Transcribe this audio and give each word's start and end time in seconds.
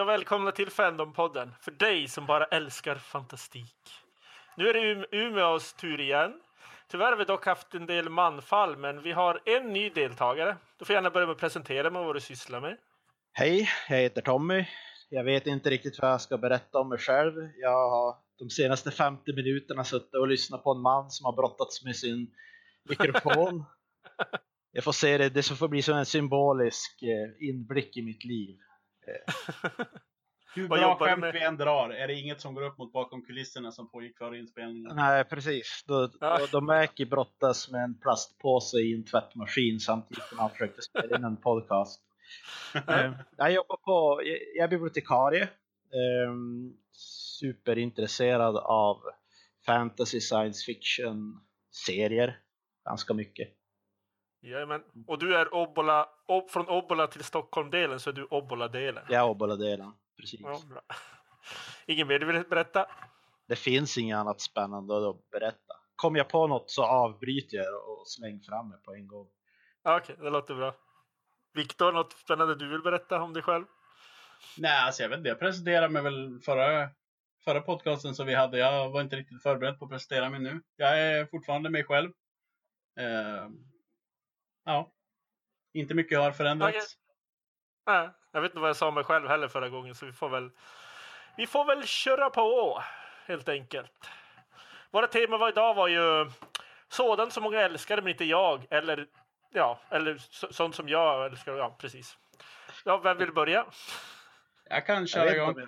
Hej 0.00 0.04
och 0.04 0.08
välkomna 0.08 0.52
till 0.52 0.70
Fandompodden 0.70 1.52
för 1.60 1.70
dig 1.70 2.08
som 2.08 2.26
bara 2.26 2.44
älskar 2.44 2.94
fantastik. 2.94 3.76
Nu 4.56 4.68
är 4.68 4.74
det 4.74 4.92
um 4.92 5.04
Umeås 5.12 5.72
tur 5.72 6.00
igen. 6.00 6.32
Tyvärr 6.90 7.10
har 7.10 7.16
vi 7.16 7.24
dock 7.24 7.46
haft 7.46 7.74
en 7.74 7.86
del 7.86 8.08
manfall, 8.08 8.76
men 8.76 9.02
vi 9.02 9.12
har 9.12 9.40
en 9.44 9.72
ny 9.72 9.90
deltagare. 9.90 10.56
Du 10.78 10.84
får 10.84 10.94
gärna 10.94 11.10
börja 11.10 11.26
med 11.26 11.34
att 11.34 11.40
presentera 11.40 11.90
mig 11.90 12.04
vad 12.04 12.16
du 12.16 12.20
sysslar 12.20 12.60
med. 12.60 12.76
Hej, 13.32 13.68
jag 13.88 13.96
heter 13.96 14.22
Tommy. 14.22 14.64
Jag 15.08 15.24
vet 15.24 15.46
inte 15.46 15.70
riktigt 15.70 15.98
vad 16.02 16.10
jag 16.10 16.20
ska 16.20 16.38
berätta 16.38 16.78
om 16.78 16.88
mig 16.88 16.98
själv. 16.98 17.32
Jag 17.56 17.90
har 17.90 18.16
de 18.38 18.50
senaste 18.50 18.90
50 18.90 19.32
minuterna 19.32 19.84
suttit 19.84 20.14
och 20.14 20.28
lyssnat 20.28 20.64
på 20.64 20.72
en 20.72 20.82
man 20.82 21.10
som 21.10 21.24
har 21.24 21.32
brottats 21.32 21.84
med 21.84 21.96
sin 21.96 22.30
mikrofon. 22.88 23.64
Jag 24.72 24.84
får 24.84 24.92
se 24.92 25.18
det, 25.18 25.28
det 25.28 25.42
får 25.42 25.68
bli 25.68 25.82
som 25.82 25.96
en 25.96 26.06
symbolisk 26.06 27.02
eh, 27.02 27.48
inblick 27.48 27.96
i 27.96 28.02
mitt 28.02 28.24
liv. 28.24 28.58
Hur 30.54 30.68
Vad 30.68 30.80
bra 30.80 30.96
skämt 30.96 31.24
vi 31.34 31.40
än 31.40 31.56
drar 31.56 31.90
är 31.90 32.08
det 32.08 32.14
inget 32.14 32.40
som 32.40 32.54
går 32.54 32.62
upp 32.62 32.78
mot 32.78 32.92
bakom 32.92 33.22
kulisserna 33.22 33.72
som 33.72 33.90
pågick 33.90 34.18
före 34.18 34.38
inspelningen. 34.38 34.96
Nej, 34.96 35.24
precis. 35.24 35.84
Då, 35.86 36.10
Ja. 36.20 36.38
då, 36.38 36.46
då 36.46 36.60
Mäki 36.60 37.06
brottas 37.06 37.70
med 37.70 37.84
en 37.84 38.00
plastpåse 38.00 38.76
i 38.78 38.94
en 38.94 39.04
tvättmaskin 39.04 39.80
samtidigt 39.80 40.24
som 40.24 40.38
han 40.38 40.50
försökte 40.50 40.82
spela 40.82 41.16
in 41.16 41.24
en 41.24 41.36
podcast. 41.36 42.00
Eh, 42.74 43.12
jag 43.36 43.52
jobbar 43.52 43.76
på, 43.76 44.22
jag 44.24 44.38
jag 44.54 44.64
är 44.64 44.68
bibliotekarie. 44.68 45.48
Um, 46.28 46.76
superintresserad 47.40 48.56
av 48.56 49.02
fantasy, 49.66 50.20
science 50.20 50.64
fiction 50.64 51.40
serier. 51.86 52.38
Ganska 52.84 53.14
mycket. 53.14 53.48
Jajamän. 54.42 54.82
Och 55.06 55.18
du 55.18 55.36
är 55.36 55.54
Obbola, 55.54 56.08
ob, 56.26 56.50
från 56.50 56.68
Obbola 56.68 57.06
till 57.06 57.24
Stockholm-delen 57.24 58.00
så 58.00 58.10
är 58.10 58.14
du 58.14 58.24
Obbola-delen. 58.24 59.04
Jag 59.08 59.20
är 59.20 59.28
Obbola-delen. 59.28 59.92
Precis. 60.16 60.40
Ja, 60.42 60.60
bra. 60.68 60.80
Ingen 61.86 62.08
mer 62.08 62.18
du 62.18 62.26
vill 62.26 62.44
berätta? 62.50 62.86
Det 63.48 63.56
finns 63.56 63.98
inget 63.98 64.16
annat 64.16 64.40
spännande 64.40 65.10
att 65.10 65.30
berätta. 65.30 65.74
Kommer 65.96 66.18
jag 66.18 66.28
på 66.28 66.46
något 66.46 66.70
så 66.70 66.84
avbryter 66.84 67.56
jag 67.56 67.88
och 67.88 68.08
slänger 68.08 68.40
fram 68.40 68.68
mig 68.68 68.78
på 68.82 68.94
en 68.94 69.06
gång. 69.08 69.28
Ja, 69.82 69.96
Okej, 69.96 70.16
det 70.18 70.30
låter 70.30 70.54
bra. 70.54 70.74
Viktor, 71.54 71.92
något 71.92 72.12
spännande 72.12 72.54
du 72.54 72.68
vill 72.68 72.82
berätta 72.82 73.22
om 73.22 73.32
dig 73.32 73.42
själv? 73.42 73.64
Nej, 74.58 74.78
alltså 74.86 75.02
jag 75.02 75.08
vet 75.08 75.18
inte. 75.18 75.28
Jag 75.28 75.38
presenterade 75.38 75.88
mig 75.88 76.02
väl 76.02 76.40
förra, 76.44 76.88
förra 77.44 77.60
podcasten 77.60 78.14
som 78.14 78.26
vi 78.26 78.34
hade. 78.34 78.58
Jag 78.58 78.90
var 78.90 79.00
inte 79.00 79.16
riktigt 79.16 79.42
förberedd 79.42 79.78
på 79.78 79.84
att 79.84 79.90
presentera 79.90 80.30
mig 80.30 80.40
nu. 80.40 80.62
Jag 80.76 81.00
är 81.00 81.26
fortfarande 81.26 81.70
mig 81.70 81.84
själv. 81.84 82.10
Eh, 82.98 83.48
ja. 84.64 84.92
Inte 85.72 85.94
mycket 85.94 86.18
har 86.18 86.32
förändrats. 86.32 86.76
Okej. 86.76 86.86
Nej, 87.86 88.10
jag 88.32 88.40
vet 88.40 88.50
inte 88.50 88.60
vad 88.60 88.68
jag 88.68 88.76
sa 88.76 88.88
om 88.88 88.94
mig 88.94 89.04
själv 89.04 89.28
heller 89.28 89.48
förra 89.48 89.68
gången 89.68 89.94
så 89.94 90.06
vi 90.06 90.12
får 90.12 90.28
väl 90.28 90.50
vi 91.36 91.46
får 91.46 91.64
väl 91.64 91.86
köra 91.86 92.30
på 92.30 92.82
helt 93.26 93.48
enkelt. 93.48 94.10
Våra 94.90 95.06
tema 95.06 95.38
var 95.38 95.48
idag 95.48 95.74
var 95.74 95.88
ju 95.88 96.30
sådant 96.88 97.32
som 97.32 97.42
många 97.42 97.60
älskar 97.60 97.96
men 97.96 98.08
inte 98.08 98.24
jag 98.24 98.66
eller 98.70 99.06
ja, 99.50 99.80
eller 99.90 100.16
så, 100.18 100.52
sånt 100.52 100.74
som 100.74 100.88
jag 100.88 101.26
älskar. 101.26 101.56
Ja, 101.56 101.76
precis. 101.80 102.18
Ja, 102.84 102.96
vem 102.98 103.18
vill 103.18 103.32
börja? 103.32 103.66
Jag 104.64 104.86
kan 104.86 105.06
köra 105.06 105.34
igång. 105.34 105.66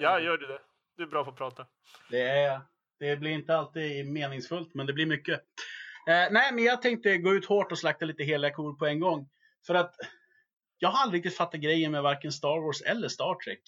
Ja, 0.00 0.20
gör 0.20 0.38
du 0.38 0.46
det. 0.46 0.58
Du 0.96 1.02
är 1.02 1.06
bra 1.06 1.24
på 1.24 1.30
att 1.30 1.36
prata. 1.36 1.66
Det, 2.10 2.22
är, 2.22 2.60
det 2.98 3.16
blir 3.16 3.30
inte 3.30 3.56
alltid 3.56 4.06
meningsfullt, 4.06 4.74
men 4.74 4.86
det 4.86 4.92
blir 4.92 5.06
mycket. 5.06 5.40
Eh, 6.08 6.26
nej, 6.30 6.52
men 6.52 6.64
jag 6.64 6.82
tänkte 6.82 7.18
gå 7.18 7.34
ut 7.34 7.46
hårt 7.46 7.72
och 7.72 7.78
slakta 7.78 8.04
lite 8.04 8.22
heliga 8.24 8.52
kor 8.52 8.74
på 8.74 8.86
en 8.86 9.00
gång. 9.00 9.28
För 9.66 9.74
att 9.74 9.94
jag 10.78 10.88
har 10.88 11.02
aldrig 11.02 11.18
riktigt 11.18 11.36
fattat 11.38 11.60
grejen 11.60 11.92
med 11.92 12.02
varken 12.02 12.32
Star 12.32 12.60
Wars 12.66 12.82
eller 12.82 13.08
Star 13.08 13.34
Trek. 13.44 13.62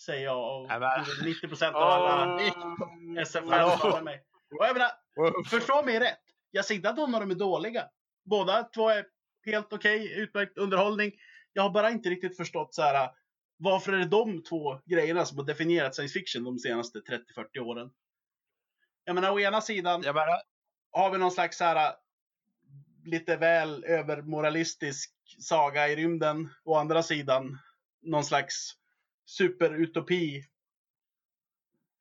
Säger 0.00 0.24
jag 0.24 0.60
och 0.62 0.68
Nej, 0.68 0.80
men- 0.80 1.28
90 1.28 1.48
procent 1.48 1.76
av 1.76 1.82
alla 1.82 2.34
Åh. 2.34 3.18
SF-fans 3.18 4.02
mig. 4.04 4.22
Och 4.60 4.66
jag 4.66 4.72
menar, 4.76 4.90
förstå 5.50 5.82
mig 5.82 6.00
rätt. 6.00 6.18
Jag 6.50 6.64
säger 6.64 6.78
inte 6.78 6.90
att 6.90 6.96
någon 6.96 7.14
av 7.14 7.20
dem 7.20 7.30
är 7.30 7.34
dåliga. 7.34 7.88
Båda 8.24 8.62
två 8.62 8.88
är 8.88 9.06
helt 9.46 9.72
okej, 9.72 10.12
utmärkt 10.12 10.58
underhållning. 10.58 11.12
Jag 11.52 11.62
har 11.62 11.70
bara 11.70 11.90
inte 11.90 12.08
riktigt 12.10 12.36
förstått 12.36 12.74
så 12.74 12.82
här. 12.82 13.10
Varför 13.56 13.92
är 13.92 13.96
det 13.96 14.04
de 14.04 14.42
två 14.42 14.80
grejerna 14.86 15.24
som 15.24 15.38
har 15.38 15.44
definierat 15.44 15.94
science 15.94 16.12
fiction 16.12 16.44
de 16.44 16.58
senaste 16.58 16.98
30-40 16.98 17.58
åren? 17.58 17.90
Jag 19.04 19.14
menar, 19.14 19.30
å 19.30 19.40
ena 19.40 19.60
sidan 19.60 20.02
Jag 20.02 20.14
bara, 20.14 20.40
har 20.94 21.10
vi 21.10 21.18
någon 21.18 21.30
slags 21.30 21.58
så 21.58 21.64
här 21.64 21.76
äh, 21.76 21.94
lite 23.04 23.36
väl 23.36 23.84
övermoralistisk 23.84 25.14
saga 25.38 25.88
i 25.88 25.96
rymden. 25.96 26.48
Å 26.64 26.74
andra 26.74 27.02
sidan 27.02 27.58
någon 28.02 28.24
slags 28.24 28.72
superutopi 29.26 30.44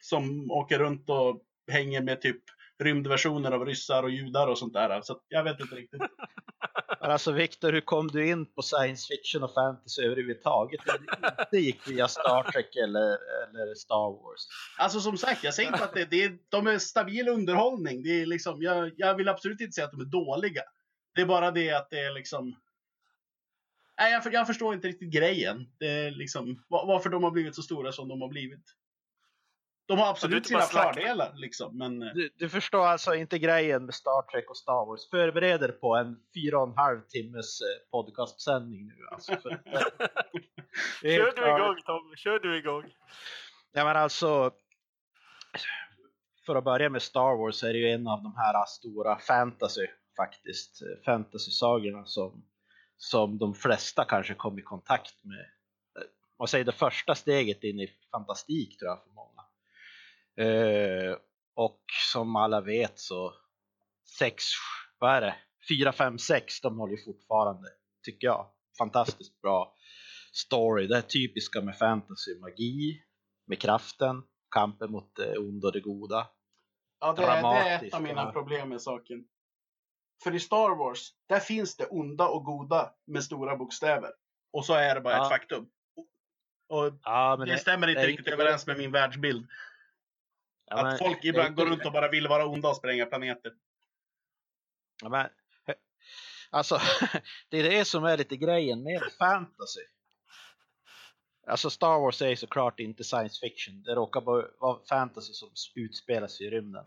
som 0.01 0.51
åker 0.51 0.79
runt 0.79 1.09
och 1.09 1.41
hänger 1.71 2.01
med 2.01 2.21
typ 2.21 2.43
rymdversioner 2.79 3.51
av 3.51 3.65
ryssar 3.65 4.03
och 4.03 4.09
judar 4.09 4.47
och 4.47 4.57
sånt 4.57 4.73
där. 4.73 5.01
Så 5.01 5.21
jag 5.27 5.43
vet 5.43 5.59
inte 5.59 5.75
riktigt 5.75 6.01
men 7.03 7.11
alltså 7.11 7.31
Viktor, 7.31 7.73
hur 7.73 7.81
kom 7.81 8.07
du 8.07 8.27
in 8.27 8.45
på 8.45 8.61
science 8.61 9.07
fiction 9.07 9.43
och 9.43 9.53
fantasy 9.53 10.01
överhuvudtaget? 10.03 10.81
Det 11.51 11.59
gick 11.59 11.87
via 11.87 12.07
Star 12.07 12.51
Trek 12.51 12.75
eller, 12.75 13.17
eller 13.49 13.75
Star 13.75 14.23
Wars. 14.23 14.47
Alltså 14.77 14.99
som 14.99 15.17
sagt, 15.17 15.43
jag 15.43 15.53
säger 15.53 15.69
inte 15.69 15.83
att 15.83 15.93
det, 15.93 16.05
det 16.05 16.23
är, 16.23 16.37
de 16.49 16.67
är 16.67 16.77
stabil 16.77 17.27
underhållning. 17.27 18.03
Det 18.03 18.21
är 18.21 18.25
liksom, 18.25 18.61
jag, 18.61 18.91
jag 18.97 19.15
vill 19.15 19.27
absolut 19.29 19.61
inte 19.61 19.71
säga 19.71 19.85
att 19.85 19.91
de 19.91 20.01
är 20.01 20.05
dåliga. 20.05 20.61
Det 21.15 21.21
är 21.21 21.25
bara 21.25 21.51
det 21.51 21.71
att 21.71 21.89
det 21.89 21.99
är 21.99 22.13
liksom... 22.13 22.55
Nej, 23.99 24.11
jag, 24.11 24.33
jag 24.33 24.47
förstår 24.47 24.73
inte 24.73 24.87
riktigt 24.87 25.13
grejen. 25.13 25.67
Det 25.77 25.87
är 25.87 26.11
liksom, 26.11 26.63
varför 26.69 27.09
de 27.09 27.23
har 27.23 27.31
blivit 27.31 27.55
så 27.55 27.61
stora 27.61 27.91
som 27.91 28.07
de 28.07 28.21
har 28.21 28.29
blivit. 28.29 28.65
De 29.85 29.99
har 29.99 30.09
absolut 30.09 30.47
sina 30.47 30.59
fördelar 30.61 31.33
liksom, 31.35 31.77
men... 31.77 32.01
eh, 32.01 32.13
Du, 32.13 32.29
du 32.37 32.49
förstår 32.49 32.85
alltså 32.85 33.15
inte 33.15 33.39
grejen 33.39 33.85
med 33.85 33.95
Star 33.95 34.31
Trek 34.31 34.49
och 34.49 34.57
Star 34.57 34.85
Wars. 34.85 35.09
Förbered 35.09 35.63
er 35.63 35.67
på 35.67 35.95
en 35.95 36.15
fyra 36.35 36.59
och 36.59 36.67
en 36.67 36.77
halv 36.77 37.01
timmes 37.01 37.61
eh, 37.61 37.89
podcastsändning 37.91 38.87
nu 38.87 38.95
alltså. 39.11 39.31
För, 39.35 39.49
Kör 41.01 41.35
du 41.35 41.47
igång 41.63 41.81
Tom, 41.85 42.13
kör 42.15 42.39
du 42.39 42.57
igång. 42.57 42.83
Ja 43.73 43.85
men 43.85 43.97
alltså. 43.97 44.51
För 46.45 46.55
att 46.55 46.63
börja 46.63 46.89
med 46.89 47.01
Star 47.01 47.37
Wars 47.37 47.63
är 47.63 47.73
det 47.73 47.79
ju 47.79 47.89
en 47.89 48.07
av 48.07 48.23
de 48.23 48.35
här 48.35 48.65
stora 48.65 49.19
fantasy 49.19 49.87
faktiskt. 50.17 50.81
eh, 50.81 51.03
Fantasy-sagorna 51.05 52.05
som, 52.05 52.45
som 52.97 53.37
de 53.37 53.53
flesta 53.55 54.05
kanske 54.05 54.33
kom 54.33 54.59
i 54.59 54.61
kontakt 54.61 55.15
med. 55.23 55.39
Eh, 55.39 56.03
Man 56.39 56.47
säger 56.47 56.65
det 56.65 56.71
första 56.71 57.15
steget 57.15 57.63
in 57.63 57.79
i 57.79 57.87
fantastik 58.11 58.77
tror 58.79 58.89
jag 58.91 59.03
för 59.03 59.09
många. 59.11 59.32
Eh, 60.37 61.17
och 61.55 61.79
som 62.11 62.35
alla 62.35 62.61
vet 62.61 62.99
så 62.99 63.33
sex, 64.19 64.43
vad 64.99 65.15
är 65.15 65.21
det? 65.21 65.35
4, 65.79 65.91
5, 65.91 66.19
6 66.19 66.61
de 66.61 66.79
håller 66.79 66.97
ju 66.97 67.03
fortfarande, 67.03 67.69
tycker 68.05 68.27
jag, 68.27 68.47
fantastiskt 68.77 69.41
bra 69.41 69.73
story. 70.33 70.87
Det 70.87 70.97
är 70.97 71.01
typiska 71.01 71.61
med 71.61 71.77
fantasy, 71.77 72.39
magi, 72.41 73.03
med 73.47 73.61
kraften, 73.61 74.23
kampen 74.55 74.91
mot 74.91 75.15
det 75.15 75.37
onda 75.37 75.67
och 75.67 75.73
det 75.73 75.79
goda. 75.79 76.27
Ja, 76.99 77.13
det 77.13 77.23
är, 77.23 77.41
det 77.41 77.69
är 77.69 77.83
ett 77.87 77.93
av 77.93 78.01
mina 78.01 78.31
problem 78.31 78.69
med 78.69 78.81
saken. 78.81 79.25
För 80.23 80.35
i 80.35 80.39
Star 80.39 80.75
Wars, 80.77 81.09
där 81.29 81.39
finns 81.39 81.77
det 81.77 81.85
onda 81.85 82.27
och 82.27 82.43
goda 82.45 82.93
med 83.07 83.23
stora 83.23 83.55
bokstäver. 83.57 84.09
Och 84.53 84.65
så 84.65 84.73
är 84.73 84.95
det 84.95 85.01
bara 85.01 85.13
Ja. 85.13 85.23
ett 85.23 85.29
faktum. 85.31 85.65
Och 86.69 86.93
Ja, 87.03 87.35
det, 87.47 87.57
stämmer 87.57 87.87
inte 87.87 88.01
det 88.01 88.07
riktigt 88.07 88.27
inte- 88.27 88.33
överens 88.43 88.67
med 88.67 88.77
min 88.77 88.91
världsbild. 88.91 89.47
Ja, 90.77 90.79
att 90.79 90.85
men- 90.85 90.97
folk 90.97 91.21
det 91.21 91.27
är 91.27 91.29
ibland 91.29 91.49
inte- 91.49 91.63
går 91.63 91.69
runt 91.71 91.85
och 91.85 91.91
bara 91.91 92.09
vill 92.09 92.27
vara 92.27 92.45
onda 92.45 92.69
och 92.69 92.75
spränga 92.77 93.05
planeter. 93.05 93.51
Ja, 95.01 95.09
men, 95.09 95.29
alltså, 96.49 96.79
det 97.49 97.57
är 97.57 97.63
det 97.63 97.85
som 97.85 98.03
är 98.03 98.17
lite 98.17 98.37
grejen 98.37 98.83
med 98.83 99.01
fantasy. 99.19 99.81
Alltså 101.47 101.69
Star 101.69 101.99
Wars 101.99 102.21
är 102.21 102.35
såklart 102.35 102.79
inte 102.79 103.03
science 103.03 103.39
fiction. 103.39 103.83
Det 103.83 103.95
råkar 103.95 104.21
bara 104.21 104.45
vara 104.59 104.79
fantasy 104.89 105.33
som 105.33 105.49
utspelar 105.75 106.27
sig 106.27 106.45
i 106.47 106.49
rymden. 106.49 106.85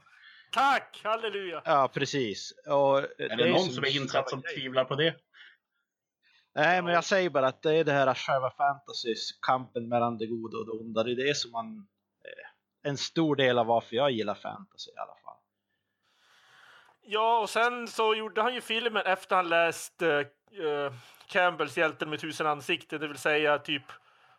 Tack! 0.52 1.00
Halleluja! 1.04 1.62
Ja, 1.64 1.90
precis. 1.94 2.52
Och 2.66 2.98
Är 2.98 3.36
det 3.36 3.50
någon 3.50 3.70
som 3.70 3.84
är 3.84 3.96
insatt 3.96 4.30
som 4.30 4.42
tvivlar 4.42 4.84
på 4.84 4.94
det? 4.94 5.16
Nej, 6.54 6.82
men 6.82 6.92
jag 6.92 7.04
säger 7.04 7.30
bara 7.30 7.46
att 7.48 7.62
det 7.62 7.74
är 7.74 7.84
det 7.84 7.92
här 7.92 8.14
själva 8.14 8.50
fantasys, 8.50 9.38
kampen 9.46 9.88
mellan 9.88 10.18
det 10.18 10.26
goda 10.26 10.58
och 10.58 10.66
det 10.66 10.72
onda. 10.72 11.02
Det 11.02 11.10
är 11.12 11.26
det 11.26 11.36
som 11.36 11.50
man... 11.50 11.88
En 12.86 12.96
stor 12.96 13.36
del 13.36 13.58
av 13.58 13.66
varför 13.66 13.96
jag 13.96 14.10
gillar 14.10 14.34
fantasy 14.34 14.90
i 14.90 14.96
alla 14.98 15.14
fall. 15.24 15.36
Ja, 17.02 17.40
och 17.40 17.50
sen 17.50 17.88
så 17.88 18.14
gjorde 18.14 18.42
han 18.42 18.54
ju 18.54 18.60
filmen 18.60 19.02
efter 19.06 19.36
han 19.36 19.48
läst 19.48 20.02
eh, 20.02 20.20
Campbells 21.26 21.76
Hjälten 21.78 22.10
med 22.10 22.20
tusen 22.20 22.46
ansikten, 22.46 23.00
det 23.00 23.08
vill 23.08 23.18
säga 23.18 23.58
typ 23.58 23.82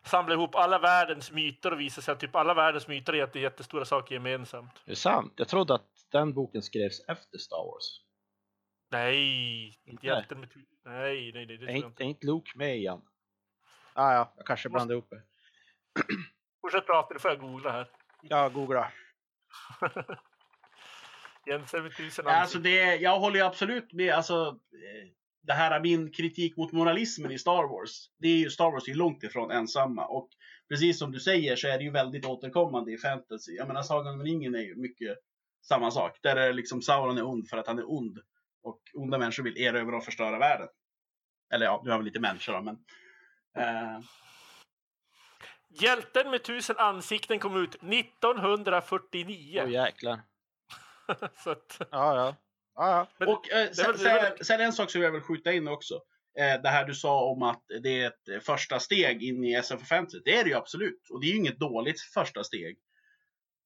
samla 0.04 0.34
ihop 0.34 0.56
alla 0.56 0.80
världens 0.80 1.32
myter 1.32 1.72
och 1.74 1.80
visa 1.80 2.02
sig 2.02 2.12
att 2.12 2.20
typ 2.20 2.36
alla 2.36 2.54
världens 2.54 2.88
myter 2.88 3.14
är 3.14 3.18
jätte- 3.18 3.40
jättestora 3.40 3.86
saker 3.86 4.16
gemensamt. 4.16 4.72
Är 4.86 4.90
det 4.90 4.96
sant? 4.96 5.34
Jag 5.36 5.48
trodde 5.48 5.76
att 5.76 5.90
den 6.12 6.34
boken 6.34 6.62
skrevs 6.62 7.00
efter 7.08 7.38
Star 7.38 7.66
Wars. 7.66 8.02
Nej, 8.92 9.80
inte 9.86 10.06
hjälten 10.08 10.40
med 10.40 10.52
tu- 10.52 10.66
Nej, 10.86 11.32
nej, 11.34 11.46
nej, 11.46 11.58
det 11.58 11.66
Är 11.66 11.70
inte, 11.76 12.04
inte. 12.04 12.26
är 12.26 12.28
Luke 12.28 12.52
med 12.56 12.78
igen? 12.78 13.02
Ah, 13.94 14.14
ja, 14.14 14.34
jag 14.38 14.46
kanske 14.46 14.70
blandade 14.70 14.94
ihop 14.94 15.10
det. 15.10 15.22
Fortsätt 16.62 16.86
prata, 16.86 17.14
nu 17.14 17.20
får 17.20 17.32
jag 17.32 17.40
googla 17.40 17.72
här. 17.72 17.90
Ja, 18.30 18.50
googla. 18.50 18.92
Jensen 21.48 21.84
med 21.84 21.96
tusen 21.96 22.28
Alltså 22.28 22.60
det, 22.60 22.96
jag 22.96 23.20
håller 23.20 23.36
ju 23.36 23.46
absolut 23.46 23.94
med. 23.94 24.14
Alltså, 24.14 24.60
eh, 24.74 25.10
det 25.48 25.54
här 25.54 25.80
min 25.80 26.12
kritik 26.12 26.58
mot 26.58 26.72
moralismen 26.72 27.32
i 27.32 27.40
Star 27.40 27.64
Wars. 27.64 28.10
Det 28.20 28.28
är 28.28 28.38
ju 28.38 28.50
Star 28.50 28.72
Wars 28.72 28.88
är 28.88 28.94
långt 28.94 29.24
ifrån 29.24 29.52
ensamma. 29.52 30.06
Och 30.06 30.30
precis 30.70 31.00
som 31.00 31.12
du 31.12 31.20
säger 31.20 31.56
så 31.56 31.68
är 31.68 31.78
det 31.78 31.84
ju 31.84 31.92
väldigt 31.92 32.26
återkommande 32.26 32.92
i 32.92 32.98
fantasy. 32.98 33.56
Jag 33.56 33.68
menar 33.68 33.82
Sagan 33.82 34.14
om 34.14 34.24
ringen 34.24 34.56
är 34.56 34.62
ju 34.62 34.76
mycket 34.76 35.18
samma 35.68 35.92
sak. 35.92 36.20
Där 36.22 36.36
är 36.36 36.54
liksom 36.54 36.82
Sauron 36.82 37.18
är 37.18 37.26
ond 37.26 37.50
för 37.50 37.58
att 37.58 37.68
han 37.68 37.80
är 37.80 37.92
ond. 37.92 38.20
Och 38.64 38.82
onda 38.94 39.18
människor 39.18 39.44
vill 39.44 39.58
erövra 39.58 39.98
och 39.98 40.06
förstöra 40.06 40.40
världen. 40.40 40.68
Eller 41.54 41.66
ja, 41.66 41.82
nu 41.86 41.92
har 41.92 41.98
vi 41.98 42.06
lite 42.06 42.20
människor 42.20 42.54
då, 42.54 42.62
men. 42.62 42.78
Eh, 43.58 44.00
Hjälten 45.82 46.30
med 46.32 46.44
tusen 46.44 46.76
ansikten 46.78 47.40
kom 47.40 47.64
ut 47.64 47.76
1949. 47.76 49.62
Åh 49.66 49.72
jäklar. 49.72 50.20
Så 51.44 51.50
att, 51.52 51.78
Ja, 51.80 51.88
ja. 51.92 52.36
ja, 52.76 52.90
ja. 52.90 53.08
men, 53.18 53.28
Och 53.28 53.52
eh, 53.52 53.72
sen, 53.72 53.98
sen, 53.98 54.38
sen 54.42 54.62
en 54.62 54.74
sak 54.74 54.92
som 54.92 55.02
jag 55.02 55.12
vill 55.12 55.22
skjuta 55.22 55.54
in 55.54 55.68
också. 55.68 56.02
Eh, 56.40 56.62
det 56.62 56.70
här 56.70 56.86
du 56.86 56.94
sa 56.96 57.22
om 57.24 57.44
att 57.44 57.64
det 57.84 58.02
är 58.02 58.08
ett 58.08 58.30
eh, 58.30 58.40
första 58.40 58.80
steg 58.80 59.24
in 59.24 59.44
i 59.44 59.54
SF 59.54 59.88
Fantasy. 59.88 60.20
Det 60.26 60.36
är 60.38 60.44
det 60.44 60.50
ju 60.50 60.56
absolut. 60.56 61.02
Och 61.10 61.22
det 61.22 61.28
är 61.28 61.32
ju 61.32 61.38
inget 61.38 61.60
dåligt 61.60 62.02
första 62.02 62.44
steg. 62.44 62.78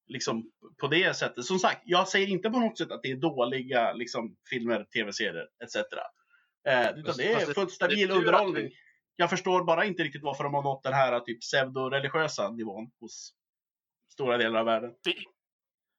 Liksom 0.08 0.52
på 0.82 0.88
det 0.88 1.14
sättet. 1.18 1.46
Som 1.46 1.60
sagt, 1.60 1.82
jag 1.86 2.08
säger 2.08 2.28
inte 2.28 2.50
på 2.50 2.60
något 2.60 2.78
sätt 2.78 2.92
att 2.92 3.04
det 3.04 3.12
är 3.12 3.16
dåliga 3.16 3.94
liksom, 3.94 4.36
filmer, 4.50 4.84
tv-serier 4.84 5.48
etc. 5.64 5.76
Eh, 6.68 7.00
utan 7.00 7.18
det 7.18 7.34
är 7.34 7.54
fullt 7.54 7.72
stabil 7.72 8.12
underhållning. 8.12 8.64
vi- 8.64 8.76
Jag 9.16 9.30
förstår 9.30 9.64
bara 9.64 9.86
inte 9.86 10.04
riktigt 10.04 10.24
varför 10.24 10.44
de 10.44 10.54
har 10.54 10.64
nått 10.64 10.84
den 10.84 10.94
här 10.94 11.20
typ 11.20 11.42
pseudo-religiösa 11.42 12.50
nivån 12.50 12.92
hos 13.00 13.34
stora 14.14 14.38
delar 14.38 14.60
av 14.60 14.66
världen. 14.66 14.92
det, 15.04 15.16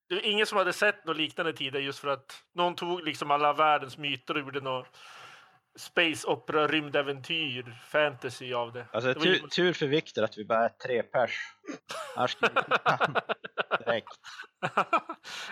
det 0.09 0.15
är 0.15 0.31
ingen 0.31 0.47
som 0.47 0.59
hade 0.59 0.73
sett 0.73 1.05
något 1.05 1.17
liknande 1.17 1.53
tidigare 1.53 1.85
just 1.85 1.99
för 1.99 2.09
att 2.09 2.43
någon 2.55 2.75
tog 2.75 3.03
liksom 3.05 3.31
alla 3.31 3.53
världens 3.53 3.99
myter 3.99 4.35
och 4.35 4.41
gjorde 4.41 4.61
något 4.61 4.87
space 5.77 6.27
opera, 6.29 6.67
rymdäventyr, 6.69 7.79
fantasy 7.87 8.53
av 8.53 8.73
det. 8.73 8.87
Alltså, 8.93 9.15
det 9.15 9.21
tur, 9.21 9.37
ingen- 9.37 9.49
tur 9.49 9.73
för 9.73 9.87
Viktor 9.87 10.23
att 10.25 10.39
vi 10.39 10.45
bara 10.45 10.65
är 10.65 10.69
tre 10.69 11.03
pers. 11.03 11.37
Annars 12.17 12.37
direkt. 13.87 14.09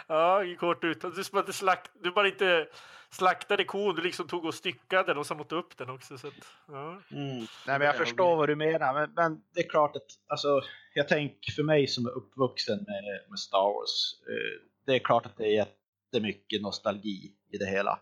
ja, 0.07 0.43
kort 0.59 0.85
ut. 0.85 1.01
Du, 1.01 1.23
bara 1.33 1.41
inte 1.41 1.53
slakt, 1.53 1.91
du 2.03 2.11
bara 2.11 2.29
inte 2.29 2.69
slaktade 3.11 3.65
kon, 3.65 3.95
du 3.95 4.03
liksom 4.03 4.29
tog 4.29 4.45
och 4.45 4.55
styckade 4.55 5.05
den 5.05 5.19
och 5.19 5.27
sen 5.27 5.41
åt 5.41 5.53
upp 5.53 5.77
den 5.77 5.91
också. 5.91 6.19
Så 6.19 6.27
att, 6.27 6.35
ja. 6.69 7.03
Mm. 7.11 7.39
Nej, 7.39 7.79
men 7.79 7.81
jag 7.81 7.97
förstår 7.97 8.37
vad 8.37 8.49
du 8.49 8.57
menar, 8.57 8.95
men, 8.95 9.13
men 9.17 9.43
det 9.55 9.61
är 9.61 9.69
klart 9.69 9.97
att 9.97 10.07
alltså, 10.29 10.61
jag 10.95 11.09
tänker 11.09 11.53
för 11.53 11.63
mig 11.63 11.87
som 11.87 12.07
är 12.07 12.11
uppvuxen 12.11 12.79
med, 12.79 13.29
med 13.29 13.39
Star 13.39 13.75
Wars, 13.75 14.15
eh, 14.29 14.67
det 14.87 14.95
är 14.95 14.99
klart 14.99 15.27
att 15.27 15.37
det 15.37 15.45
är 15.45 15.67
jättemycket 15.67 16.63
nostalgi 16.63 17.33
i 17.53 17.59
det 17.59 17.71
hela. 17.71 18.01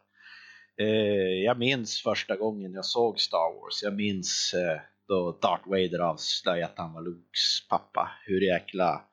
Eh, 0.80 1.44
jag 1.44 1.58
minns 1.58 2.02
första 2.02 2.36
gången 2.36 2.72
jag 2.72 2.84
såg 2.84 3.20
Star 3.20 3.60
Wars, 3.60 3.82
jag 3.82 3.94
minns 3.94 4.54
eh, 4.54 4.80
då 5.08 5.38
Darth 5.42 5.68
Vader 5.68 5.98
avslöjade 5.98 6.72
att 6.72 6.78
han 6.78 6.92
var 6.92 7.02
Lukes 7.02 7.68
pappa, 7.68 8.10
hur 8.26 8.40
jäkla 8.40 9.04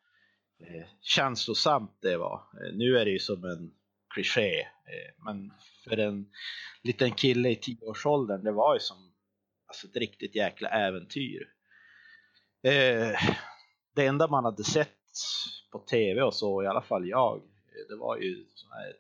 eh, 0.59 0.87
känslosamt 1.01 1.97
det 2.01 2.17
var. 2.17 2.35
Eh, 2.35 2.73
nu 2.73 2.97
är 2.97 3.05
det 3.05 3.11
ju 3.11 3.19
som 3.19 3.43
en 3.43 3.71
kliché, 4.15 4.59
eh, 4.61 5.13
men 5.25 5.53
för 5.83 5.97
en 5.97 6.29
liten 6.83 7.11
kille 7.11 7.49
i 7.49 7.55
tioårsåldern, 7.55 8.43
det 8.43 8.51
var 8.51 8.73
ju 8.73 8.79
som 8.79 8.97
alltså 9.67 9.87
ett 9.87 9.95
riktigt 9.95 10.35
jäkla 10.35 10.69
äventyr. 10.69 11.49
Eh, 12.63 13.19
det 13.95 14.05
enda 14.05 14.27
man 14.27 14.45
hade 14.45 14.63
sett 14.63 14.89
på 15.71 15.79
tv 15.79 16.21
och 16.21 16.33
så, 16.33 16.63
i 16.63 16.67
alla 16.67 16.81
fall 16.81 17.07
jag, 17.07 17.37
eh, 17.37 17.87
det 17.89 17.95
var 17.95 18.17
ju 18.17 18.45
såna 18.53 18.75
här 18.75 18.93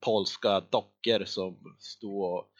polska 0.00 0.60
dockor 0.60 1.24
som 1.24 1.76
stod 1.78 2.24
och, 2.24 2.50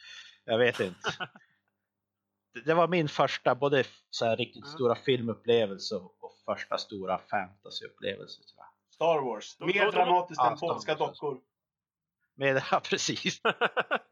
jag 0.45 0.57
vet 0.57 0.79
inte. 0.79 0.99
Det- 2.65 2.73
var 2.73 2.87
min 2.87 3.07
första, 3.07 3.55
både 3.55 3.83
så 4.09 4.25
här 4.25 4.37
riktigt 4.37 4.63
Mm. 4.63 4.73
stora 4.73 4.95
filmupplevelse 4.95 5.95
och 5.95 6.33
första 6.45 6.77
stora 6.77 7.17
fantasyupplevelse. 7.17 8.41
Star 8.93 9.21
Wars. 9.21 9.59
Mer 9.59 9.91
dramatiskt 9.91 10.41
än 10.41 10.57
polska 10.57 10.95
Wars, 10.95 11.19
dockor. 12.39 12.53
Men, 12.53 12.61
ja, 12.71 12.79
precis. 12.79 13.41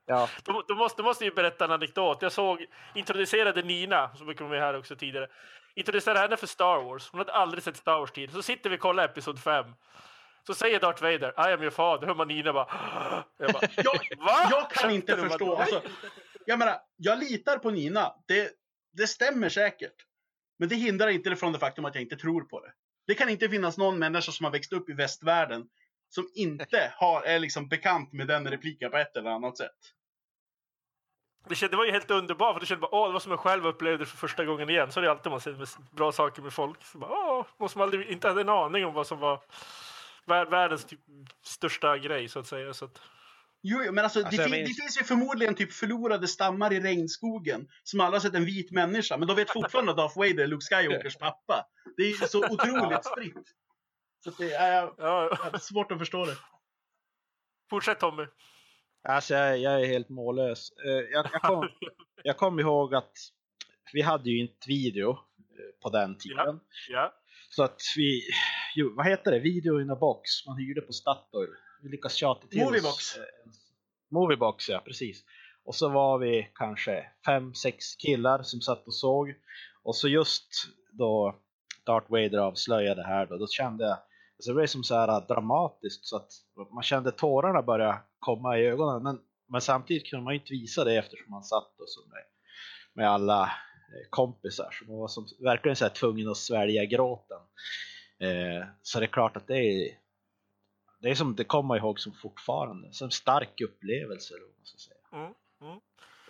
Ja, 0.05 0.29
Då, 0.43 0.63
då, 0.67 0.75
måste, 0.75 1.01
då 1.01 1.03
måste 1.03 1.25
ju 1.25 1.31
berätta 1.31 1.65
en 1.65 1.71
anekdot. 1.71 2.21
Jag 2.21 2.31
såg, 2.31 2.65
introducerade 2.95 3.61
Nina, 3.61 4.15
som 4.15 4.25
vara 4.25 4.49
med 4.49 4.61
här 4.61 4.77
också 4.77 4.95
tidigare. 4.95 5.27
Introducerade 5.75 6.19
henne 6.19 6.37
för 6.37 6.47
Star 6.47 6.83
Wars. 6.83 7.09
Hon 7.11 7.17
hade 7.19 7.31
aldrig 7.31 7.63
sett 7.63 7.77
Star 7.77 7.99
Wars 7.99 8.11
tidigare. 8.11 8.31
Så 8.33 8.41
sitter 8.41 8.69
vi 8.69 8.75
och 8.75 8.79
kollar 8.79 9.05
episod 9.05 9.39
5. 9.39 9.65
Så 10.47 10.53
säger 10.53 10.79
Darth 10.79 11.01
Vader, 11.03 11.49
I 11.49 11.53
am 11.53 11.61
your 11.61 11.71
father. 11.71 12.07
Hör 12.07 12.15
man 12.15 12.27
Nina 12.27 12.53
bara... 12.53 12.67
Jag 13.37 13.53
bara 13.53 13.67
Jag, 13.75 13.99
jag 14.51 14.71
kan 14.71 14.91
inte 14.91 15.15
du? 15.15 15.29
förstå. 15.29 15.55
Alltså, 15.55 15.81
jag 16.45 16.59
menar, 16.59 16.75
jag 16.97 17.19
litar 17.19 17.57
på 17.57 17.69
Nina. 17.71 18.13
Det, 18.27 18.51
det 18.93 19.07
stämmer 19.07 19.49
säkert. 19.49 19.95
Men 20.59 20.69
det 20.69 20.75
hindrar 20.75 21.07
inte 21.07 21.29
det 21.29 21.35
från 21.35 21.53
det 21.53 21.59
faktum 21.59 21.85
att 21.85 21.95
jag 21.95 22.01
inte 22.01 22.15
tror 22.15 22.41
på 22.41 22.59
det. 22.59 22.71
Det 23.07 23.15
kan 23.15 23.29
inte 23.29 23.49
finnas 23.49 23.77
någon 23.77 23.99
människa 23.99 24.31
som 24.31 24.43
har 24.43 24.51
växt 24.51 24.73
upp 24.73 24.89
i 24.89 24.93
västvärlden 24.93 25.65
som 26.09 26.29
inte 26.35 26.93
har, 26.95 27.21
är 27.21 27.39
liksom 27.39 27.67
bekant 27.67 28.13
med 28.13 28.27
den 28.27 28.47
repliken 28.47 28.91
på 28.91 28.97
ett 28.97 29.17
eller 29.17 29.29
annat 29.29 29.57
sätt. 29.57 29.93
Det, 31.49 31.55
kände, 31.55 31.73
det 31.73 31.77
var 31.77 31.85
ju 31.85 31.91
helt 31.91 32.11
underbart, 32.11 32.53
för 32.55 32.59
det 32.59 32.65
kändes 32.65 32.81
bara, 32.81 32.95
åh, 33.01 33.07
det 33.07 33.13
var 33.13 33.19
som 33.19 33.31
jag 33.31 33.39
själv 33.39 33.67
upplevde 33.67 34.05
för 34.05 34.17
första 34.17 34.45
gången 34.45 34.69
igen. 34.69 34.91
Så 34.91 34.99
är 34.99 35.03
det 35.03 35.11
alltid 35.11 35.31
man 35.31 35.41
säger 35.41 35.57
med 35.57 35.67
bra 35.91 36.11
saker 36.11 36.41
med 36.41 36.53
folk. 36.53 36.83
Så 36.83 36.97
bara, 36.97 37.11
åh, 37.11 37.45
någon 37.59 37.69
som 37.69 37.81
aldrig, 37.81 38.07
inte 38.07 38.27
hade 38.27 38.41
en 38.41 38.49
aning 38.49 38.85
om 38.85 38.93
vad 38.93 39.07
som 39.07 39.19
var 39.19 39.41
vär- 40.25 40.49
världens 40.49 40.85
typ, 40.85 40.99
största 41.43 41.97
grej, 41.97 42.29
så 42.29 42.39
att 42.39 42.47
säga. 42.47 42.73
Så 42.73 42.85
att, 42.85 43.01
Jo, 43.61 43.81
jo, 43.85 43.91
men 43.91 44.03
alltså, 44.03 44.19
Alltså, 44.25 44.41
det, 44.43 44.49
minns- 44.49 44.69
det 44.69 44.81
finns 44.81 44.99
ju 44.99 45.03
förmodligen 45.03 45.55
typ 45.55 45.73
förlorade 45.73 46.27
stammar 46.27 46.73
i 46.73 46.79
regnskogen 46.79 47.67
som 47.83 47.99
aldrig 48.01 48.21
har 48.21 48.29
sett 48.29 48.35
en 48.35 48.45
vit 48.45 48.71
människa, 48.71 49.17
men 49.17 49.27
de 49.27 49.35
vet 49.35 49.53
fortfarande 49.53 49.91
att 49.91 49.97
Darth 49.97 50.17
Vader 50.17 50.43
är 50.43 50.47
Luke 50.47 50.65
Skywalkers 50.75 51.15
pappa. 51.19 51.65
Det 51.97 52.03
är 52.03 52.07
ju 52.07 52.13
så 52.27 52.39
otroligt 52.53 53.05
spritt. 53.05 53.53
Så 54.23 54.29
det 54.37 54.53
är, 54.53 54.75
jag 54.75 54.95
ja, 54.97 55.37
har 55.41 55.57
svårt 55.59 55.91
att 55.91 55.99
förstå 55.99 56.25
det. 56.25 56.37
fortsätt 57.69 57.99
Tommy. 57.99 58.23
Alltså 59.03 59.33
jag, 59.33 59.57
jag 59.57 59.81
är 59.81 59.87
helt 59.87 60.09
mållös. 60.09 60.71
Eh, 60.85 60.91
Jag, 60.91 61.29
jag, 61.33 61.41
kom, 61.41 61.69
jag 62.23 62.37
kom 62.37 62.59
ihåg 62.59 62.95
att 62.95 63.11
vi 63.93 64.01
hade 64.01 64.29
ju 64.29 64.39
inte 64.39 64.67
video 64.67 65.09
eh, 65.11 65.81
på 65.81 65.89
den 65.89 66.17
tiden. 66.17 66.59
Ja. 66.89 67.13
Så 67.49 67.63
att 67.63 67.81
vi, 67.97 68.21
jo, 68.75 68.93
vad 68.95 69.05
heter 69.07 69.31
det, 69.31 69.39
video 69.39 69.81
in 69.81 69.89
a 69.91 69.95
box, 69.95 70.29
man 70.47 70.57
hyrde 70.57 70.81
på 70.81 70.93
Statoil. 70.93 71.49
Vi 71.83 71.89
lyckas 71.89 72.13
tjata 72.13 72.47
till 72.47 72.59
Moviebox. 72.63 72.95
oss. 72.95 73.17
eh, 73.17 73.23
Moviebox 74.11 74.69
ja, 74.69 74.79
precis. 74.85 75.23
Och 75.63 75.75
så 75.75 75.89
var 75.89 76.17
vi 76.17 76.51
kanske 76.55 77.05
fem, 77.25 77.53
sex 77.53 77.95
killar 77.95 78.43
som 78.43 78.61
satt 78.61 78.87
och 78.87 78.95
såg. 78.95 79.33
Och 79.83 79.95
så 79.95 80.07
just 80.07 80.47
då 80.91 81.35
Darth 81.85 82.11
Vader 82.11 82.37
avslöjade 82.37 83.01
det 83.01 83.07
här 83.07 83.25
då, 83.25 83.37
då 83.37 83.47
kände 83.47 83.83
jag, 83.85 83.97
alltså 84.37 84.51
det 84.51 84.55
blev 84.55 84.67
som 84.67 84.83
så 84.83 84.95
här 84.95 85.27
dramatiskt 85.27 86.05
så 86.05 86.17
att 86.17 86.31
man 86.73 86.83
kände 86.83 87.11
tårarna 87.11 87.61
börja 87.61 87.99
komma 88.19 88.57
i 88.57 88.65
ögonen. 88.65 89.03
Men, 89.03 89.19
men 89.47 89.61
samtidigt 89.61 90.09
kunde 90.09 90.23
man 90.23 90.33
ju 90.33 90.39
inte 90.39 90.53
visa 90.53 90.83
det 90.83 90.97
eftersom 90.97 91.31
man 91.31 91.43
satt 91.43 91.79
och 91.79 91.89
så 91.89 92.01
med, 92.09 92.23
med 92.93 93.09
alla 93.09 93.43
eh, 93.43 94.09
kompisar. 94.09 94.69
Så 94.71 94.85
man 94.85 94.97
var 94.97 95.07
som, 95.07 95.27
verkligen 95.39 95.75
så 95.75 95.85
här 95.85 95.93
tvungen 95.93 96.29
att 96.29 96.37
svälja 96.37 96.85
gråten. 96.85 97.41
Eh, 98.19 98.67
så 98.81 98.99
det 98.99 99.05
är 99.05 99.07
klart 99.07 99.37
att 99.37 99.47
det 99.47 99.57
är 99.57 99.97
det 100.99 101.09
är 101.09 101.15
som 101.15 101.35
det 101.35 101.43
kommer 101.43 101.75
jag 101.75 101.83
ihåg 101.83 101.99
som 101.99 102.13
fortfarande, 102.13 102.93
som 102.93 103.11
stark 103.11 103.61
upplevelse. 103.61 104.33
Eller 104.33 104.45
vad 104.45 104.55
man 104.57 104.65
ska 104.65 104.77
säga. 104.77 105.23
Mm, 105.23 105.33
mm. 105.61 105.79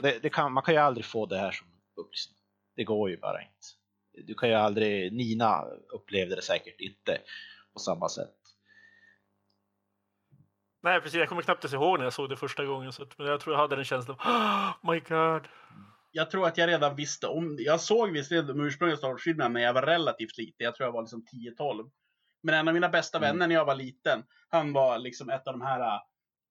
Det, 0.01 0.19
det 0.21 0.29
kan, 0.29 0.51
man 0.51 0.63
kan 0.63 0.73
ju 0.73 0.79
aldrig 0.79 1.05
få 1.05 1.25
det 1.25 1.37
här 1.37 1.51
som 1.51 1.67
vuxen. 1.95 2.33
Det 2.75 2.83
går 2.83 3.09
ju 3.09 3.17
bara 3.17 3.41
inte. 3.41 3.67
Du 4.27 4.33
kan 4.33 4.49
ju 4.49 4.55
aldrig, 4.55 5.13
Nina 5.13 5.63
upplevde 5.93 6.35
det 6.35 6.41
säkert 6.41 6.81
inte 6.81 7.21
på 7.77 7.83
samma 7.83 8.09
sätt. 8.09 8.33
Nej, 10.83 11.01
precis. 11.01 11.19
Jag 11.19 11.29
kommer 11.29 11.41
knappt 11.41 11.63
ens 11.63 11.73
ihåg 11.73 11.97
när 11.97 12.05
jag 12.05 12.13
såg 12.13 12.29
det 12.29 12.37
första 12.37 12.65
gången. 12.65 12.93
Så 12.93 13.03
att, 13.03 13.17
men 13.17 13.27
jag 13.27 13.39
tror 13.39 13.55
jag 13.55 13.61
hade 13.61 13.75
den 13.75 13.85
känslan. 13.85 14.17
Oh 14.83 14.91
my 14.91 14.99
god. 14.99 15.47
Jag 16.11 16.31
tror 16.31 16.47
att 16.47 16.57
jag 16.57 16.67
redan 16.67 16.95
visste 16.95 17.27
om. 17.27 17.57
Jag 17.59 17.81
såg 17.81 18.11
visserligen 18.11 18.47
de 18.47 18.61
ursprungliga 18.61 18.97
Star 18.97 19.07
Wars-filmerna 19.09 19.49
när 19.49 19.61
jag 19.61 19.73
var 19.73 19.81
relativt 19.81 20.37
liten. 20.37 20.65
Jag 20.65 20.75
tror 20.75 20.87
jag 20.87 20.93
var 20.93 21.01
liksom 21.01 21.25
10-12. 21.59 21.89
Men 22.43 22.55
en 22.55 22.67
av 22.67 22.73
mina 22.73 22.89
bästa 22.89 23.17
Mm. 23.17 23.29
vänner 23.29 23.47
när 23.47 23.55
jag 23.55 23.65
var 23.65 23.75
liten, 23.75 24.23
han 24.49 24.73
var 24.73 24.97
liksom 24.99 25.29
ett 25.29 25.47
av 25.47 25.53
de 25.53 25.61
här 25.61 25.79
äh, 25.79 25.99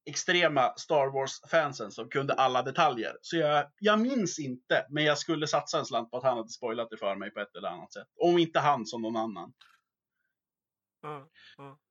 extrema 0.06 0.72
Star 0.76 1.06
Wars-fansen 1.12 1.90
som 1.90 2.08
kunde 2.08 2.34
alla 2.34 2.62
detaljer. 2.62 3.12
Så 3.20 3.36
jag, 3.36 3.66
jag 3.78 4.00
minns 4.00 4.38
inte, 4.38 4.86
men 4.90 5.04
jag 5.04 5.18
skulle 5.18 5.46
satsa 5.46 5.78
en 5.78 5.84
slant 5.84 6.10
på 6.10 6.16
att 6.16 6.24
han 6.24 6.36
hade 6.36 6.48
spoilat 6.48 6.90
det 6.90 6.96
för 6.96 7.16
mig 7.16 7.30
på 7.30 7.40
ett 7.40 7.56
eller 7.56 7.68
annat 7.68 7.92
sätt. 7.92 8.06
Om 8.20 8.38
inte 8.38 8.60
han 8.60 8.86
som 8.86 9.02
någon 9.02 9.16
annan. 9.16 9.52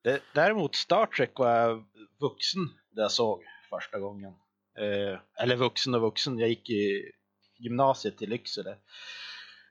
Det, 0.04 0.22
däremot 0.34 0.76
Star 0.76 1.06
Trek 1.06 1.40
var 1.40 1.52
jag 1.52 1.86
vuxen 2.20 2.62
där 2.92 3.02
jag 3.02 3.12
såg 3.12 3.44
första 3.70 4.00
gången. 4.00 4.34
Eh, 4.78 5.20
eller 5.44 5.56
vuxen 5.56 5.96
och 5.96 6.02
vuxen, 6.02 6.40
jag 6.40 6.50
gick 6.50 6.70
i 6.70 7.12
gymnasiet 7.60 8.22
i 8.22 8.26
Lycksele. 8.26 8.78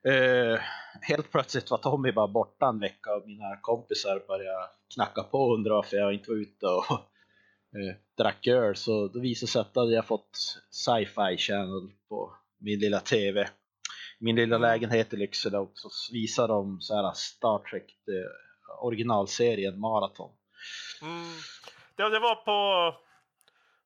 Eh, 0.09 0.61
helt 1.01 1.31
plötsligt 1.31 1.71
var 1.71 1.79
Tommy 1.79 2.13
bara 2.13 2.29
borta 2.29 2.67
en 2.67 2.81
vecka 2.81 3.15
och 3.15 3.27
mina 3.27 3.57
kompisar 3.61 4.25
började 4.29 4.69
knacka 4.95 5.23
på 5.23 5.39
och 5.39 5.55
undra 5.55 5.75
varför 5.75 5.97
jag 5.97 6.15
inte 6.15 6.31
var 6.31 6.37
ute 6.37 6.67
och 6.67 6.91
eh, 7.79 7.97
drack 8.19 8.47
öl. 8.47 8.77
Så 8.77 9.09
då 9.09 9.21
visade 9.21 9.47
det 9.47 9.51
sig 9.51 9.61
att 9.61 9.71
jag 9.75 9.83
hade 9.83 10.03
fått 10.03 10.37
sci-fi 10.71 11.37
channel 11.37 11.91
på 12.09 12.37
min 12.59 12.79
lilla 12.79 13.01
TV. 13.01 13.49
Min 14.21 14.37
lilla 14.37 14.59
lägenhet 14.59 15.13
i 15.13 15.17
Lycksele 15.17 15.59
och 15.59 15.73
så 15.75 15.89
visar 16.13 16.49
de 16.49 16.81
så 16.81 16.95
här 16.95 17.13
Star 17.15 17.59
Trek 17.59 17.85
eh, 18.09 18.54
originalserien 18.79 19.81
Marathon. 19.81 20.31
Mm. 21.03 21.25
Det, 21.97 22.09
det 22.09 22.19
var 22.19 22.35
på... 22.35 22.97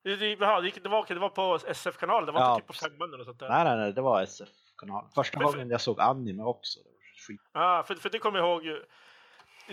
Det, 0.04 0.16
det, 0.16 0.34
det, 0.36 0.88
var, 0.88 1.06
det 1.14 1.20
var 1.20 1.28
på 1.28 1.58
SF-kanalen, 1.66 2.26
det 2.26 2.32
var 2.32 2.40
Ja, 2.40 2.54
inte 2.54 2.60
typ 2.60 2.80
på. 2.80 2.88
Femman 2.88 3.20
och 3.20 3.26
sånt 3.26 3.38
där. 3.38 3.48
Nej, 3.48 3.64
nej, 3.64 3.76
nej, 3.76 3.92
det 3.92 4.00
var 4.00 4.22
SF-kanal. 4.22 5.04
Första 5.14 5.38
för- 5.38 5.44
gången 5.44 5.70
jag 5.70 5.80
såg 5.80 6.00
anime 6.00 6.42
också. 6.42 6.80
Det 6.80 6.88
var 6.88 7.26
skit. 7.26 7.40
Ja, 7.52 7.84
för, 7.86 7.94
för 7.94 8.10
det 8.10 8.18
kommer 8.18 8.38
jag 8.38 8.64
ihåg. 8.64 8.82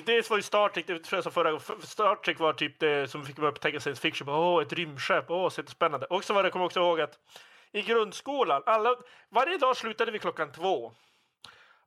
Dels 0.06 0.30
var 0.30 0.38
ju 0.38 0.44
Star 0.44 0.70
Trek, 0.70 0.88
det 0.88 1.00
tror 1.00 1.22
jag 1.26 1.34
förra 1.34 1.52
gången, 1.52 1.82
Star 1.82 2.16
Trek 2.16 2.40
var 2.40 2.54
typ 2.54 2.80
det 2.80 3.12
som 3.12 3.26
fick 3.26 3.38
mig 3.38 3.48
att 3.48 3.62
tänka 3.62 3.80
science 3.80 4.02
fiction. 4.02 4.30
Åh, 4.30 4.62
ett 4.62 4.74
rymdskepp, 4.74 5.32
åh, 5.32 5.50
så 5.50 5.64
spännande. 5.68 6.06
Och 6.06 6.24
så 6.24 6.34
var 6.34 6.44
det, 6.44 6.48
jag 6.48 6.54
kommer 6.54 6.66
också 6.66 6.80
ihåg 6.80 7.02
att 7.02 7.20
i 7.72 7.82
grundskolan, 7.82 8.64
alla, 8.66 8.96
varje 9.30 9.58
dag 9.58 9.78
slutade 9.78 10.12
vi 10.12 10.20
klockan 10.20 10.52
två. 10.52 10.92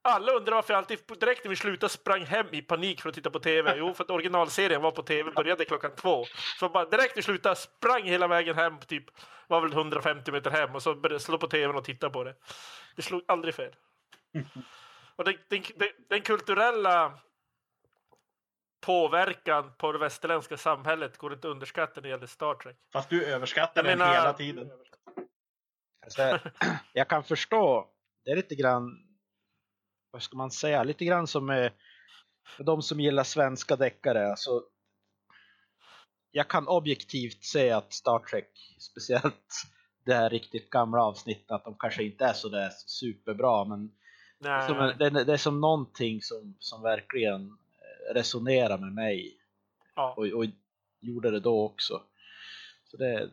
Alla 0.03 0.33
undrar 0.33 0.55
varför 0.55 0.73
jag 0.75 0.79
alltid 0.79 0.99
direkt 1.21 1.45
när 1.45 1.51
vi 1.51 1.57
slutade 1.57 1.91
sprang 1.93 2.25
hem 2.25 2.47
i 2.53 2.63
panik 2.63 3.01
för 3.03 3.09
att 3.09 3.15
titta 3.15 3.31
på 3.31 3.39
TV. 3.39 3.75
Jo, 3.77 3.95
för 3.95 4.05
att 4.05 4.11
originalserien 4.11 4.83
var 4.83 4.91
på 4.91 5.03
TV, 5.03 5.31
började 5.31 5.65
klockan 5.65 5.91
två. 5.97 6.25
Så 6.61 6.69
bara 6.69 6.85
direkt 6.85 7.17
vi 7.17 7.23
slutade 7.23 7.57
sprang 7.57 8.03
hela 8.05 8.29
vägen 8.29 8.55
hem, 8.57 8.79
typ 8.81 9.05
var 9.47 9.61
väl 9.61 9.73
150 9.73 10.33
meter 10.33 10.51
hem 10.51 10.75
och 10.75 10.83
så 10.83 10.95
började 10.95 11.21
slå 11.21 11.39
på 11.39 11.47
TVn 11.49 11.77
och 11.77 11.85
titta 11.85 12.11
på 12.11 12.25
det. 12.25 12.35
Det 12.97 13.03
slog 13.03 13.23
aldrig 13.29 13.55
fel. 13.55 13.75
Och 15.17 15.25
den, 15.25 15.35
den, 15.49 15.63
den, 15.77 15.89
den 16.09 16.23
kulturella 16.23 17.19
påverkan 18.81 19.73
på 19.79 19.93
det 19.93 19.99
västerländska 19.99 20.57
samhället 20.57 21.17
går 21.19 21.33
inte 21.33 21.49
att 21.49 21.53
underskatta 21.53 21.93
när 21.95 22.03
det 22.03 22.09
gäller 22.09 22.27
Star 22.27 22.55
Trek. 22.55 22.77
Fast 22.93 23.11
du 23.11 23.25
överskattar 23.25 23.85
Jag 23.85 23.85
den 23.85 23.99
menar- 23.99 24.13
hela 24.15 24.33
tiden. 24.33 24.71
Alltså, 26.05 26.39
jag 26.93 27.09
kan 27.09 27.25
förstå, 27.25 27.89
det 28.25 28.31
är 28.31 28.37
lite 28.37 28.55
grann, 28.55 29.08
vad 30.19 30.23
ska 30.23 30.37
man 30.37 30.51
säga, 30.51 30.85
lite 30.85 31.05
grann 31.05 31.27
som 31.27 31.47
med 31.47 31.73
de 32.59 32.83
som 32.83 33.01
gillar 33.01 33.25
svenska 33.25 33.77
deckare. 33.77 34.31
Alltså, 34.31 34.63
jag 36.31 36.49
kan 36.49 36.69
objektivt 36.69 37.45
se 37.45 37.71
att 37.71 37.93
Star 37.93 38.19
Trek, 38.19 38.77
speciellt 38.79 39.53
det 40.05 40.15
här 40.15 40.31
riktigt 40.31 40.71
gamla 40.71 41.03
avsnittet, 41.03 41.51
att 41.51 41.65
de 41.65 41.75
kanske 41.79 42.05
inte 42.05 42.25
är 42.25 42.33
så 42.33 42.49
där 42.49 42.71
superbra, 42.87 43.65
men 43.65 43.93
Nej. 44.39 44.69
som 44.69 44.79
en, 44.79 44.99
det, 44.99 45.25
det 45.25 45.33
är 45.33 45.37
som 45.37 45.61
någonting 45.61 46.23
som, 46.23 46.57
som 46.59 46.83
verkligen 46.83 47.47
eh, 47.47 48.15
resonerar 48.15 48.79
med 48.79 48.93
mig 48.93 49.37
ja. 49.95 50.15
och, 50.17 50.27
och 50.27 50.45
gjorde 51.01 51.31
det 51.31 51.41
då 51.41 51.65
också. 51.65 52.03
Så 52.85 52.97
det, 52.97 53.31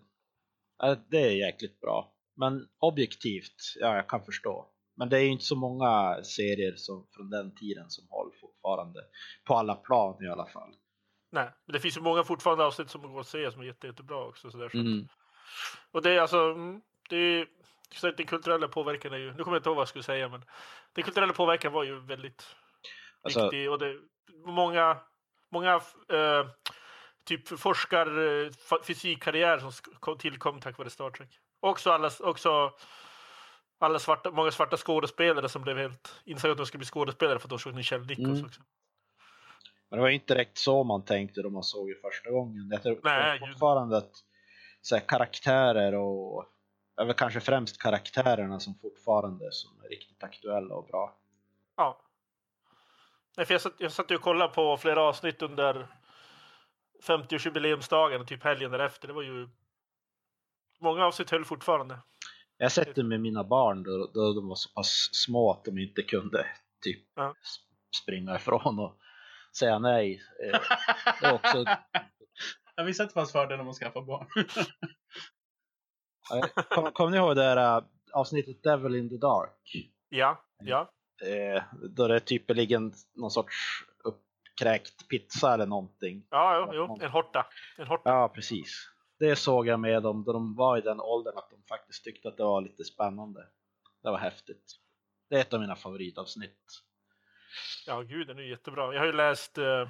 det 1.09 1.21
är 1.21 1.31
jäkligt 1.31 1.81
bra. 1.81 2.13
Men 2.33 2.67
objektivt, 2.79 3.75
ja 3.79 3.95
jag 3.95 4.07
kan 4.09 4.25
förstå. 4.25 4.74
Men 4.95 5.09
det 5.09 5.17
är 5.17 5.21
ju 5.21 5.31
inte 5.31 5.45
så 5.45 5.55
många 5.55 6.23
serier 6.23 6.75
som, 6.75 7.07
från 7.15 7.29
den 7.29 7.55
tiden 7.55 7.89
som 7.89 8.07
håller 8.09 8.35
fortfarande. 8.41 8.99
På 9.43 9.55
alla 9.55 9.75
plan 9.75 10.23
i 10.23 10.27
alla 10.27 10.45
fall. 10.45 10.75
Nej, 11.31 11.49
men 11.65 11.73
det 11.73 11.79
finns 11.79 11.97
ju 11.97 12.01
många 12.01 12.23
fortfarande 12.23 12.63
avsnitt 12.63 12.89
som 12.89 13.13
går 13.13 13.19
att 13.19 13.27
se 13.27 13.51
som 13.51 13.61
är 13.61 13.65
jätte, 13.65 13.87
jättebra 13.87 14.25
också. 14.25 14.51
Så 14.51 14.57
där, 14.57 14.69
så. 14.69 14.77
Mm. 14.77 15.07
Och 15.91 16.01
det 16.01 16.11
är 16.11 16.21
alltså, 16.21 16.37
mm, 16.37 16.81
det 17.09 17.17
är, 17.17 17.47
så 17.91 18.11
den 18.11 18.25
kulturella 18.25 18.67
påverkan 18.67 19.13
är 19.13 19.17
ju, 19.17 19.33
nu 19.33 19.43
kommer 19.43 19.55
jag 19.55 19.59
inte 19.59 19.69
ihåg 19.69 19.75
vad 19.75 19.81
jag 19.81 19.89
skulle 19.89 20.03
säga, 20.03 20.29
men 20.29 20.43
den 20.93 21.03
kulturella 21.03 21.33
påverkan 21.33 21.73
var 21.73 21.83
ju 21.83 21.99
väldigt 21.99 22.55
Alltså, 23.21 23.43
viktig 23.43 23.71
och 23.71 23.79
det, 23.79 23.99
många, 24.45 24.97
många 25.51 25.73
eh, 26.09 26.47
typ 27.25 27.59
forskar, 27.59 28.07
eh, 28.45 28.49
som 29.59 30.17
tillkom 30.17 30.59
tack 30.59 30.77
vare 30.77 30.89
Star 30.89 31.09
Trek. 31.09 31.29
Också 31.59 31.91
alla, 31.91 32.11
också 32.19 32.71
alla 33.79 33.99
svarta, 33.99 34.31
många 34.31 34.51
svarta 34.51 34.77
skådespelare 34.77 35.49
som 35.49 35.61
blev 35.61 35.77
helt 35.77 36.21
insåg 36.25 36.51
att 36.51 36.57
de 36.57 36.65
skulle 36.65 36.79
bli 36.79 36.85
skådespelare 36.87 37.39
för 37.39 37.45
att 37.45 37.49
de 37.49 37.59
såg 37.59 37.73
Michelle 37.75 38.05
Nichols 38.05 38.27
Mm. 38.29 38.45
också. 38.45 38.61
men 39.89 39.97
det 39.97 40.01
var 40.01 40.07
ju 40.09 40.15
inte 40.15 40.33
direkt 40.33 40.57
så 40.57 40.83
man 40.83 41.05
tänkte 41.05 41.41
då 41.41 41.49
man 41.49 41.63
såg 41.63 41.89
det 41.89 42.01
första 42.01 42.31
gången. 42.31 42.69
Jag 42.71 42.83
tror 42.83 42.99
Nej, 43.03 43.39
fortfarande 43.39 43.97
att 43.97 44.11
så 44.81 44.95
här, 44.95 45.03
karaktärer 45.07 45.95
och 45.95 46.45
över 46.97 47.13
kanske 47.13 47.39
främst 47.39 47.81
karaktärerna 47.81 48.59
som 48.59 48.75
fortfarande 48.81 49.51
som 49.51 49.79
är 49.83 49.89
riktigt 49.89 50.23
aktuella 50.23 50.75
och 50.75 50.87
bra. 50.87 51.17
Ja. 51.77 52.01
Nej, 53.37 53.45
för 53.45 53.53
jag, 53.53 53.61
satt, 53.61 53.73
jag 53.77 53.91
satt 53.91 54.11
och 54.11 54.21
kollade 54.21 54.53
på 54.53 54.77
flera 54.77 55.01
avsnitt 55.01 55.41
under 55.41 55.87
50-årsjubileumsdagen 57.03 58.21
och 58.21 58.27
typ 58.27 58.43
helgen 58.43 58.71
därefter. 58.71 59.07
Det 59.07 59.13
var 59.13 59.21
ju... 59.21 59.49
Många 60.79 61.05
avsnitt 61.05 61.29
höll 61.31 61.45
fortfarande. 61.45 61.99
Jag 62.57 62.65
har 62.65 62.69
sett 62.69 62.95
det 62.95 63.03
med 63.03 63.21
mina 63.21 63.43
barn 63.43 63.83
då, 63.83 64.11
då 64.13 64.33
de 64.33 64.47
var 64.47 64.55
så 64.55 64.69
pass 64.73 65.09
små 65.11 65.51
att 65.51 65.65
de 65.65 65.77
inte 65.77 66.01
kunde 66.01 66.45
typ 66.83 67.05
Ja. 67.15 67.35
springa 68.03 68.35
ifrån 68.35 68.79
och 68.79 68.97
säga 69.59 69.79
nej. 69.79 70.21
Eh, 70.43 70.59
Det 71.21 71.27
är 71.27 71.33
också, 71.33 71.65
Jag 72.75 72.85
visste 72.85 73.03
att 73.03 73.09
det 73.09 73.13
fanns 73.13 73.31
fördelar 73.31 73.63
med 73.63 73.71
att 73.71 73.77
skaffa 73.77 74.01
barn. 74.01 74.27
kom, 76.69 76.91
kom 76.91 77.11
ni 77.11 77.17
ihåg 77.17 77.35
det 77.35 77.43
här 77.43 77.77
äh, 77.77 77.83
avsnittet 78.13 78.63
Devil 78.63 78.95
in 78.95 79.09
the 79.09 79.17
Dark? 79.17 79.91
Ja, 80.09 80.45
ja. 80.63 80.91
Eh, 81.23 81.63
Då 81.95 82.07
det 82.07 82.19
typ 82.19 82.49
ligger 82.49 82.79
någon 83.19 83.31
sorts 83.31 83.55
uppkräkt 84.03 85.07
pizza 85.07 85.53
eller 85.53 85.65
någonting. 85.65 86.27
Ja, 86.29 86.65
jo, 86.67 86.73
jo. 86.73 86.99
En 87.05 87.11
horta. 87.11 87.45
En 87.77 87.87
horta. 87.87 88.09
Ja, 88.09 88.29
precis. 88.29 88.89
Det 89.19 89.35
såg 89.35 89.67
jag 89.67 89.79
med 89.79 90.03
dem 90.03 90.23
då 90.23 90.33
de 90.33 90.55
var 90.55 90.77
i 90.77 90.81
den 90.81 91.01
åldern 91.01 91.37
att 91.37 91.49
de 91.49 91.63
faktiskt 91.63 92.03
tyckte 92.03 92.27
att 92.27 92.37
det 92.37 92.43
var 92.43 92.61
lite 92.61 92.83
spännande. 92.83 93.47
Det 94.03 94.11
var 94.11 94.17
häftigt. 94.17 94.75
Det 95.29 95.35
är 95.35 95.41
ett 95.41 95.53
av 95.53 95.59
mina 95.59 95.75
favoritavsnitt. 95.75 96.81
Ja, 97.85 98.01
gud, 98.01 98.27
den 98.27 98.39
är 98.39 98.43
jättebra. 98.43 98.93
Jag 98.93 98.99
har 98.99 99.05
ju 99.05 99.13
läst 99.13 99.57
uh, 99.57 99.87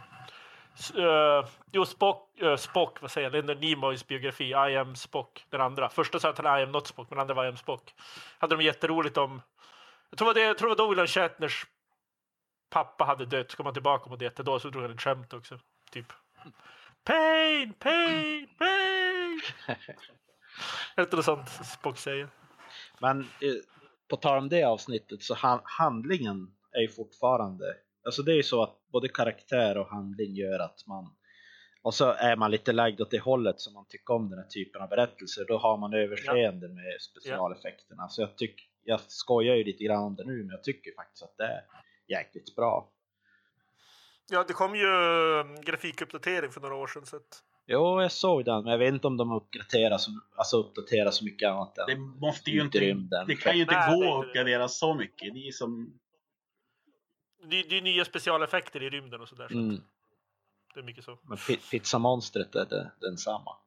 uh, 0.98 1.48
jo, 1.72 1.86
Spock, 1.86 2.42
uh, 2.42 2.56
Spock, 2.56 3.02
vad 3.02 3.12
säger 3.12 3.26
jag, 3.26 3.34
Leonard 3.34 3.60
Nimoys 3.60 4.08
biografi, 4.08 4.50
I 4.50 4.76
am 4.76 4.96
Spock, 4.96 5.46
den 5.50 5.62
andra. 5.62 5.90
Första 5.90 6.20
sa 6.20 6.30
att 6.30 6.38
han 6.38 6.60
I 6.60 6.64
am 6.64 6.72
not 6.72 6.88
Spock, 6.88 7.10
men 7.10 7.20
andra 7.20 7.34
var 7.34 7.46
I 7.46 7.48
am 7.48 7.58
Spock. 7.58 7.94
Hade 8.38 8.56
de 8.56 8.64
jätteroligt 8.64 9.18
om, 9.18 9.42
jag 10.10 10.18
tror 10.18 10.34
det, 10.34 10.42
jag 10.42 10.58
tror 10.58 10.70
det 10.70 10.76
var 10.76 10.86
då 10.86 10.90
William 10.90 11.08
Shatners 11.08 11.66
pappa 12.70 13.04
hade 13.04 13.26
dött, 13.26 13.52
så 13.52 13.58
kom 13.58 13.66
han 13.66 13.74
tillbaka 13.74 14.10
mot 14.10 14.20
det 14.20 14.38
då 14.38 14.60
så 14.60 14.70
drog 14.70 14.84
han 14.84 14.92
ett 14.92 15.02
skämt 15.02 15.34
också. 15.34 15.60
Typ. 15.92 16.14
Pain, 17.04 17.74
pain, 17.74 18.50
pain! 18.58 19.05
Något 20.98 21.26
sånt 21.26 21.50
Spock 21.50 21.98
säger? 21.98 22.30
Men 23.00 23.20
eh, 23.22 23.54
på 24.08 24.16
tal 24.16 24.38
om 24.38 24.50
det 24.50 24.64
avsnittet 24.64 25.24
så 25.24 25.34
han, 25.34 25.62
handlingen 25.64 26.56
är 26.72 26.82
ju 26.82 26.88
fortfarande, 26.88 27.66
alltså 28.06 28.24
det 28.24 28.32
är 28.32 28.36
ju 28.36 28.44
så 28.44 28.64
att 28.64 28.80
både 28.92 29.08
karaktär 29.08 29.78
och 29.78 29.90
handling 29.90 30.36
gör 30.36 30.60
att 30.60 30.88
man 30.88 31.16
och 31.86 31.94
så 31.94 32.12
är 32.12 32.36
man 32.36 32.52
lite 32.52 32.72
lagd 32.72 33.02
åt 33.02 33.12
det 33.12 33.20
hållet 33.20 33.60
som 33.60 33.74
man 33.74 33.86
tycker 33.88 34.14
om 34.14 34.30
den 34.30 34.40
här 34.40 34.48
typen 34.48 34.82
av 34.82 34.90
berättelser. 34.90 35.46
Då 35.48 35.58
har 35.58 35.78
man 35.78 35.94
överseende 35.94 36.68
med 36.68 37.02
specialeffekterna. 37.02 38.10
Så 38.10 38.22
jag, 38.22 38.38
tycker, 38.38 38.66
jag 38.84 39.00
skojar 39.02 39.56
ju 39.56 39.64
lite 39.64 39.84
grann 39.84 40.04
om 40.04 40.16
det 40.16 40.24
nu, 40.24 40.38
men 40.38 40.50
jag 40.50 40.64
tycker 40.64 40.96
faktiskt 40.96 41.24
att 41.24 41.38
det 41.38 41.44
är 41.44 41.62
jäkligt 42.08 42.56
bra. 42.56 42.92
Ja, 44.30 44.46
det 44.48 44.54
kom 44.54 44.76
ju 44.76 44.88
um, 44.88 45.62
grafikuppdatering 45.62 46.52
för 46.52 46.62
några 46.62 46.76
år 46.76 46.88
sedan. 46.88 47.06
Så 47.06 47.16
att... 47.16 47.44
Jo, 47.68 48.02
jag 48.02 48.12
såg 48.12 48.46
den, 48.46 48.64
men 48.64 48.72
jag 48.72 48.78
vet 48.80 48.94
inte 48.94 49.08
om 49.08 49.18
de 49.18 49.32
uppdaterar 49.32 49.98
så, 49.98 50.12
alltså 50.36 50.58
uppdaterar 50.58 51.12
så 51.12 51.26
mycket 51.26 51.50
annat 51.50 51.78
än 51.78 51.86
Det 51.88 51.96
måste 51.98 52.52
ju 52.52 52.62
inte... 52.62 52.80
rymden. 52.80 53.28
Det 53.28 53.36
kan 53.36 53.56
ju 53.56 53.62
inte 53.62 53.74
Nej, 53.76 54.00
gå 54.02 54.20
att 54.20 54.26
uppgradera 54.26 54.68
så 54.68 54.94
mycket. 54.94 55.34
Det 55.34 55.48
är 55.48 55.52
som... 55.52 56.00
Det, 57.50 57.64
det 57.64 57.78
är 57.78 57.82
nya 57.82 58.06
specialeffekter 58.06 58.84
i 58.84 58.90
rymden 58.90 59.22
och 59.22 59.28
sådär. 59.30 59.48
Så 59.48 59.54
Mm. 59.54 59.76
att 59.76 59.82
det 60.74 60.80
är 60.80 60.84
mycket 60.84 61.04
så. 61.06 61.20
Men 61.24 61.38
pi- 61.38 61.70
pizzamonstret 61.72 62.56
är 62.56 62.66
det, 62.66 62.92
densamma. 63.02 63.58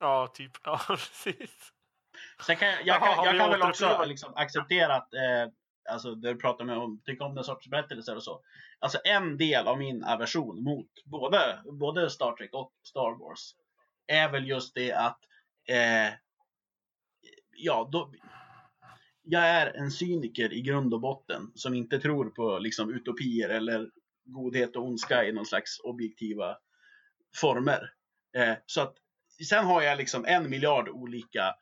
Ja, 0.00 0.26
typ. 0.34 0.52
Ja, 0.64 0.80
precis. 0.88 1.72
Sen 2.46 2.56
kan 2.56 2.68
jag, 2.68 2.78
jag, 2.80 2.86
Jaha, 3.02 3.14
kan, 3.14 3.24
jag 3.24 3.38
kan 3.38 3.50
väl 3.50 3.62
också 3.62 4.04
liksom 4.06 4.32
acceptera 4.36 4.94
att, 4.94 5.14
eh, 5.14 5.52
alltså 5.90 6.14
det 6.14 6.32
du 6.32 6.38
pratar 6.38 6.64
med 6.64 6.78
om, 6.78 7.00
tycka 7.04 7.24
om 7.24 7.34
den 7.34 7.44
sorts 7.44 7.68
berättelser 7.68 8.16
och 8.16 8.24
så. 8.24 8.40
Alltså 8.78 8.98
en 9.04 9.36
del 9.36 9.68
av 9.68 9.78
min 9.78 10.04
aversion 10.04 10.62
mot 10.62 11.04
både, 11.04 11.62
både 11.64 12.10
Star 12.10 12.32
Trek 12.36 12.54
och 12.54 12.72
Star 12.82 13.18
Wars 13.18 13.54
är 14.06 14.32
väl 14.32 14.48
just 14.48 14.74
det 14.74 14.92
att, 14.92 15.18
eh, 15.68 16.12
ja, 17.56 17.88
då, 17.92 18.12
jag 19.22 19.48
är 19.48 19.66
en 19.66 19.90
cyniker 19.90 20.52
i 20.52 20.62
grund 20.62 20.94
och 20.94 21.00
botten 21.00 21.52
som 21.54 21.74
inte 21.74 21.98
tror 21.98 22.30
på 22.30 22.58
liksom 22.58 22.94
utopier 22.94 23.48
eller 23.48 23.90
godhet 24.24 24.76
och 24.76 24.84
ondska 24.84 25.24
i 25.24 25.32
någon 25.32 25.46
slags 25.46 25.80
objektiva 25.80 26.56
former. 27.36 27.92
Eh, 28.36 28.54
så 28.66 28.80
att 28.80 28.94
sen 29.48 29.64
har 29.64 29.82
jag 29.82 29.98
liksom 29.98 30.24
en 30.24 30.50
miljard 30.50 30.88
olika 30.88 31.54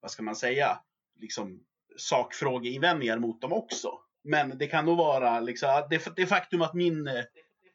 vad 0.00 0.10
ska 0.10 0.22
man 0.22 0.36
säga, 0.36 0.80
liksom 1.20 1.64
sakfrågeinvändningar 1.98 3.18
mot 3.18 3.40
dem 3.40 3.52
också. 3.52 4.00
Men 4.24 4.58
det 4.58 4.66
kan 4.66 4.84
nog 4.84 4.98
vara 4.98 5.40
liksom, 5.40 5.86
det, 5.90 6.16
det 6.16 6.26
faktum 6.26 6.62
att 6.62 6.74
min 6.74 7.06
eh, 7.08 7.24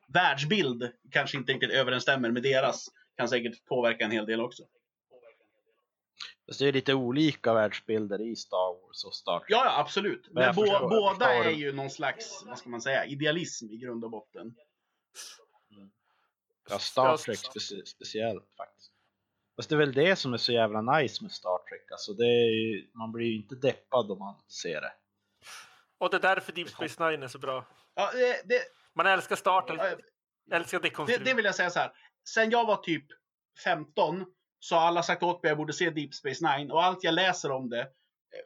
världsbild 0.08 0.92
kanske 1.12 1.38
inte 1.38 1.54
riktigt 1.54 1.72
överensstämmer 1.72 2.32
med 2.32 2.44
deras 2.44 2.88
kan 3.18 3.30
säkert 3.30 3.66
påverka 3.66 4.06
en 4.06 4.12
hel 4.12 4.26
del 4.26 4.42
också. 4.42 4.64
Fast 6.48 6.60
det 6.60 6.68
är 6.68 6.74
lite 6.74 6.94
olika 6.94 7.54
världsbilder 7.54 8.22
i 8.22 8.36
Star 8.36 8.82
Wars 8.82 9.04
och 9.06 9.16
Star 9.16 9.40
Trek. 9.40 9.50
Ja, 9.52 9.66
ja 9.66 9.80
absolut. 9.80 10.28
Men 10.32 10.44
Men 10.46 10.54
förstår- 10.54 10.90
båda 10.90 11.26
förstår 11.26 11.46
är 11.46 11.52
ju 11.52 11.72
någon 11.74 11.90
slags, 11.90 12.44
vad 12.46 12.58
ska 12.58 12.70
man 12.70 12.82
säga, 12.82 13.06
idealism 13.06 13.70
i 13.72 13.78
grund 13.78 14.04
och 14.04 14.12
botten. 14.12 14.56
Ja, 16.70 16.80
Star 16.80 17.18
Trek 17.18 17.38
specie- 17.38 17.86
speciellt 17.86 18.54
faktiskt. 18.58 18.91
Fast 19.56 19.70
det 19.70 19.76
är 19.76 19.80
väl 19.80 19.94
det 19.94 20.16
som 20.16 20.34
är 20.34 20.38
så 20.38 20.52
jävla 20.52 20.82
nice 20.82 21.24
med 21.24 21.32
Star 21.32 21.70
Trek. 21.70 21.92
Alltså 21.92 22.14
det 22.14 22.26
ju, 22.26 22.90
man 22.94 23.12
blir 23.12 23.26
ju 23.26 23.36
inte 23.36 23.56
deppad 23.56 24.12
om 24.12 24.20
man 24.20 24.36
ser 24.48 24.82
det. 24.82 24.94
Och 25.98 26.10
det 26.10 26.18
är 26.18 26.22
därför 26.22 26.52
Deep 26.52 26.70
Space 26.70 27.10
Nine 27.10 27.24
är 27.24 27.28
så 27.28 27.40
bra. 27.40 27.66
Ja, 27.96 28.12
det, 28.14 28.42
det, 28.46 28.62
Man 28.94 29.06
älskar 29.06 29.36
starten, 29.36 29.78
Ja, 29.78 30.56
älskar 30.56 30.80
det, 31.08 31.18
det 31.18 31.34
vill 31.34 31.46
jag 31.46 31.56
säga 31.56 31.70
så 31.70 31.80
här. 31.80 31.92
Sen 32.34 32.50
jag 32.50 32.66
var 32.66 32.78
typ 32.78 33.06
15 33.64 34.26
så 34.60 34.76
har 34.76 34.82
alla 34.82 35.04
sagt 35.04 35.24
åt 35.24 35.44
mig 35.44 35.50
att 35.50 35.52
jag 35.52 35.58
borde 35.58 35.74
se 35.74 35.90
Deep 35.90 36.14
Space 36.14 36.58
Nine 36.58 36.72
och 36.72 36.84
allt 36.84 37.04
jag 37.04 37.14
läser 37.14 37.52
om 37.52 37.70
det 37.70 37.88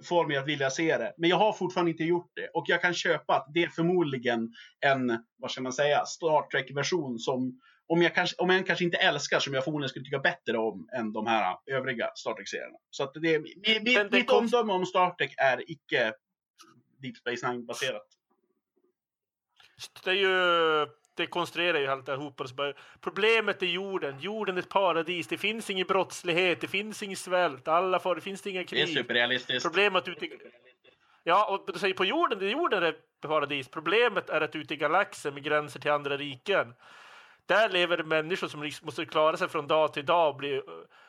får 0.04 0.28
mig 0.28 0.38
att 0.38 0.48
vilja 0.48 0.70
se 0.70 0.98
det. 0.98 1.14
Men 1.18 1.30
jag 1.30 1.38
har 1.38 1.54
fortfarande 1.54 1.92
inte 1.92 2.04
gjort 2.04 2.32
det 2.36 2.48
och 2.48 2.66
jag 2.68 2.82
kan 2.82 2.94
köpa 2.94 3.36
att 3.36 3.48
det 3.54 3.64
är 3.64 3.68
förmodligen 3.68 4.54
en, 4.80 5.26
vad 5.38 5.52
ska 5.52 5.62
man 5.62 5.74
säga, 5.74 6.06
Star 6.06 6.50
Trek-version 6.52 7.20
som 7.20 7.62
om 7.88 8.02
jag, 8.02 8.16
kanske, 8.16 8.36
om 8.38 8.50
jag 8.50 8.68
kanske 8.68 8.86
inte 8.86 8.98
älskar 8.98 9.40
som 9.40 9.54
jag 9.54 9.64
förmodligen 9.64 9.90
skulle 9.90 10.06
tycka 10.06 10.20
bättre 10.20 10.58
om 10.58 10.90
än 10.94 11.14
de 11.14 11.28
här 11.28 11.58
övriga 11.66 12.12
Star 12.16 12.34
Trek-serierna. 12.34 12.78
Så 12.90 13.04
att 13.04 13.14
det, 13.14 13.20
mi- 13.20 13.42
mi- 13.42 13.62
Den- 13.66 13.84
den 13.94 14.10
mitt 14.12 14.28
kom- 14.28 14.38
omdöme 14.38 14.74
om 14.74 14.86
Star 14.86 15.10
Trek 15.12 15.34
är 15.38 15.72
icke 15.72 16.14
Deep 17.02 17.18
Space 17.18 17.52
Nine-baserat. 17.52 18.08
Det 20.04 20.10
är 20.10 20.14
ju... 20.14 20.88
Det 21.18 21.28
konstruerar 21.28 21.80
ju 21.80 21.88
allt 21.88 22.08
ihop. 22.10 22.42
Och 22.42 22.50
så 22.50 22.56
bara, 22.56 22.74
problemet 23.02 23.62
är 23.62 23.66
jorden. 23.66 24.20
Jorden 24.20 24.58
är 24.58 24.62
ett 24.62 24.70
paradis. 24.70 25.28
Det 25.28 25.38
finns 25.38 25.70
ingen 25.70 25.88
brottslighet. 25.88 26.62
Det 26.62 26.68
finns 26.68 27.04
ingen 27.04 27.16
svält. 27.18 27.68
Alla 27.68 28.00
får, 28.00 28.16
det 28.16 28.22
finns 28.22 28.48
inga 28.48 28.60
Det 28.60 28.64
är 28.64 28.86
krig. 28.86 28.98
superrealistiskt. 28.98 29.64
Problemet 29.64 30.08
ute 30.08 30.26
i... 30.26 30.40
Ja, 31.24 31.46
och 31.54 31.74
du 31.74 31.80
säger 31.80 31.94
på 31.94 32.06
jorden, 32.06 32.40
det 32.40 32.46
är 32.46 32.50
jorden 32.50 32.84
är 32.84 32.90
ett 32.90 33.22
paradis. 33.22 33.68
Problemet 33.68 34.30
är 34.30 34.42
att 34.42 34.56
ute 34.56 34.74
i 34.74 34.78
galaxen 34.78 35.34
med 35.34 35.44
gränser 35.44 35.80
till 35.80 35.92
andra 35.92 36.18
riken. 36.18 36.74
Där 37.46 37.70
lever 37.70 37.98
det 37.98 38.04
människor 38.04 38.48
som 38.48 38.64
liksom 38.64 38.86
måste 38.86 39.06
klara 39.06 39.38
sig 39.38 39.48
från 39.50 39.68
dag 39.68 39.94
till 39.94 40.06
dag 40.06 40.30
och 40.30 40.36
bli 40.36 40.56
eh, 40.56 40.62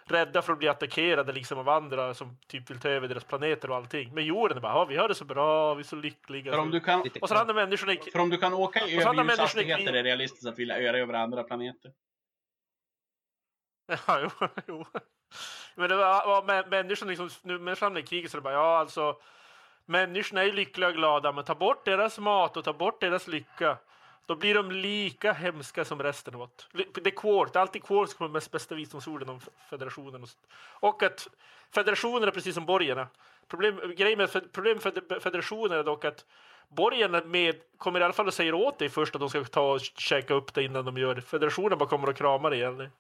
rädda 0.04 0.42
för 0.42 0.52
att 0.52 0.58
bli 0.58 0.68
attackerade 0.68 1.32
liksom 1.32 1.58
av 1.58 1.68
andra 1.68 2.14
som 2.14 2.38
typ 2.46 2.70
vill 2.70 2.80
ta 2.80 2.88
över 2.88 3.08
deras 3.08 3.24
planeter 3.24 3.70
och 3.70 3.76
allting. 3.76 4.14
Men 4.14 4.24
jorden 4.24 4.56
är 4.56 4.60
bara, 4.60 4.72
"Ja, 4.72 4.84
vi 4.84 4.96
har 4.96 5.08
det 5.08 5.14
så 5.14 5.24
bra, 5.24 5.74
vi 5.74 5.80
är 5.80 5.84
så 5.84 5.96
lyckliga. 5.96 6.52
För 6.52 6.58
om 6.58 6.70
du 6.70 6.80
kan, 6.80 7.02
Och 7.20 7.28
så 7.28 7.34
andra 7.34 7.54
människorna 7.54 7.92
i... 7.92 7.96
För 7.96 8.18
om 8.18 8.30
du 8.30 8.36
kan 8.38 8.54
åka 8.54 8.78
i 8.86 8.96
människor 8.96 9.10
överljudshastigheter 9.10 9.86
är 9.88 9.92
det 9.92 10.02
realistiskt 10.02 10.46
att 10.46 10.58
vilja 10.58 10.88
öra 10.88 10.98
över 10.98 11.14
andra 11.14 11.42
planeter. 11.42 11.92
Ja, 14.06 14.20
jo, 14.22 14.48
jo. 14.66 14.84
Men 15.74 15.88
det 15.88 15.96
var, 15.96 16.04
ja, 16.04 16.44
men 16.46 16.68
människorna 16.68 17.08
liksom, 17.08 17.30
nu 17.42 17.58
människan 17.58 17.96
i 17.96 18.02
kriget 18.02 18.30
så 18.30 18.36
det 18.36 18.42
bara, 18.42 18.54
ja 18.54 18.78
alltså. 18.78 19.16
Människorna 19.88 20.44
är 20.44 20.52
lyckliga 20.52 20.88
och 20.88 20.94
glada, 20.94 21.32
men 21.32 21.44
ta 21.44 21.54
bort 21.54 21.84
deras 21.84 22.18
mat 22.18 22.56
och 22.56 22.64
ta 22.64 22.72
bort 22.72 23.00
deras 23.00 23.26
lycka. 23.26 23.78
Då 24.26 24.36
blir 24.36 24.54
de 24.54 24.71
lika 24.71 25.32
hemska 25.32 25.84
som 25.84 26.02
resten 26.02 26.34
av 26.34 26.43
oss. 26.43 26.69
Det 26.73 27.06
är 27.06 27.17
Quart, 27.17 27.56
alltid 27.56 27.84
Quart 27.84 28.10
som 28.10 28.26
är 28.26 28.30
mest 28.30 28.50
bästa 28.50 28.75
visdomsorden 28.75 29.28
om 29.28 29.41
federationen. 29.71 30.23
Och, 30.23 30.28
och 30.89 31.02
att 31.02 31.28
federationen 31.75 32.28
är 32.28 32.32
precis 32.32 32.54
som 32.54 32.67
borgarna. 32.67 33.08
Problem, 33.49 33.95
grejen 33.97 34.19
med 34.19 34.52
problem 34.52 34.78
med 34.84 35.23
federationen 35.23 35.78
är 35.78 35.84
dock 35.84 36.04
att 36.04 36.25
borgarna 36.69 37.25
med, 37.25 37.56
kommer 37.78 38.00
i 38.00 38.02
alla 38.02 38.12
fall 38.12 38.28
att 38.28 38.34
säga 38.34 38.54
åt 38.54 38.78
dig 38.78 38.89
först 38.89 39.15
att 39.15 39.21
de 39.21 39.30
ska 39.30 39.45
ta 39.45 39.73
och 39.73 39.80
käka 39.80 40.34
upp 40.34 40.54
det 40.54 40.62
innan 40.62 40.84
de 40.84 40.97
gör 40.97 41.15
det. 41.15 41.23
Federationen 41.23 41.78
bara 41.78 41.89
kommer 41.89 42.08
och 42.08 42.17
kramar 42.17 42.54
igen. 42.54 42.91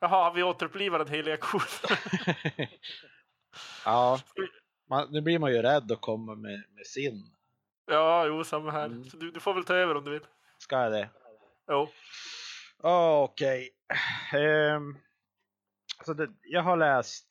Jaha, 0.00 0.32
vi 0.32 0.42
återupplivar 0.42 0.98
den 0.98 1.08
heliga 1.08 1.36
kon. 1.36 1.60
ja, 3.84 4.20
man, 4.88 5.12
nu 5.12 5.20
blir 5.20 5.38
man 5.38 5.52
ju 5.52 5.62
rädd 5.62 5.92
att 5.92 6.00
komma 6.00 6.34
med, 6.34 6.64
med 6.74 6.86
sin. 6.86 7.37
Ja, 7.88 8.26
jo, 8.26 8.44
samma 8.44 8.70
här. 8.70 8.86
Mm. 8.86 9.04
Så 9.04 9.16
du, 9.16 9.30
du 9.30 9.40
får 9.40 9.54
väl 9.54 9.64
ta 9.64 9.74
över 9.74 9.94
om 9.94 10.04
du 10.04 10.10
vill. 10.10 10.26
Ska 10.58 10.82
jag 10.82 10.92
det? 10.92 11.10
Jo. 11.68 11.88
Ja, 12.82 13.22
Okej. 13.22 13.70
Ehm, 14.34 14.98
alltså 15.98 16.14
det, 16.14 16.28
jag 16.42 16.62
har 16.62 16.76
läst 16.76 17.26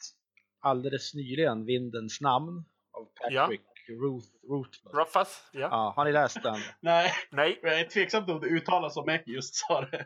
alldeles 0.60 1.14
nyligen 1.14 1.66
Vindens 1.66 2.22
namn 2.22 2.66
av 2.94 3.06
Patrick 3.06 3.62
Ruth, 3.90 4.28
Rothfuss. 4.50 4.94
Ruffas? 4.94 5.50
Ja. 5.52 5.60
Ja, 5.60 5.94
har 5.96 6.06
ni 6.06 6.12
läst 6.12 6.44
den? 6.44 6.56
Nej, 6.80 7.12
Nej. 7.30 7.60
jag 7.64 7.80
är 7.80 7.86
tveksam 7.86 8.30
om 8.30 8.40
det 8.40 8.48
uttalas 8.48 8.94
som 8.94 9.06
Mac 9.06 9.20
just 9.26 9.56
sa 9.56 9.82
det. 9.82 10.06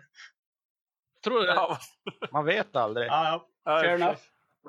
Tror 1.23 1.39
du 1.39 1.45
det? 1.45 1.53
Ja, 1.53 1.77
Man 2.31 2.45
vet 2.45 2.75
aldrig. 2.75 3.07
Ja, 3.07 3.25
ja. 3.25 3.47
ja, 3.63 3.79
Fair 3.81 3.95
enough. 3.95 4.19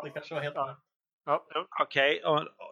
Det 0.05 0.11
kanske 0.11 0.35
var 0.35 0.43
helt 0.43 0.55
Ja. 0.55 0.83
Ja. 1.25 1.47
Okej, 1.83 2.23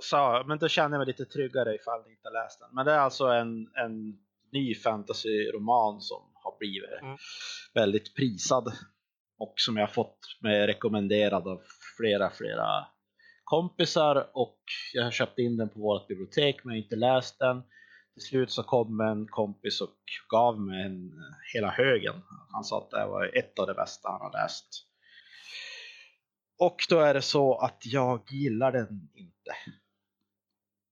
så, 0.01 0.45
men 0.47 0.59
då 0.59 0.69
känner 0.69 0.91
jag 0.97 0.99
mig 0.99 1.07
lite 1.07 1.25
tryggare 1.25 1.75
ifall 1.75 2.03
ni 2.07 2.11
inte 2.11 2.29
har 2.29 2.45
läst 2.45 2.61
den. 2.61 2.69
Men 2.73 2.87
det 2.87 2.93
är 2.93 2.99
alltså 2.99 3.27
en, 3.27 3.67
en 3.75 4.19
ny 4.53 4.75
fantasyroman 4.75 6.01
som 6.01 6.23
har 6.35 6.59
blivit 6.59 7.03
Mm. 7.03 7.17
väldigt 7.75 8.17
prisad. 8.17 8.73
Och 9.39 9.55
som 9.57 9.77
jag 9.77 9.83
har 9.83 9.93
fått 9.93 10.19
med 10.41 10.67
rekommenderad 10.67 11.49
av 11.49 11.61
flera, 11.97 12.31
flera 12.31 12.87
kompisar. 13.45 14.31
Och 14.33 14.59
jag 14.93 15.05
har 15.05 15.11
köpt 15.11 15.39
in 15.39 15.57
den 15.57 15.69
på 15.69 15.81
vårt 15.81 16.09
bibliotek 16.09 16.65
men 16.65 16.75
jag 16.75 16.81
har 16.81 16.85
inte 16.85 16.97
läst 16.97 17.39
den. 17.39 17.63
Till 18.15 18.23
slut 18.23 18.51
så 18.51 18.63
kom 18.63 19.01
en 19.01 19.27
kompis 19.29 19.81
och 19.81 19.97
gav 20.29 20.61
mig 20.61 20.83
en, 20.87 21.11
hela 21.55 21.71
högen. 21.71 22.15
Han 22.53 22.65
sa 22.65 22.79
att 22.79 22.91
det 22.91 23.07
var 23.07 23.39
ett 23.39 23.59
av 23.59 23.67
det 23.67 23.75
bästa 23.75 24.09
han 24.09 24.21
har 24.21 24.33
läst. 24.33 24.67
Och 26.61 26.87
då 26.89 27.01
är 27.01 27.15
det 27.15 27.23
så 27.23 27.55
att 27.59 27.83
jag 27.87 28.23
gillar 28.31 28.73
den 28.73 29.11
inte. 29.15 29.57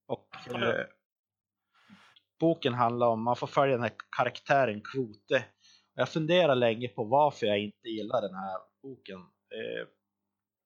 Och 0.06 0.28
eh, 0.54 0.86
boken 2.40 2.74
handlar 2.74 3.06
om, 3.06 3.22
man 3.22 3.36
får 3.36 3.46
följa 3.46 3.74
den 3.74 3.82
här 3.82 3.94
karaktären 4.16 4.80
Kvote. 4.80 5.44
Och 5.94 6.00
jag 6.00 6.08
funderar 6.08 6.54
länge 6.54 6.88
på 6.88 7.04
varför 7.04 7.46
jag 7.46 7.58
inte 7.58 7.88
gillar 7.88 8.22
den 8.22 8.34
här 8.34 8.58
boken. 8.82 9.18
Eh, 9.18 9.88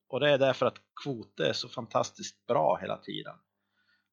och 0.08 0.20
det 0.20 0.30
är 0.30 0.38
därför 0.38 0.66
att 0.66 0.80
Kvote 1.04 1.46
är 1.46 1.52
så 1.52 1.68
fantastiskt 1.68 2.46
bra 2.46 2.78
hela 2.80 2.96
tiden. 2.96 3.34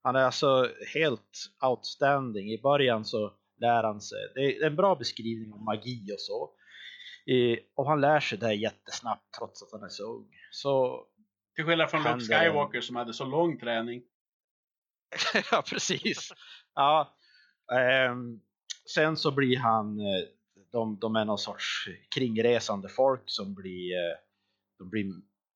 Han 0.02 0.16
är 0.16 0.24
alltså 0.24 0.70
helt 0.94 1.52
outstanding. 1.62 2.52
I 2.52 2.62
början 2.62 3.06
så 3.06 3.34
lär 3.58 3.84
han 3.84 4.02
sig, 4.02 4.32
det 4.36 4.58
är 4.58 4.68
en 4.68 4.76
bra 4.76 4.96
beskrivning 4.96 5.54
om 5.54 5.66
magi 5.66 6.14
och 6.14 6.22
så. 6.22 6.54
Och 7.76 7.88
han 7.88 8.02
lär 8.02 8.20
sig 8.20 8.38
det 8.38 8.54
jättesnabbt 8.54 9.34
trots 9.38 9.64
att 9.64 9.72
han 9.72 9.84
är 9.84 9.90
så 9.90 10.04
ung. 10.04 10.28
Så 10.52 11.04
Till 11.56 11.66
skillnad 11.66 11.90
från 11.90 12.04
Luke 12.04 12.26
Skywalker 12.26 12.82
som 12.82 12.96
hade 12.96 13.14
så 13.14 13.26
lång 13.26 13.60
träning. 13.60 14.02
ja, 15.52 15.64
precis. 15.70 16.32
Ja, 16.76 17.18
ehm, 17.74 18.40
sen 18.94 19.18
så 19.18 19.32
blir 19.32 19.58
han, 19.58 20.00
eh, 20.00 20.24
de, 20.72 21.00
de 21.00 21.16
är 21.16 21.26
någon 21.26 21.38
sorts 21.38 21.90
kringresande 22.16 22.90
folk 22.90 23.24
som 23.26 23.54
blir, 23.54 23.94
eh, 23.94 24.18
de 24.78 24.90
blir, 24.90 25.14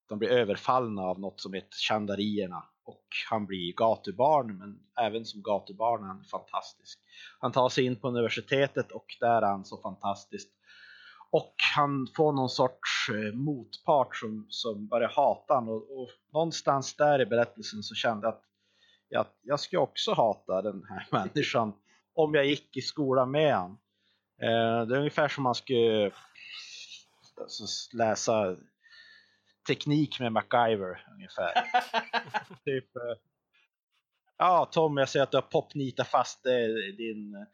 de 0.09 0.19
blir 0.19 0.29
överfallna 0.29 1.01
av 1.01 1.19
något 1.19 1.39
som 1.39 1.53
heter 1.53 1.77
Chandarierna. 1.88 2.63
Och 2.86 3.07
han 3.29 3.45
blir 3.45 3.73
gatubarn, 3.73 4.57
men 4.57 4.79
även 5.05 5.25
som 5.25 5.41
gatubarn 5.41 6.03
är 6.03 6.07
han 6.07 6.23
fantastisk. 6.23 6.99
Han 7.39 7.51
tar 7.51 7.69
sig 7.69 7.86
in 7.86 7.99
på 7.99 8.07
universitetet 8.07 8.91
och 8.91 9.05
där 9.19 9.41
är 9.41 9.47
han 9.47 9.65
så 9.65 9.81
fantastisk. 9.81 10.49
Och 11.33 11.55
han 11.75 12.07
får 12.15 12.33
någon 12.33 12.49
sorts 12.49 13.09
eh, 13.09 13.33
motpart 13.33 14.15
som, 14.15 14.45
som 14.49 14.87
börjar 14.87 15.09
hata 15.09 15.53
honom. 15.53 15.69
Och, 15.69 16.01
och 16.01 16.09
någonstans 16.33 16.95
där 16.95 17.21
i 17.21 17.25
berättelsen 17.25 17.83
så 17.83 17.95
kände 17.95 18.27
jag 18.27 18.33
att 18.33 18.43
jag, 19.09 19.25
jag 19.41 19.59
skulle 19.59 19.79
också 19.79 20.13
hata 20.13 20.61
den 20.61 20.83
här 20.89 21.07
människan 21.11 21.73
om 22.15 22.33
jag 22.33 22.45
gick 22.45 22.77
i 22.77 22.81
skolan 22.81 23.31
med 23.31 23.55
han. 23.55 23.71
Eh, 24.41 24.87
det 24.87 24.95
är 24.95 24.99
ungefär 24.99 25.27
som 25.27 25.43
man 25.43 25.55
skulle 25.55 26.11
alltså, 27.41 27.63
läsa 27.97 28.55
teknik 29.67 30.19
med 30.19 30.31
MacGyver 30.31 31.07
ungefär. 31.13 31.53
typ, 32.65 32.95
eh, 32.95 33.17
ja 34.37 34.69
Tom, 34.71 34.97
jag 34.97 35.09
ser 35.09 35.21
att 35.21 35.31
du 35.31 35.37
har 35.37 35.41
popnitat 35.41 36.07
fast 36.07 36.43
din 36.97 37.45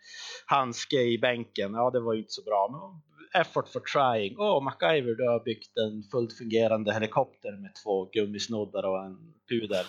handske 0.45 1.01
i 1.01 1.17
bänken. 1.17 1.73
Ja, 1.73 1.89
det 1.89 1.99
var 1.99 2.13
ju 2.13 2.19
inte 2.19 2.33
så 2.33 2.43
bra. 2.43 2.69
Men 2.71 3.08
effort 3.35 3.67
for 3.69 3.79
trying. 3.79 4.35
Åh, 4.39 4.57
oh, 4.57 4.63
MacGyver, 4.63 5.15
du 5.15 5.27
har 5.27 5.43
byggt 5.43 5.77
en 5.77 6.03
fullt 6.11 6.37
fungerande 6.37 6.93
helikopter 6.93 7.51
med 7.61 7.71
två 7.83 8.05
gummisnoddar 8.05 8.83
och 8.85 9.05
en 9.05 9.33
pudel. 9.49 9.85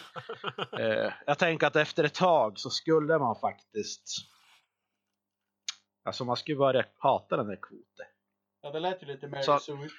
Eh, 0.81 1.13
jag 1.27 1.39
tänker 1.39 1.67
att 1.67 1.77
efter 1.77 2.05
ett 2.05 2.15
tag 2.15 2.59
så 2.59 2.71
skulle 2.71 3.19
man 3.19 3.37
faktiskt 3.41 4.03
Alltså 6.05 6.25
man 6.25 6.37
skulle 6.37 6.57
börja 6.57 6.85
hata 6.97 7.37
den 7.37 7.47
här 7.47 7.59
kvoten. 7.63 8.07
Ja, 8.63 8.71
det 8.71 8.81
lät 8.81 9.03
ju 9.03 9.07
lite 9.07 9.29
Mary 9.29 9.43
Så- 9.43 9.57
ut. 9.85 9.93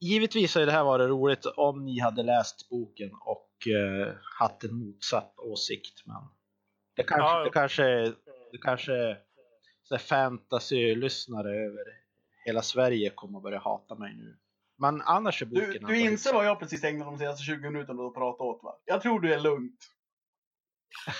Givetvis 0.00 0.54
har 0.54 0.60
ju 0.62 0.66
det 0.66 0.72
här 0.72 0.84
varit 0.84 1.08
roligt 1.08 1.46
om 1.46 1.84
ni 1.84 2.00
hade 2.00 2.22
läst 2.22 2.68
boken 2.68 3.10
och 3.20 3.50
eh, 3.68 4.14
haft 4.40 4.64
en 4.64 4.74
motsatt 4.74 5.34
åsikt. 5.38 6.06
Men 6.06 6.16
det 6.96 7.02
kanske, 7.02 7.28
Ja. 7.38 7.44
det 7.44 7.50
kanske, 7.50 7.82
det 8.52 8.58
kanske 8.62 9.16
fantasy-lyssnare 9.98 11.56
över 11.56 11.84
hela 12.44 12.62
Sverige 12.62 13.10
kommer 13.10 13.38
att 13.38 13.42
börja 13.42 13.58
hata 13.58 13.94
mig 13.94 14.14
nu. 14.14 14.36
Men 14.78 15.02
annars 15.02 15.42
är 15.42 15.46
boken 15.46 15.70
Du, 15.70 15.78
du 15.78 16.00
inser 16.00 16.32
vad 16.32 16.46
jag 16.46 16.58
precis 16.58 16.84
ägnade 16.84 17.10
de 17.10 17.18
senaste 17.18 17.42
20 17.42 17.70
minuterna 17.70 18.02
att 18.02 18.14
prata 18.14 18.44
åt 18.44 18.62
va? 18.62 18.76
Jag 18.84 19.02
tror 19.02 19.20
du 19.20 19.34
är 19.34 19.40
lugnt. 19.40 19.80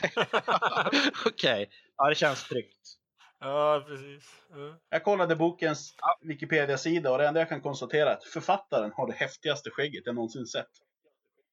Okej, 1.27 1.71
ja 1.97 2.09
det 2.09 2.15
känns 2.15 2.45
tryggt. 2.45 2.97
Ja, 3.39 3.85
precis. 3.87 4.43
Ja. 4.51 4.79
Jag 4.89 5.05
kollade 5.05 5.37
bokens 5.37 5.95
Wikipedia-sida 6.21 7.13
och 7.13 7.19
det 7.19 7.29
enda 7.29 7.41
jag 7.41 7.49
kan 7.49 7.61
konstatera 7.61 8.11
är 8.11 8.15
att 8.15 8.25
författaren 8.25 8.93
har 8.93 9.07
det 9.07 9.13
häftigaste 9.13 9.71
skägget 9.71 10.03
jag 10.07 10.15
någonsin 10.15 10.47
sett. 10.47 10.71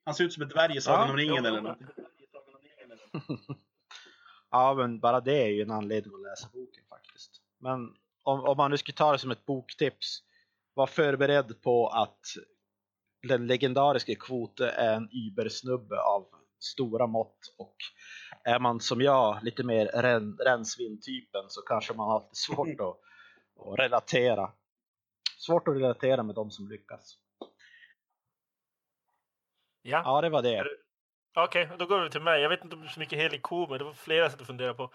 Han 0.06 0.16
ser 0.16 0.24
ut 0.24 0.34
som 0.34 0.44
ett 0.44 0.50
dvärg 0.50 0.78
i 0.78 0.82
Sagan 0.82 1.10
om 1.10 1.18
ringen 1.18 1.46
eller 1.46 1.62
någonting. 1.62 1.88
Ja, 4.52 4.74
men 4.74 5.00
bara 5.00 5.22
det 5.22 5.44
är 5.44 5.48
ju 5.48 5.62
en 5.62 5.72
anledning 5.72 6.14
att 6.16 6.22
läsa 6.22 6.50
boken. 6.54 6.84
Men 7.60 7.96
om, 8.24 8.44
om 8.44 8.58
man 8.58 8.72
nu 8.72 8.78
skulle 8.78 8.96
ta 8.96 9.12
det 9.12 9.20
som 9.20 9.32
ett 9.32 9.46
boktips, 9.46 10.24
var 10.74 10.88
förberedd 10.88 11.62
på 11.62 11.88
att 11.88 12.20
den 13.28 13.48
legendariska 13.48 14.16
Kvote 14.16 14.70
är 14.70 14.96
en 14.96 15.10
übersnubbe 15.12 16.00
av 16.02 16.28
stora 16.60 17.08
mått 17.08 17.56
och 17.58 17.76
är 18.44 18.60
man 18.60 18.80
som 18.80 19.02
jag 19.02 19.44
lite 19.44 19.64
mer 19.64 19.86
ren, 19.86 20.38
rensvin-typen 20.38 21.44
så 21.48 21.62
kanske 21.62 21.94
man 21.94 22.08
har 22.08 22.20
lite 22.20 22.36
svårt 22.36 22.68
att, 22.80 23.68
att 23.68 23.80
relatera. 23.80 24.52
Svårt 25.38 25.68
att 25.68 25.76
relatera 25.76 26.24
med 26.24 26.36
de 26.36 26.52
som 26.52 26.68
lyckas. 26.70 27.18
Ja. 29.82 30.02
Ja, 30.06 30.22
det 30.22 30.30
var 30.30 30.42
det. 30.42 30.64
Okej, 31.44 31.70
då 31.78 31.86
går 31.86 32.00
vi 32.00 32.10
till 32.10 32.22
mig. 32.22 32.42
Jag 32.42 32.50
vet 32.50 32.64
inte 32.64 32.76
om 32.76 32.82
det 32.82 32.88
är 32.88 32.92
så 32.92 33.00
mycket 33.00 33.20
helig 33.20 33.42
ko, 33.42 33.68
men 33.70 33.78
det 33.78 33.84
var 33.84 33.94
flera 33.94 34.30
sätt 34.30 34.42
att 34.42 34.48
fundera 34.48 34.74
på. 34.74 34.90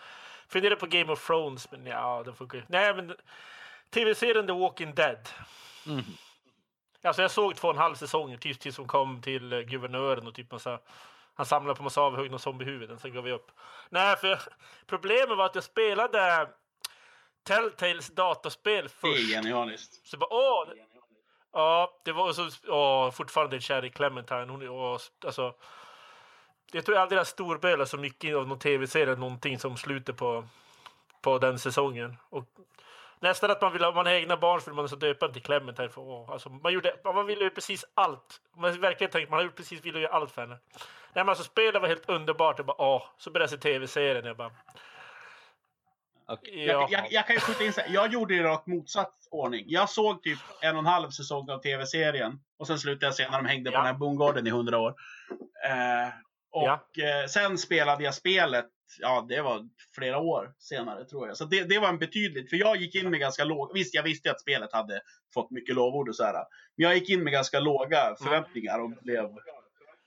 Fundera 0.48 0.76
på 0.76 0.86
Game 0.86 1.12
of 1.12 1.26
Thrones, 1.26 1.70
men 1.70 1.86
ja, 1.86 2.22
det 2.26 2.32
funkar 2.32 2.58
ju. 2.58 2.64
Nej, 2.68 2.94
men 2.94 3.16
tv-serien 3.90 4.46
The 4.46 4.52
Walking 4.52 4.94
Dead. 4.94 5.28
Mm. 5.86 6.04
Alltså 7.02 7.22
jag 7.22 7.30
såg 7.30 7.56
två 7.56 7.68
och 7.68 7.74
en 7.74 7.80
halv 7.80 7.94
säsonger 7.94 8.36
tills, 8.36 8.58
tills 8.58 8.76
hon 8.78 8.86
kom 8.86 9.22
till 9.22 9.52
eh, 9.52 9.60
guvernören 9.60 10.26
och 10.26 10.34
typ 10.34 10.50
massa, 10.52 10.78
han 11.34 11.46
samlade 11.46 11.76
på 11.76 11.82
massa 11.82 12.00
avhuggna 12.00 12.38
zombiehuvuden, 12.38 12.98
sen 12.98 13.14
gav 13.14 13.24
vi 13.24 13.32
upp. 13.32 13.50
Nej, 13.90 14.16
för 14.16 14.38
problemet 14.86 15.38
var 15.38 15.46
att 15.46 15.54
jag 15.54 15.64
spelade 15.64 16.48
Telltales 17.44 18.08
dataspel 18.08 18.82
Det 18.84 18.88
först. 18.90 19.18
är 19.18 19.34
genialiskt. 19.34 20.06
Så 20.06 20.14
jag 20.14 20.20
bara, 20.20 20.34
åh! 20.34 20.68
det- 20.68 20.86
Ja, 21.54 22.00
det 22.04 22.12
var 22.12 22.32
så, 22.32 22.50
åh, 22.72 23.10
fortfarande 23.10 23.60
kär 23.60 23.84
i 23.84 23.90
Clementine. 23.90 24.46
Hon, 24.48 24.62
är- 24.62 24.68
åh, 24.70 24.98
alltså, 25.24 25.54
jag 26.72 26.84
tror 26.84 26.96
aldrig 26.96 27.18
jag 27.18 27.26
storbölat 27.26 27.88
så 27.88 27.96
mycket 27.98 28.36
av 28.36 28.48
någon 28.48 28.58
tv-serie 28.58 29.16
någonting 29.16 29.58
som 29.58 29.76
slutet 29.76 30.16
på, 30.16 30.44
på 31.22 31.38
den 31.38 31.58
säsongen. 31.58 32.16
Och 32.30 32.44
nästan 33.20 33.50
att 33.50 33.62
man 33.62 33.72
vill 33.72 33.84
ha 33.84 33.92
man 33.92 34.06
har 34.06 34.12
egna 34.12 34.36
barn 34.36 34.60
så 34.60 34.70
vill 34.70 34.76
man 34.76 34.88
så 34.88 34.96
döpa 34.96 35.26
dem 35.26 35.32
till 35.32 35.42
Clementine. 35.42 35.88
För, 35.88 36.00
åh, 36.00 36.30
alltså, 36.30 36.48
man, 36.48 36.72
gjorde, 36.72 36.96
man 37.04 37.26
ville 37.26 37.44
ju 37.44 37.50
precis 37.50 37.84
allt. 37.94 38.40
Man 38.56 38.80
verkligen 38.80 39.10
tänkt 39.10 39.30
man 39.30 39.38
har 39.38 39.44
gjort 39.44 39.56
precis 39.56 39.84
ville 39.84 40.00
göra 40.00 40.12
allt 40.12 40.30
för 40.30 40.42
henne. 40.42 40.58
Nej, 41.14 41.24
men 41.24 41.28
alltså, 41.28 41.44
spelet 41.44 41.82
var 41.82 41.88
helt 41.88 42.08
underbart. 42.08 42.58
Jag 42.58 42.66
bara, 42.66 42.82
åh. 42.82 43.02
Så 43.18 43.30
började 43.30 43.52
jag 43.52 43.62
se 43.62 43.68
tv-serien. 43.68 44.24
Jag 44.24 44.36
bara, 44.36 44.50
Okej. 46.26 46.66
ja. 46.66 46.72
Jag, 46.72 46.90
jag, 46.90 47.12
jag 47.12 47.26
kan 47.26 47.36
ju 47.36 47.40
skjuta 47.40 47.64
in 47.64 47.72
så 47.72 47.80
här, 47.80 47.94
jag 47.94 48.12
gjorde 48.12 48.34
i 48.34 48.42
rakt 48.42 48.66
motsatt 48.66 49.14
ordning. 49.30 49.64
Jag 49.68 49.90
såg 49.90 50.22
typ 50.22 50.38
en 50.60 50.72
och 50.74 50.78
en 50.78 50.86
halv 50.86 51.10
säsong 51.10 51.50
av 51.50 51.58
tv-serien 51.58 52.40
och 52.58 52.66
sen 52.66 52.78
slutade 52.78 53.06
jag 53.06 53.14
se 53.14 53.30
när 53.30 53.38
de 53.42 53.46
hängde 53.46 53.70
på 53.70 53.74
Ja. 53.74 53.78
den 53.78 53.86
här 53.86 53.94
bondgården 53.94 54.46
i 54.46 54.50
hundra 54.50 54.78
år. 54.78 54.94
Eh, 55.66 56.08
och 56.52 56.98
eh, 56.98 57.26
sen 57.26 57.58
spelade 57.58 58.04
jag 58.04 58.14
spelet, 58.14 58.66
ja 59.00 59.26
det 59.28 59.42
var 59.42 59.68
flera 59.94 60.18
år 60.18 60.54
senare 60.58 61.04
tror 61.04 61.28
jag. 61.28 61.36
Så 61.36 61.44
det, 61.44 61.64
det 61.64 61.78
var 61.78 61.88
en 61.88 61.98
betydligt, 61.98 62.50
för 62.50 62.56
jag 62.56 62.76
gick 62.76 62.94
in 62.94 63.10
med 63.10 63.20
ganska 63.20 63.44
låg, 63.44 63.74
visst 63.74 63.94
jag 63.94 64.02
visste 64.02 64.30
att 64.30 64.40
spelet 64.40 64.72
hade 64.72 65.00
fått 65.34 65.50
mycket 65.50 65.74
lovord 65.74 66.08
och 66.08 66.16
så 66.16 66.24
här. 66.24 66.32
Men 66.32 66.44
jag 66.76 66.94
gick 66.94 67.10
in 67.10 67.24
med 67.24 67.32
ganska 67.32 67.60
låga 67.60 68.16
förväntningar 68.22 68.78
och 68.78 68.90
blev 68.90 69.28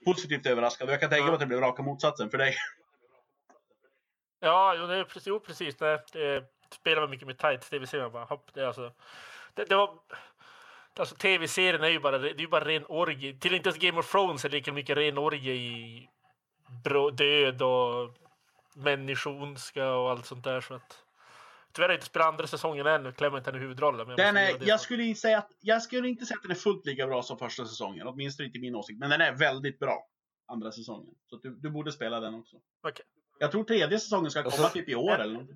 positivt 0.06 0.46
överraskad. 0.46 0.90
Jag 0.90 1.00
kan 1.00 1.10
tänka 1.10 1.26
mig 1.26 1.34
att 1.34 1.40
det 1.40 1.46
blev 1.46 1.60
raka 1.60 1.84
motsatsen 1.84 2.30
för 2.30 2.38
dig. 2.38 2.56
Ja, 4.40 4.76
jo, 4.80 4.88
det 4.88 4.96
är 4.96 5.04
precis. 5.04 5.28
Jo, 5.28 5.40
precis 5.40 5.76
det, 5.76 6.02
det 6.14 6.44
spelar 6.74 7.02
man 7.02 7.10
mycket 7.10 7.28
med 7.28 7.38
tight 7.38 7.70
tv-serien. 7.70 8.12
Bara, 8.12 8.26
hopp, 8.26 8.54
det, 8.54 8.68
alltså, 8.68 8.92
det, 9.54 9.66
det 9.66 9.76
var, 9.76 10.00
alltså, 11.00 11.16
tv-serien 11.16 11.84
är 11.84 11.90
ju 11.90 12.00
bara, 12.00 12.18
det 12.18 12.44
är 12.44 12.48
bara 12.48 12.66
ren 12.66 12.86
orgie. 12.86 13.40
Till 13.40 13.54
inte 13.54 13.70
ens 13.70 13.80
Game 13.80 14.00
of 14.00 14.12
Thrones 14.12 14.46
är 14.46 14.50
lika 14.50 14.74
mycket 14.74 14.98
ren 14.98 15.18
orgie 15.18 15.54
i 15.54 16.10
bro, 16.84 17.10
död 17.10 17.62
och 17.62 18.14
människondska 18.76 19.90
och 19.90 20.10
allt 20.10 20.26
sånt 20.26 20.44
där. 20.44 20.62
Så 20.62 20.74
att, 20.74 21.04
tyvärr 21.72 21.88
har 21.88 21.94
jag 21.94 21.98
inte 21.98 22.06
spelat 22.06 22.28
andra 22.28 22.48
säsongen 22.48 22.88
än. 22.88 23.14
Clementine 23.14 23.58
i 23.58 23.60
huvudrollen. 23.60 24.08
Men 24.08 24.18
jag 24.18 24.36
Den 24.36 24.46
måste 24.46 24.66
är, 24.66 24.70
jag, 24.70 24.80
skulle 24.80 25.04
inte 25.04 25.22
säga 25.22 25.38
att, 25.38 25.52
jag 25.60 25.82
skulle 25.82 26.08
inte 26.08 26.26
säga 26.26 26.36
att 26.38 26.42
den 26.44 26.52
är 26.52 26.56
fullt 26.56 26.86
lika 26.86 27.08
bra 27.08 27.24
som 27.24 27.38
första 27.38 27.66
säsongen. 27.66 28.08
Åtminstone 28.08 28.46
inte 28.48 28.58
i 28.58 28.62
min 28.62 28.76
åsikt. 28.76 29.00
Men 29.00 29.10
den 29.10 29.22
är 29.22 29.34
väldigt 29.34 29.80
bra. 29.80 30.08
Andra 30.48 30.72
säsongen. 30.72 31.16
Så 31.30 31.38
du, 31.38 31.56
du 31.56 31.70
borde 31.70 31.92
spela 31.92 32.20
den 32.20 32.36
också. 32.36 32.56
Okej. 32.88 33.06
Jag 33.40 33.52
tror 33.52 33.64
tredje 33.64 34.00
säsongen 34.00 34.32
ska 34.32 34.44
komma 34.44 34.54
Alltså- 34.54 34.70
typ 34.70 34.90
i 34.90 34.96
år 34.96 35.20
eller. 35.20 35.48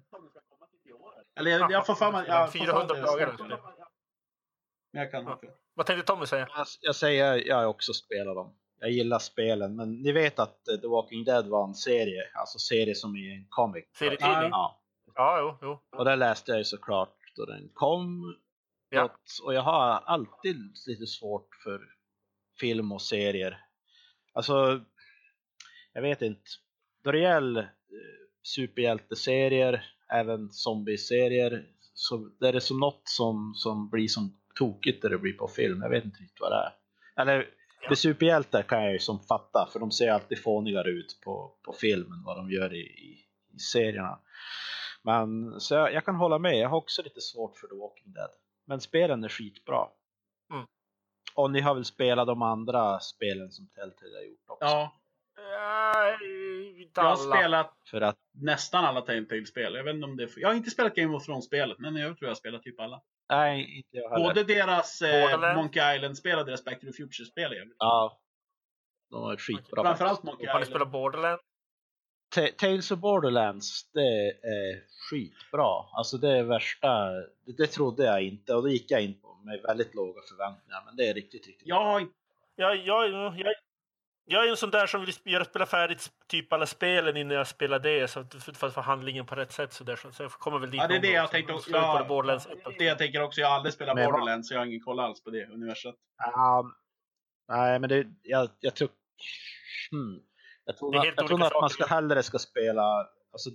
Eller 1.35 1.51
jag, 1.51 1.71
jag 1.71 1.85
får 1.85 1.95
för 1.95 2.11
mig... 2.11 2.25
jag 2.27 2.51
får 2.51 2.59
för 2.59 2.65
mig 2.65 2.67
400 2.67 2.81
att 2.81 3.17
det 3.17 3.23
är 3.23 3.27
dagar. 3.37 3.61
Men 4.93 5.01
jag 5.01 5.11
kan 5.11 5.25
ha 5.25 5.39
fel. 5.39 5.49
Vad 5.73 5.85
tänkte 5.85 6.07
Tommy 6.07 6.25
säga? 6.25 6.47
Jag, 6.55 6.67
jag 6.81 6.95
säger 6.95 7.47
jag 7.47 7.69
också 7.69 7.93
spelat 7.93 8.35
dem. 8.35 8.55
Jag 8.79 8.91
gillar 8.91 9.19
spelen, 9.19 9.75
men 9.75 10.01
ni 10.01 10.11
vet 10.11 10.39
att 10.39 10.67
eh, 10.67 10.75
The 10.75 10.87
Walking 10.87 11.23
Dead 11.23 11.47
var 11.47 11.67
en 11.67 11.73
serie, 11.75 12.23
alltså 12.33 12.59
serie 12.59 12.95
som 12.95 13.15
i 13.15 13.35
en 13.35 13.45
comic. 13.49 13.85
Serietidning? 13.99 14.49
Ja, 14.49 14.81
Ja, 15.15 15.39
jo, 15.41 15.57
jo. 15.91 15.97
och 15.99 16.05
det 16.05 16.15
läste 16.15 16.51
jag 16.51 16.57
ju 16.57 16.63
såklart 16.63 17.15
då 17.35 17.45
den 17.45 17.69
kom. 17.73 18.35
Ja. 18.89 19.03
Att- 19.03 19.39
Och 19.43 19.53
jag 19.53 19.61
har 19.61 19.91
alltid 19.91 20.55
lite 20.87 21.07
svårt 21.07 21.55
för 21.63 21.81
film 22.59 22.91
och 22.91 23.01
serier. 23.01 23.57
Alltså, 24.33 24.81
jag 25.93 26.01
vet 26.01 26.21
inte. 26.21 26.41
Då 27.03 27.11
det 27.11 27.19
gäller 27.19 27.61
eh, 27.61 27.67
superhjälteserier, 28.43 29.85
även 30.13 30.49
zombieserier, 30.51 31.65
så 31.93 32.17
det 32.39 32.47
är 32.47 32.53
det 32.53 32.61
som 32.61 32.79
något 32.79 33.01
som, 33.03 33.53
som 33.55 33.89
blir 33.89 34.07
som 34.07 34.39
tokigt 34.55 35.03
när 35.03 35.09
det 35.09 35.17
blir 35.17 35.33
på 35.33 35.47
film. 35.47 35.81
Jag 35.81 35.89
vet 35.89 36.05
inte 36.05 36.19
riktigt 36.19 36.39
vad 36.41 36.51
det 36.51 36.55
är. 36.57 36.73
Eller 37.21 37.47
Ja. 37.81 37.89
med 37.89 37.97
superhjältar 37.97 38.61
kan 38.61 38.83
jag 38.83 38.93
ju 38.93 38.99
som 38.99 39.19
fatta, 39.19 39.69
för 39.73 39.79
de 39.79 39.91
ser 39.91 40.11
alltid 40.11 40.43
fånigare 40.43 40.89
ut 40.89 41.19
på, 41.23 41.55
på 41.65 41.73
filmen 41.73 42.23
vad 42.25 42.37
de 42.37 42.51
gör 42.51 42.73
i, 42.73 42.81
i, 42.81 43.25
i 43.55 43.59
serierna. 43.59 44.19
Men 45.03 45.59
så 45.59 45.75
jag, 45.75 45.93
jag 45.93 46.05
kan 46.05 46.15
hålla 46.15 46.39
med, 46.39 46.57
jag 46.57 46.69
har 46.69 46.77
också 46.77 47.01
lite 47.01 47.21
svårt 47.21 47.57
för 47.57 47.67
The 47.67 47.75
Walking 47.75 48.13
Dead. 48.13 48.29
Men 48.65 48.81
spelen 48.81 49.23
är 49.23 49.29
skitbra. 49.29 49.87
Mm. 50.53 50.65
Och 51.35 51.51
ni 51.51 51.61
har 51.61 51.75
väl 51.75 51.85
spelat 51.85 52.27
de 52.27 52.41
andra 52.41 52.99
spelen 52.99 53.51
som 53.51 53.67
Telltale 53.67 54.15
har 54.15 54.23
gjort 54.23 54.49
också? 54.49 54.65
Ja, 54.65 54.99
jag 56.95 57.03
har 57.03 57.15
spelat 57.15 57.73
För 57.91 58.01
att, 58.01 58.17
nästan 58.31 58.85
alla 58.85 59.01
Telltale-spel. 59.01 59.75
Jag 59.75 59.83
vet 59.83 59.95
inte 59.95 60.05
om 60.05 60.17
det 60.17 60.23
är... 60.23 60.29
Jag 60.35 60.47
har 60.47 60.55
inte 60.55 60.69
spelat 60.69 60.95
Game 60.95 61.15
of 61.15 61.25
Thrones-spelet, 61.25 61.79
men 61.79 61.95
jag 61.95 62.17
tror 62.17 62.27
jag 62.27 62.29
har 62.29 62.35
spelat 62.35 62.63
typ 62.63 62.79
alla. 62.79 63.01
Nej, 63.29 63.77
inte 63.77 63.89
jag 63.97 64.09
heller. 64.09 64.23
Både 64.23 64.43
deras 64.43 65.01
eh. 65.01 65.55
Monkey 65.55 65.95
Island-spel 65.95 66.39
och 66.39 66.45
deras 66.45 66.65
Back 66.65 66.79
to 66.79 66.85
the 66.85 66.93
Future-spel. 66.93 67.51
är 67.53 67.67
Ja. 67.77 68.19
De 69.09 69.21
var 69.21 69.37
skitbra 69.37 69.83
Framförallt. 69.83 70.23
Monkey 70.23 70.47
Har 70.47 70.53
ni 70.59 70.61
Island. 70.63 70.75
spelat 70.75 70.91
Borderlands? 70.91 71.43
Ta- 72.35 72.47
Tales 72.57 72.91
of 72.91 72.99
Borderlands, 72.99 73.91
det 73.93 74.27
är 74.29 74.83
skitbra. 75.09 75.85
Alltså 75.97 76.17
det 76.17 76.37
är 76.37 76.43
värsta, 76.43 77.09
det, 77.45 77.57
det 77.57 77.67
trodde 77.67 78.03
jag 78.03 78.23
inte 78.23 78.53
och 78.55 78.61
då 78.63 78.69
gick 78.69 78.91
jag 78.91 79.01
in 79.03 79.21
på 79.21 79.35
med 79.43 79.61
väldigt 79.61 79.95
låga 79.95 80.21
förväntningar. 80.29 80.81
Men 80.85 80.95
det 80.95 81.07
är 81.07 81.13
riktigt, 81.13 81.47
riktigt 81.47 81.67
Jag 81.67 81.83
har 81.83 81.99
inte... 81.99 82.13
Jag, 82.55 82.75
jag, 82.77 83.09
jag, 83.09 83.53
jag 84.29 84.45
är 84.45 84.49
en 84.49 84.57
sån 84.57 84.69
där 84.71 84.87
som 84.87 85.05
vill 85.05 85.15
göra 85.23 85.45
spela 85.45 85.65
färdigt 85.65 86.11
typ 86.27 86.53
alla 86.53 86.65
spelen 86.65 87.17
innan 87.17 87.37
jag 87.37 87.47
spelar 87.47 87.79
det. 87.79 88.07
Så 88.07 88.19
att, 88.19 88.43
för, 88.43 88.51
för 88.53 88.67
att 88.67 88.73
få 88.73 88.81
handlingen 88.81 89.25
på 89.25 89.35
rätt 89.35 89.51
sätt. 89.51 89.73
Så, 89.73 89.83
där, 89.83 89.95
så 90.11 90.23
jag 90.23 90.31
kommer 90.31 90.59
väl 90.59 90.71
dit 90.71 90.81
Ja, 90.81 90.87
det 90.87 90.95
är 90.95 91.01
det 91.01 91.11
jag 91.11 91.31
tänkte 91.31 91.53
också. 91.53 91.71
Ja, 91.71 92.05
Borderlands 92.07 92.47
Det 92.77 92.83
jag 92.83 92.97
tänker 92.97 93.21
också, 93.21 93.41
jag 93.41 93.47
har 93.47 93.55
aldrig 93.55 93.73
spelat 93.73 93.95
Men 93.95 94.11
Borderlands, 94.11 94.47
så 94.47 94.53
jag 94.53 94.59
har 94.61 94.65
ingen 94.65 94.79
koll 94.81 94.99
alls 94.99 95.23
på 95.23 95.29
det 95.29 95.45
universet. 95.45 95.95
Ja, 96.17 96.71
nej, 97.47 97.79
men 97.79 97.89
det, 97.89 98.07
jag, 98.23 98.49
jag 98.59 98.75
tror... 98.75 98.89
Hmm. 99.91 100.19
Jag 100.65 100.77
tror, 100.77 100.91
Det 100.91 100.97
är 100.97 100.99
att- 100.99 101.13
jag 101.17 101.27
tror 101.27 101.43
att 101.43 101.53
man 101.61 101.69
ska 101.69 101.85
hellre 101.85 102.23
ska 102.23 102.39
spela... 102.39 102.81
Alltså, 103.31 103.49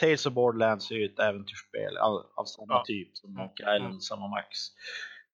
Tales 0.00 0.26
of 0.26 0.32
Borderlands 0.32 0.90
är 0.90 0.94
ju 0.94 1.04
ett 1.06 1.18
äventyrsspel 1.18 1.96
av, 1.96 2.26
av 2.36 2.44
samma 2.44 2.66
Ja. 2.74 2.82
typ 2.86 3.16
som 3.16 3.30
Mm. 3.30 3.38
Monkey 3.42 3.76
Island, 3.76 4.04
samma 4.04 4.28
Max. 4.28 4.48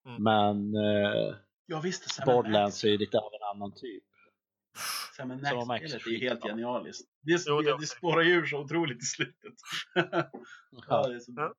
Mm. 0.06 0.22
Men 0.22 0.74
eh, 0.84 1.34
Ja 1.66 1.80
visst, 1.80 2.24
Borderlands 2.26 2.84
är 2.84 2.88
ju 2.88 2.98
lite 2.98 3.18
av 3.18 3.30
en 3.34 3.56
annan 3.56 3.72
typ. 3.74 4.04
Sam 5.16 5.28
Sam 5.28 5.28
Max-spelet 5.28 5.66
Max 5.66 5.94
är 5.94 6.08
är 6.08 6.12
ju 6.12 6.28
helt 6.28 6.42
genialiskt. 6.42 7.08
Det, 7.22 7.42
Jo, 7.46 7.60
det 7.60 7.76
det, 7.80 7.86
spårar 7.86 8.22
ur 8.26 8.46
så 8.46 8.58
otroligt 8.58 9.02
i 9.02 9.06
slutet. 9.06 9.54
ja, 10.88 11.08
det 11.08 11.14
är 11.14 11.18
så... 11.18 11.32
Ja. 11.36 11.54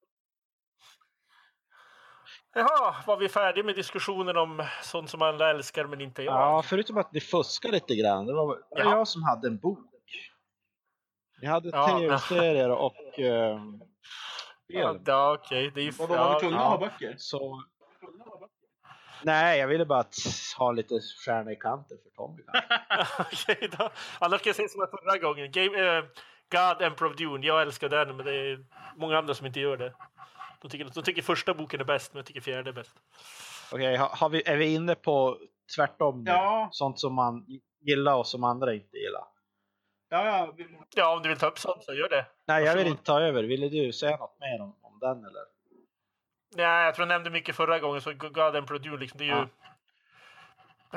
Jaha, 2.55 2.95
var 3.07 3.17
vi 3.17 3.29
färdiga 3.29 3.63
med 3.63 3.75
diskussionen 3.75 4.37
om 4.37 4.63
sånt 4.83 5.09
som 5.09 5.21
alla 5.21 5.49
älskar 5.49 5.85
men 5.85 6.01
inte 6.01 6.23
jag? 6.23 6.33
Ja, 6.33 6.61
förutom 6.65 6.97
att 6.97 7.11
ni 7.13 7.19
fuskar 7.19 7.71
lite 7.71 7.95
grann. 7.95 8.25
Det 8.25 8.33
var, 8.33 8.57
Ja. 8.69 8.83
jag 8.83 9.07
som 9.07 9.23
hade 9.23 9.47
en 9.47 9.57
bok. 9.57 9.79
Ni 11.41 11.47
hade 11.47 11.69
Ja. 11.69 11.99
tv-serier 11.99 12.69
och 12.69 13.19
ehm, 13.19 13.81
Ja, 14.67 14.93
film. 14.93 15.03
ja, 15.05 15.33
okej. 15.39 15.71
Det 15.75 15.81
är 15.81 15.83
ju... 15.83 15.91
Vadå, 15.91 16.13
var 16.15 16.33
vi 16.33 16.39
tvungna 16.39 16.57
ja. 16.57 16.73
att 16.73 16.79
ha 16.79 16.87
böcker? 16.87 17.15
Så... 17.17 17.63
Nej, 19.23 19.59
jag 19.59 19.67
ville 19.67 19.85
bara 19.85 19.99
att 19.99 20.15
ha 20.57 20.71
lite 20.71 20.99
stjärna 21.25 21.51
i 21.51 21.55
kanten 21.55 21.97
för 22.03 22.09
Tommy. 22.09 22.43
Okej 23.19 23.69
då. 23.77 23.89
Annars 24.19 24.39
ska 24.39 24.49
jag 24.49 24.55
säga 24.55 24.67
som 24.67 24.79
jag 24.81 24.89
förra 24.91 25.17
gången. 25.17 25.51
Game, 25.51 25.97
eh, 25.97 26.03
God 26.51 26.81
Emperor 26.81 27.09
of 27.11 27.15
Dune. 27.17 27.47
Jag 27.47 27.61
älskar 27.61 27.89
den, 27.89 28.15
men 28.17 28.25
det 28.25 28.35
är 28.35 28.65
många 28.95 29.17
andra 29.17 29.33
som 29.33 29.45
inte 29.47 29.59
gör 29.59 29.77
det. 29.77 29.93
De 30.61 30.69
tycker, 30.69 30.85
de 30.93 31.03
tycker 31.03 31.21
första 31.21 31.53
boken 31.53 31.79
är 31.79 31.85
bäst, 31.85 32.13
men 32.13 32.19
jag 32.19 32.25
tycker 32.25 32.41
fjärde 32.41 32.69
är 32.69 32.73
bäst. 32.73 32.95
Okej, 33.71 33.95
har, 33.95 34.07
har 34.09 34.29
vi, 34.29 34.43
är 34.45 34.57
vi 34.57 34.73
inne 34.73 34.95
på 34.95 35.37
tvärtom 35.75 36.23
nu? 36.23 36.31
Ja. 36.31 36.69
Sånt 36.71 36.99
som 36.99 37.13
man 37.13 37.45
gillar 37.81 38.15
och 38.15 38.27
som 38.27 38.43
andra 38.43 38.73
inte 38.73 38.97
gillar? 38.97 39.23
Ja, 40.09 40.25
ja. 40.25 40.53
vi- 40.57 40.77
Ja, 40.95 41.15
om 41.17 41.23
du 41.23 41.29
vill 41.29 41.37
ta 41.37 41.47
upp 41.47 41.59
sånt 41.59 41.83
så 41.83 41.93
gör 41.93 42.09
det. 42.09 42.25
Nej, 42.47 42.63
jag 42.63 42.75
vill 42.75 42.87
inte 42.87 43.03
ta 43.03 43.21
över. 43.21 43.43
Ville 43.43 43.69
du 43.69 43.93
säga 43.93 44.17
något 44.17 44.37
mer 44.39 44.61
om, 44.61 44.75
om 44.81 44.99
den 44.99 45.17
eller? 45.17 45.56
Nej, 46.55 46.85
jag 46.85 46.95
tror 46.95 47.03
jag 47.07 47.13
nämnde 47.15 47.29
mycket 47.29 47.55
förra 47.55 47.79
gången, 47.79 48.01
så 48.01 48.13
God 48.13 48.55
Emperor 48.55 48.79
Dune, 48.79 48.97
liksom, 48.97 49.17
det 49.17 49.29
är 49.29 49.39
ju... 49.39 49.47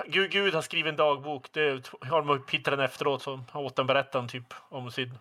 Gud, 0.06 0.30
Gud 0.30 0.54
har 0.54 0.62
skrivit 0.62 0.90
en 0.90 0.96
dagbok. 0.96 1.52
Det 1.52 1.90
har 2.00 2.22
de 2.22 2.44
hittat 2.50 2.72
den 2.72 2.80
efteråt, 2.80 3.22
så 3.22 3.36
har 3.50 3.62
återberättat 3.62 4.12
den 4.12 4.28
typ 4.28 4.54
om 4.68 4.90
sin, 4.90 5.18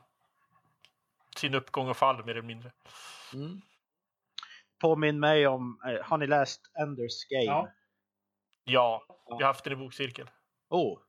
sin 1.37 1.53
uppgång 1.55 1.89
och 1.89 1.97
fall 1.97 2.25
mer 2.25 2.31
eller 2.31 2.41
mindre. 2.41 2.71
Mm. 3.33 3.61
Påminn 4.79 5.19
mig 5.19 5.47
om, 5.47 5.79
eh, 5.87 6.05
har 6.05 6.17
ni 6.17 6.27
läst 6.27 6.61
Enders 6.79 7.25
Game? 7.29 7.43
Ja. 7.45 7.69
Ja, 8.63 9.03
vi 9.27 9.33
har 9.43 9.43
haft 9.43 9.63
den 9.63 9.73
i 9.73 9.75
bokcirkeln. 9.75 10.29
Oh, 10.69 10.99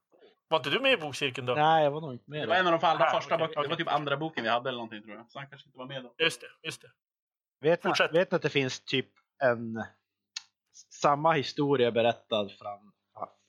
Var 0.49 0.59
inte 0.59 0.71
du 0.71 0.81
med 0.81 0.93
i 0.93 0.97
bokcirkeln 0.97 1.47
då? 1.47 1.55
nej 1.55 1.85
jag 1.85 1.91
var 1.91 2.01
nog 2.01 2.13
inte 2.13 2.31
med 2.31 2.41
Det 2.41 2.45
då. 2.47 2.49
var 2.51 2.57
en 2.57 2.67
av 2.67 2.81
de 2.81 2.87
allra 2.87 3.05
Ah, 3.05 3.21
första 3.21 3.39
böckerna. 3.39 3.63
Det 3.63 3.69
var 3.69 3.77
typ 3.77 3.93
andra 3.93 4.17
boken 4.17 4.45
vi 4.45 4.51
hade 4.51 4.69
eller 4.69 4.77
någonting 4.79 5.03
tror 5.03 5.17
jag. 5.17 5.31
Så 5.31 5.39
han 5.39 5.49
kanske 5.49 5.67
inte 5.69 5.79
var 5.79 5.87
med 5.87 6.03
då. 6.05 6.15
Just 6.19 6.41
det, 6.41 6.47
just 6.63 6.83
det. 6.83 6.89
Vet 7.61 7.85
ni, 7.85 7.93
vet 8.13 8.31
ni 8.31 8.37
att 8.37 8.43
det 8.43 8.49
finns 8.51 8.81
typ 8.81 9.09
en 9.43 9.85
samma 10.91 11.33
historia 11.33 11.91
berättad 11.93 12.49
fram, 12.49 12.93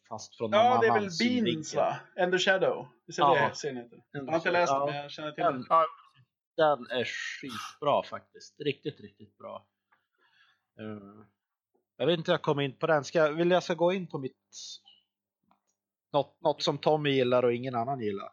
fast 0.10 0.38
från 0.38 0.52
någon 0.52 0.60
Ja, 0.60 0.78
det 0.82 0.88
är 0.88 0.94
väl 0.94 1.12
synvinkel? 1.12 1.54
Beans 1.54 1.76
va? 1.76 2.00
Ender 2.16 2.38
Shadow. 2.38 2.88
Visst 3.08 3.20
är 3.20 3.24
Ja. 3.24 3.50
det 3.50 3.56
serien 3.56 3.78
heter? 3.78 4.04
Jag 4.12 4.26
har 4.26 4.36
inte 4.36 4.52
läst 4.52 4.74
den, 4.74 4.86
men 4.86 4.96
jag 4.96 5.12
känner 5.12 5.32
till 5.32 5.44
den. 5.44 5.54
Den, 5.54 5.66
Ja. 5.70 5.86
den 6.58 6.88
är 7.00 7.04
skitbra 7.06 8.04
faktiskt. 8.04 8.60
Riktigt, 8.60 9.00
riktigt 9.00 9.38
bra. 9.38 9.66
Eh, 10.80 11.26
jag 11.98 12.06
vet 12.06 12.18
inte 12.18 12.32
hur 12.32 12.34
jag 12.34 12.42
kom 12.42 12.60
in 12.60 12.78
på 12.78 12.88
den. 12.88 13.04
Ska, 13.04 13.20
jag- 13.20 13.32
vill 13.34 13.52
jag 13.52 13.64
ska 13.64 13.74
gå 13.74 13.94
in 13.94 14.08
på 14.08 14.18
mitt... 14.18 14.38
Något, 16.14 16.42
något 16.42 16.62
som 16.64 16.78
Tommy 16.78 17.10
gillar 17.10 17.44
och 17.44 17.54
ingen 17.54 17.76
annan 17.76 18.00
gillar? 18.00 18.30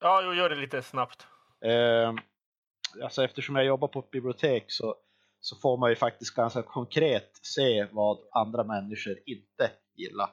Ja, 0.00 0.22
jo, 0.24 0.34
gör 0.34 0.48
det 0.48 0.56
lite 0.56 0.82
snabbt. 0.82 1.26
Eh, 1.60 2.14
alltså 3.02 3.24
eftersom 3.24 3.56
jag 3.56 3.64
jobbar 3.64 3.88
på 3.88 3.98
ett 3.98 4.10
bibliotek 4.10 4.64
så, 4.68 4.94
så 5.40 5.56
får 5.56 5.76
man 5.76 5.90
ju 5.90 5.96
faktiskt 5.96 6.34
ganska 6.34 6.62
konkret 6.62 7.30
se 7.42 7.86
vad 7.92 8.18
andra 8.32 8.64
människor 8.64 9.18
inte 9.26 9.70
gillar. 9.94 10.30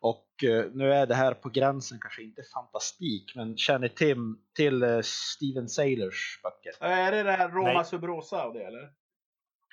Och 0.00 0.44
eh, 0.44 0.64
nu 0.72 0.92
är 0.92 1.06
det 1.06 1.14
här 1.14 1.34
på 1.34 1.48
gränsen 1.48 1.98
kanske 2.00 2.22
inte 2.22 2.42
fantastik, 2.54 3.32
men 3.36 3.56
känner 3.56 3.88
Tim 3.88 4.38
till 4.56 4.82
eh, 4.82 5.00
Steven 5.02 5.68
Sailors 5.68 6.40
böcker? 6.42 6.84
Är 6.86 7.12
det 7.12 7.22
det 7.22 7.32
här 7.32 7.48
Roma. 7.48 7.84
Subrosa 7.84 8.42
av 8.42 8.54
det 8.54 8.64
eller? 8.64 8.90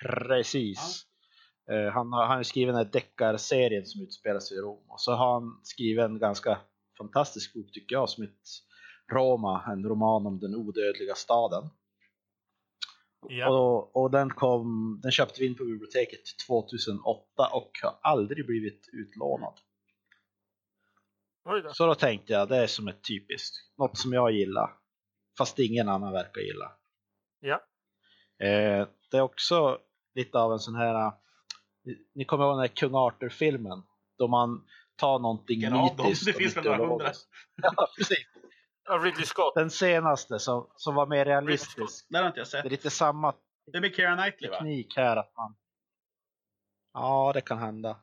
Precis. 0.02 1.06
Eh, 1.70 1.92
han 1.92 2.12
har, 2.12 2.26
han 2.26 2.36
har 2.36 2.42
skrivit 2.42 2.68
den 2.68 2.76
här 2.76 2.92
deckarserien 2.92 3.86
som 3.86 4.02
utspelar 4.02 4.40
sig 4.40 4.56
i 4.56 4.60
Rom. 4.60 4.84
Och 4.88 5.00
så 5.00 5.12
har 5.12 5.32
han 5.32 5.60
skrivit 5.62 6.04
en 6.04 6.18
ganska 6.18 6.58
fantastisk 6.98 7.54
bok 7.54 7.72
tycker 7.72 7.94
jag 7.96 8.08
som 8.08 8.22
heter 8.22 8.36
Roma, 9.12 9.64
en 9.72 9.84
roman 9.84 10.26
om 10.26 10.38
den 10.38 10.54
odödliga 10.54 11.14
staden. 11.14 11.70
Ja. 13.28 13.50
Och, 13.50 13.96
och 13.96 14.10
den, 14.10 14.30
kom, 14.30 15.00
den 15.02 15.12
köpte 15.12 15.40
vi 15.40 15.46
in 15.46 15.54
på 15.56 15.64
biblioteket 15.64 16.20
2008 16.48 17.22
och 17.52 17.70
har 17.82 17.98
aldrig 18.02 18.46
blivit 18.46 18.88
utlånad. 18.92 19.54
Då. 21.44 21.72
Så 21.72 21.86
då 21.86 21.94
tänkte 21.94 22.32
jag, 22.32 22.48
det 22.48 22.56
är 22.56 22.66
som 22.66 22.88
ett 22.88 23.04
typiskt, 23.08 23.56
något 23.78 23.98
som 23.98 24.12
jag 24.12 24.32
gillar. 24.32 24.70
Fast 25.38 25.58
ingen 25.58 25.88
annan 25.88 26.12
verkar 26.12 26.40
gilla. 26.40 26.72
Ja. 27.40 27.54
Eh, 28.46 28.86
det 29.10 29.16
är 29.16 29.20
också 29.20 29.78
lite 30.14 30.38
av 30.38 30.52
en 30.52 30.58
sån 30.58 30.74
här, 30.74 31.06
eh, 31.06 31.12
ni- 32.14 32.24
kommer 32.24 32.44
ihåg 32.44 32.52
den 32.54 32.60
här 32.60 32.68
Kung 32.76 32.94
Arthur-filmen? 32.94 33.82
Då 34.18 34.28
man 34.28 34.66
tar 34.96 35.18
någonting 35.18 35.56
Vilken 35.60 35.72
av 35.72 35.96
dem? 35.96 36.06
mytiskt 36.06 36.26
Det 36.26 36.32
finns 36.32 36.56
väl 36.56 36.64
några 36.64 36.78
mytologiskt. 36.78 37.28
Ja, 37.62 37.88
precis. 37.98 38.18
Ja, 38.92 38.98
Ridley 38.98 39.24
Scott. 39.26 39.54
Den 39.54 39.70
senaste 39.70 40.38
som, 40.38 40.70
som 40.76 40.94
var 40.94 41.06
mer 41.06 41.24
realistisk. 41.24 42.06
Den 42.10 42.20
har 42.22 42.28
inte 42.28 42.40
jag 42.40 42.46
Det 42.52 42.58
är 42.58 42.62
sett. 42.62 42.70
lite 42.72 42.90
samma 42.90 43.34
Det 43.72 43.76
är 43.76 43.80
med 43.80 43.94
Keira 43.94 44.16
Knightley 44.16 44.50
va? 44.50 44.56
teknik 44.56 44.96
här 44.96 45.16
att 45.16 45.32
man... 45.36 45.54
Ja, 46.92 47.30
det 47.34 47.40
kan 47.40 47.58
hända. 47.58 47.96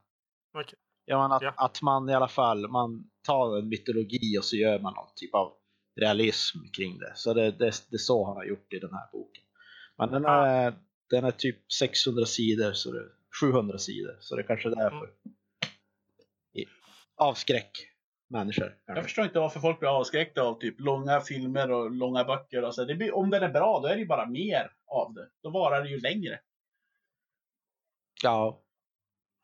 Okej. 0.58 0.80
Ja, 1.06 1.21
men 1.21 1.32
att, 1.32 1.41
Ja. 1.41 1.54
att 1.58 1.82
man 1.82 2.10
i 2.10 2.13
alla 2.13 2.28
fall 2.28 2.67
man 2.69 3.10
tar 3.28 3.58
en 3.58 3.69
mytologi 3.69 4.38
och 4.39 4.45
så 4.45 4.56
gör 4.56 4.80
man 4.80 4.93
någon 4.93 5.08
typ 5.15 5.34
av 5.36 5.54
realism 6.02 6.58
kring 6.78 6.99
det. 6.99 7.12
Så 7.15 7.34
det, 7.34 7.52
det, 7.52 7.58
det 7.89 7.95
är 7.95 7.97
så 7.97 8.25
han 8.25 8.36
har 8.36 8.45
gjort 8.45 8.73
i 8.73 8.80
den 8.80 8.93
här 8.93 9.10
boken. 9.12 9.43
Men 9.97 10.12
den 10.12 10.25
är, 10.25 10.73
den 11.10 11.25
är 11.25 11.32
typ 11.32 11.71
600 11.71 12.25
sidor, 12.25 12.73
så 12.73 12.91
det, 12.91 13.04
700 13.41 13.78
sidor, 13.78 14.17
så 14.19 14.36
det 14.36 14.41
är 14.41 14.47
kanske 14.47 14.69
är 14.69 14.75
därför. 14.75 15.10
Mm. 16.56 16.69
Avskräck 17.15 17.71
människor. 18.30 18.76
Jag 18.86 19.04
förstår 19.04 19.26
inte 19.26 19.39
varför 19.39 19.60
folk 19.60 19.80
blir 19.80 20.00
avskräckta 20.00 20.42
av 20.42 20.60
typ 20.60 20.80
långa 20.80 21.22
filmer 21.22 21.72
och 21.72 21.92
långa 21.92 22.24
böcker. 22.24 22.63
Och 22.63 22.76
så. 22.76 22.86
Det 22.86 22.96
blir, 22.96 23.15
om 23.15 23.30
den 23.30 23.44
är 23.44 23.50
bra, 23.50 23.80
då 23.80 23.88
är 23.88 23.94
det 23.94 24.00
ju 24.00 24.08
bara 24.08 24.26
mer 24.26 24.72
av 24.88 25.13
det. 25.13 25.30
Då 25.44 25.50
varar 25.50 25.84
det 25.84 25.89
ju 25.89 26.00
längre. 26.00 26.39
Ja, 28.24 28.62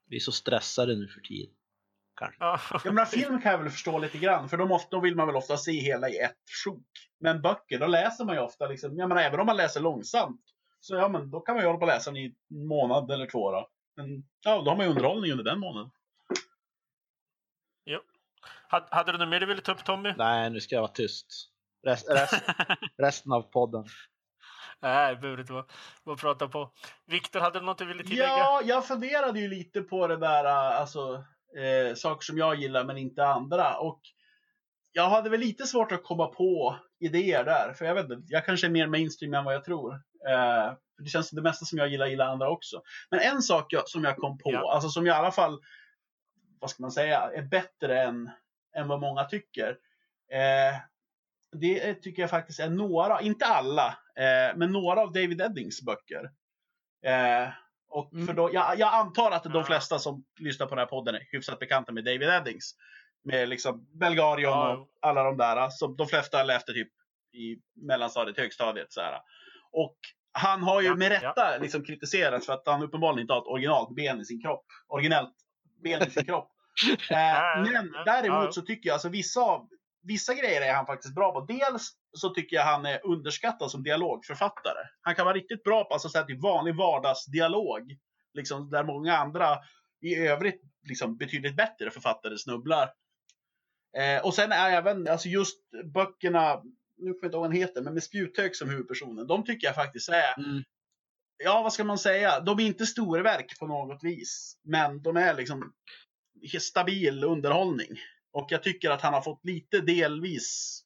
vi 0.10 0.16
är 0.16 0.20
så 0.20 0.32
stressade 0.32 0.96
nu 0.96 1.08
för 1.08 1.22
tiden. 1.22 1.56
Kanske. 2.16 2.44
Ja. 2.44 2.60
Menar, 2.86 3.06
film 3.06 3.42
kan 3.42 3.52
jag 3.52 3.60
väl 3.60 3.70
förstå 3.70 3.98
lite 3.98 4.18
grann, 4.18 4.50
för 4.50 4.58
då, 4.58 4.66
måste, 4.66 4.96
då 4.96 5.00
vill 5.00 5.16
man 5.16 5.28
väl 5.28 5.36
ofta 5.36 5.58
se 5.58 5.72
hela 5.72 6.10
i 6.10 6.18
ett 6.18 6.38
sjok. 6.66 6.88
Men 7.20 7.42
böcker, 7.42 7.80
då 7.80 7.88
läser 7.88 8.26
man 8.26 8.36
ju 8.36 8.42
ofta, 8.42 8.68
liksom, 8.68 8.98
jag 8.98 9.10
menar, 9.10 9.22
även 9.22 9.40
om 9.40 9.46
man 9.46 9.58
läser 9.58 9.82
långsamt, 9.82 10.42
så 10.80 10.96
ja, 10.96 11.10
men 11.10 11.32
då 11.32 11.40
kan 11.40 11.56
man 11.56 11.64
ju 11.64 11.68
hålla 11.68 11.80
på 11.80 11.86
och 11.86 11.92
läsa 11.92 12.12
den 12.12 12.18
i 12.18 12.36
en 12.50 12.68
månad 12.68 13.12
eller 13.12 13.28
två. 13.28 13.52
Då. 13.52 13.70
Men 13.96 14.24
ja, 14.46 14.62
då 14.62 14.72
har 14.72 14.78
man 14.78 14.86
ju 14.86 14.92
underhållning 14.92 15.32
under 15.32 15.44
den 15.44 15.60
månaden. 15.60 15.92
Hade, 18.68 18.86
hade 18.92 19.12
du 19.12 19.18
något 19.18 19.30
mer 19.30 19.40
du 19.40 19.46
ville 19.46 19.62
ta 19.62 19.72
upp 19.72 19.84
Tommy? 19.84 20.14
Nej, 20.18 20.50
nu 20.50 20.62
ska 20.62 20.76
jag 20.76 20.82
vara 20.82 20.92
tyst. 20.92 21.28
Rest, 21.86 22.10
rest, 22.10 22.34
resten 22.98 23.32
av 23.32 23.42
podden. 23.42 23.86
Nej, 24.82 25.16
det 25.16 25.22
behöver 25.22 25.42
inte 25.42 25.54
vara. 25.54 25.66
Bara 26.06 26.16
prata 26.16 26.48
på. 26.48 26.72
Viktor, 27.08 27.40
hade 27.40 27.60
du 27.60 27.66
något 27.66 27.78
du 27.78 27.86
ville 27.86 28.04
tillägga? 28.04 28.28
Ja, 28.28 28.62
jag 28.66 28.88
funderade 28.88 29.40
ju 29.40 29.48
lite 29.48 29.82
på 29.82 30.08
det 30.08 30.18
där, 30.18 30.46
alltså, 30.46 31.24
eh, 31.58 31.96
saker 31.96 32.26
som 32.26 32.38
jag 32.38 32.56
gillar 32.56 32.84
men 32.84 32.98
inte 32.98 33.26
andra. 33.26 33.78
Och 33.78 34.02
jag 34.92 35.10
hade 35.10 35.30
väl 35.30 35.40
lite 35.40 35.68
svårt 35.68 35.92
att 35.92 36.04
komma 36.04 36.28
på 36.28 36.80
idéer 37.00 37.44
där, 37.44 37.74
för 37.74 37.86
jag 37.86 37.96
vet 37.96 38.04
inte, 38.10 38.24
jag 38.28 38.46
kanske 38.46 38.68
är 38.68 38.72
mer 38.72 38.88
mainstream 38.88 39.34
än 39.34 39.44
vad 39.46 39.54
jag 39.54 39.64
tror. 39.64 39.94
Eh, 40.30 40.74
för 40.96 41.04
det 41.04 41.10
känns 41.10 41.30
som 41.30 41.36
det 41.36 41.42
mesta 41.42 41.66
som 41.66 41.78
jag 41.78 41.88
gillar, 41.88 42.06
gillar 42.08 42.26
andra 42.28 42.50
också. 42.50 42.82
Men 43.10 43.20
en 43.20 43.42
sak 43.42 43.66
jag, 43.74 43.90
som 43.90 44.04
jag 44.04 44.18
kom 44.18 44.38
på, 44.38 44.52
Ja. 44.54 44.74
alltså 44.74 44.90
som 44.90 45.06
jag 45.06 45.16
i 45.16 45.20
alla 45.20 45.32
fall, 45.32 45.60
vad 46.60 46.70
ska 46.70 46.84
man 46.84 46.92
säga, 46.92 47.32
är 47.36 47.42
bättre 47.42 48.02
än, 48.04 48.30
än 48.76 48.88
vad 48.88 49.00
många 49.02 49.24
tycker. 49.24 49.70
Eh, 50.32 50.78
det 51.52 51.94
tycker 51.94 52.22
jag 52.24 52.30
faktiskt 52.30 52.60
är 52.60 52.70
några, 52.70 53.22
inte 53.22 53.46
alla, 53.46 53.88
eh, 54.16 54.56
men 54.58 54.72
några 54.72 55.02
av 55.02 55.12
David 55.14 55.42
Eddings 55.42 55.82
böcker. 55.82 56.32
Eh, 57.06 57.50
och 57.90 58.14
Mm. 58.14 58.28
för 58.28 58.34
då, 58.34 58.50
jag, 58.54 58.80
jag 58.80 58.94
antar 58.94 59.32
att 59.32 59.44
de 59.44 59.54
Ja. 59.54 59.64
flesta 59.64 60.00
som 60.00 60.26
lyssnar 60.40 60.68
på 60.68 60.76
den 60.76 60.80
här 60.80 60.86
podden 60.86 61.16
är 61.16 61.28
hyfsat 61.32 61.60
bekanta 61.60 61.92
med 61.92 62.04
David 62.06 62.30
Eddings. 62.30 62.76
Med 63.24 63.50
liksom 63.50 63.88
Belgarion 64.00 64.52
Ja. 64.52 64.74
och 64.78 64.90
alla 65.02 65.24
de 65.24 65.38
där 65.38 65.70
som 65.70 65.96
de 65.96 66.08
flesta 66.08 66.44
läste 66.44 66.74
typ 66.74 66.90
i 67.34 67.58
mellanstadiet, 67.76 68.38
högstadiet. 68.38 68.94
Så 68.94 69.02
här. 69.02 69.20
Och 69.72 69.98
han 70.32 70.64
har 70.64 70.82
ju 70.82 70.88
Ja, 70.88 70.96
med 70.96 71.12
rätta 71.12 71.58
liksom 71.58 71.84
kritiserats 71.86 72.46
för 72.46 72.54
att 72.54 72.68
han 72.68 72.84
uppenbarligen 72.84 73.22
inte 73.22 73.34
har 73.34 73.42
ett 73.42 73.48
originalt 73.48 73.96
ben 73.96 74.22
i 74.22 74.26
sin 74.26 74.42
kropp. 74.42 74.66
Originellt 74.88 75.34
ben 75.86 76.08
i 76.08 76.12
sin 76.12 76.26
kropp. 76.26 76.52
Eh, 77.10 77.72
men 77.72 77.92
däremot 78.06 78.54
så 78.54 78.62
tycker 78.62 78.90
jag 78.90 78.94
alltså 78.94 79.10
vissa 79.10 79.42
av 79.42 79.68
Vissa 80.08 80.34
grejer 80.34 80.62
är 80.62 80.74
han 80.74 80.86
faktiskt 80.86 81.16
bra 81.16 81.32
på. 81.32 81.42
Dels 81.42 81.92
så 82.18 82.30
tycker 82.30 82.56
jag 82.56 82.64
han 82.64 82.86
är 82.86 83.06
underskattad 83.06 83.72
som 83.72 83.84
dialogförfattare. 83.84 84.88
Han 85.02 85.16
kan 85.16 85.26
vara 85.26 85.36
riktigt 85.36 85.64
bra 85.64 85.84
på 85.84 85.94
alltså, 85.94 86.10
så 86.10 86.18
här, 86.18 86.26
typ 86.26 86.42
vanlig 86.42 86.76
vardagsdialog. 86.76 87.96
Liksom, 88.34 88.70
där 88.70 88.84
många 88.84 89.18
andra 89.18 89.58
i 90.02 90.16
övrigt 90.16 90.62
liksom, 90.84 91.18
betydligt 91.18 91.56
bättre 91.56 91.92
författare 91.92 92.38
snubblar. 92.38 92.90
Eh, 93.98 94.26
och 94.26 94.34
sen 94.34 94.52
är 94.52 94.72
även 94.72 95.08
alltså 95.08 95.30
just 95.30 95.60
böckerna, 95.94 96.62
nu 96.98 97.14
kommer 97.14 97.20
jag 97.22 97.28
inte 97.28 97.36
ihåg 97.36 97.42
vad 97.42 97.52
den 97.52 97.58
heter, 97.58 97.82
men 97.82 97.94
med 97.94 98.04
Spjuthög 98.04 98.56
som 98.56 98.70
huvudpersonen. 98.70 99.28
De 99.28 99.44
tycker 99.46 99.68
jag 99.68 99.76
faktiskt 99.76 100.10
är 100.10 100.38
Mm. 100.38 100.64
Ja 101.38 101.62
vad 101.64 101.74
ska 101.74 101.84
man 101.84 101.98
säga, 101.98 102.40
de 102.40 102.60
är 102.60 102.64
inte 102.64 102.86
storverk 102.86 103.60
på 103.60 103.68
något 103.68 104.04
vis. 104.04 104.58
Men 104.64 105.02
de 105.02 105.18
är 105.18 105.36
liksom 105.36 105.74
stabil 106.60 107.24
underhållning. 107.24 107.90
Och 108.32 108.48
jag 108.50 108.64
tycker 108.64 108.90
att 108.90 109.02
han 109.02 109.14
har 109.14 109.22
fått 109.22 109.46
lite 109.46 109.82
delvis 109.82 110.82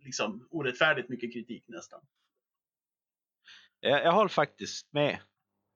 liksom 0.00 0.48
orättfärdigt 0.50 1.08
mycket 1.08 1.32
kritik 1.32 1.64
nästan. 1.68 2.00
Jag, 3.80 4.04
jag 4.04 4.12
håller 4.12 4.28
faktiskt 4.28 4.92
med. 4.92 5.18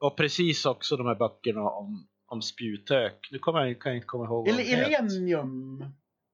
Och 0.00 0.16
precis 0.16 0.66
också 0.66 0.96
de 0.96 1.06
här 1.06 1.14
böckerna 1.14 1.60
om, 1.62 2.08
om 2.26 2.42
spjutök. 2.42 3.28
Nu 3.30 3.38
kommer 3.38 3.64
jag, 3.66 3.80
kan 3.80 3.92
jag 3.92 3.96
inte 3.96 4.06
komma 4.06 4.24
ihåg 4.24 4.46
de 4.46 4.52
heter. 4.52 4.84
Elenium. 4.98 5.80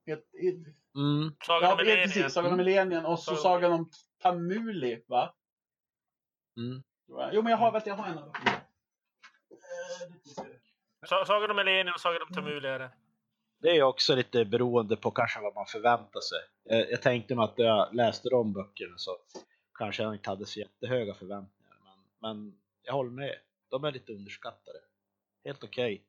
Ett- 0.06 0.34
ett- 0.34 0.76
Mm. 0.96 1.34
Sagan 1.46 1.68
Ja, 1.68 1.74
om 1.74 1.80
Elenia. 1.80 2.04
precis. 2.04 2.32
Sagan 2.32 2.60
om 2.96 3.04
och 3.06 3.18
så 3.18 3.36
Sagan 3.36 3.72
om 3.72 3.90
Tamuli, 4.22 5.02
va? 5.06 5.34
Mm. 6.56 6.82
Jo, 7.08 7.42
men 7.42 7.46
jag 7.50 7.56
har, 7.56 7.72
vänta, 7.72 7.88
jag 7.88 7.96
har 7.96 8.06
en 8.06 8.18
av 8.18 8.24
dem. 8.24 8.32
Sa- 11.06 11.24
Sagan 11.24 11.50
om 11.50 11.58
Elenia 11.58 11.94
och 11.94 12.00
Sagan 12.00 12.22
om 12.22 12.34
Tamuli 12.34 12.68
är 12.68 12.78
det. 12.78 12.90
Det 13.58 13.68
är 13.78 13.82
också 13.82 14.14
lite 14.14 14.44
beroende 14.44 14.96
på 14.96 15.10
kanske 15.10 15.40
vad 15.40 15.54
man 15.54 15.66
förväntar 15.66 16.20
sig. 16.20 16.38
Jag, 16.64 16.90
jag 16.90 17.02
tänkte 17.02 17.34
mig 17.34 17.44
att 17.44 17.54
jag 17.58 17.94
läste 17.94 18.28
de 18.28 18.52
böckerna 18.52 18.98
så 18.98 19.16
kanske 19.78 20.02
jag 20.02 20.14
inte 20.14 20.30
hade 20.30 20.46
så 20.46 20.58
jättehöga 20.60 21.14
förväntningar. 21.14 21.76
Men, 21.82 22.36
men 22.36 22.58
jag 22.82 22.92
håller 22.92 23.10
med. 23.10 23.34
De 23.70 23.84
är 23.84 23.92
lite 23.92 24.12
underskattade. 24.12 24.78
Helt 25.44 25.64
okej. 25.64 26.02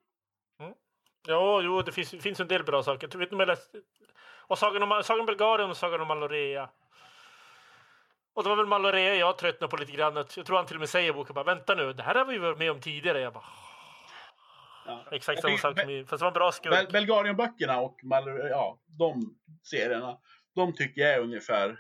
Ja, 1.28 1.62
jo, 1.62 1.82
det 1.82 1.92
finns, 1.92 2.10
finns 2.10 2.40
en 2.40 2.48
del 2.48 2.64
bra 2.64 2.84
saker. 2.84 3.08
Du 3.08 3.18
vet, 3.18 3.32
jag 3.32 3.48
läste... 3.48 3.82
Och 4.50 4.58
Sagan 4.58 4.84
om, 4.84 5.04
Sagan 5.04 5.20
om 5.20 5.26
Bulgarien 5.26 5.70
och 5.70 5.78
Sagan 5.78 6.02
om 6.02 6.08
Malorea. 6.08 6.70
Och 8.38 8.44
det 8.44 8.50
var 8.50 8.56
väl 8.56 8.66
Malorea 8.66 9.16
jag 9.16 9.38
tröttnade 9.38 9.72
på 9.72 9.78
lite 9.78 9.92
grann. 9.92 10.16
Jag 10.16 10.30
tror 10.30 10.56
han 10.58 10.66
till 10.66 10.76
och 10.76 10.80
med 10.80 10.90
säger 10.90 11.10
i 11.10 11.14
boken 11.14 11.34
bara 11.34 11.44
vänta 11.44 11.76
nu, 11.76 11.94
det 11.94 12.04
här 12.04 12.16
har 12.16 12.26
vi 12.26 12.34
ju 12.34 12.40
varit 12.40 12.58
med 12.58 12.72
om 12.72 12.82
tidigare. 12.82 13.20
Jag 13.20 13.34
bara, 13.34 13.44
Ja. 14.86 15.06
exakt 15.12 15.42
samma 15.42 15.58
sak 15.58 15.80
som 15.80 15.90
i, 15.90 16.06
fast 16.06 16.20
det 16.20 16.24
var 16.24 16.28
en 16.28 16.34
bra 16.34 16.52
skurk. 16.52 16.74
Bel 16.74 16.88
Belgarien-böckerna 16.92 17.80
och 17.80 18.00
ja, 18.50 18.80
de 18.86 19.38
serierna, 19.64 20.18
de 20.56 20.74
tycker 20.74 21.02
jag 21.02 21.14
är 21.14 21.20
ungefär 21.20 21.80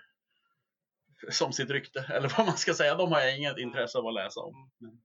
som 1.29 1.53
sitt 1.53 1.69
rykte. 1.69 1.99
Eller 2.13 2.33
vad 2.37 2.45
man 2.45 2.57
ska 2.57 2.73
säga. 2.73 2.95
De 2.95 3.11
har 3.11 3.19
jag 3.19 3.37
inget 3.37 3.57
intresse 3.57 3.97
av 3.97 4.07
att 4.07 4.13
läsa 4.13 4.39
om. 4.39 4.71
Men, 4.77 5.01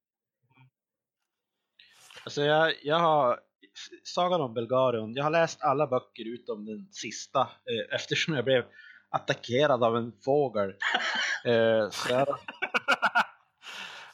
Alltså 2.24 2.42
jag, 2.42 2.74
jag 2.82 2.98
har 2.98 3.40
Sagan 4.02 4.40
om 4.40 4.54
Belgarion, 4.54 5.14
jag 5.14 5.24
har 5.24 5.30
läst 5.30 5.62
alla 5.62 5.86
böcker 5.86 6.34
utom 6.34 6.64
den 6.66 6.88
sista 6.92 7.40
eh, 7.40 7.94
eftersom 7.94 8.34
jag 8.34 8.44
blev 8.44 8.64
attackerad 9.12 9.84
av 9.84 9.96
en 9.96 10.12
fågel. 10.24 10.68
eh, 11.44 11.90
så 11.90 12.26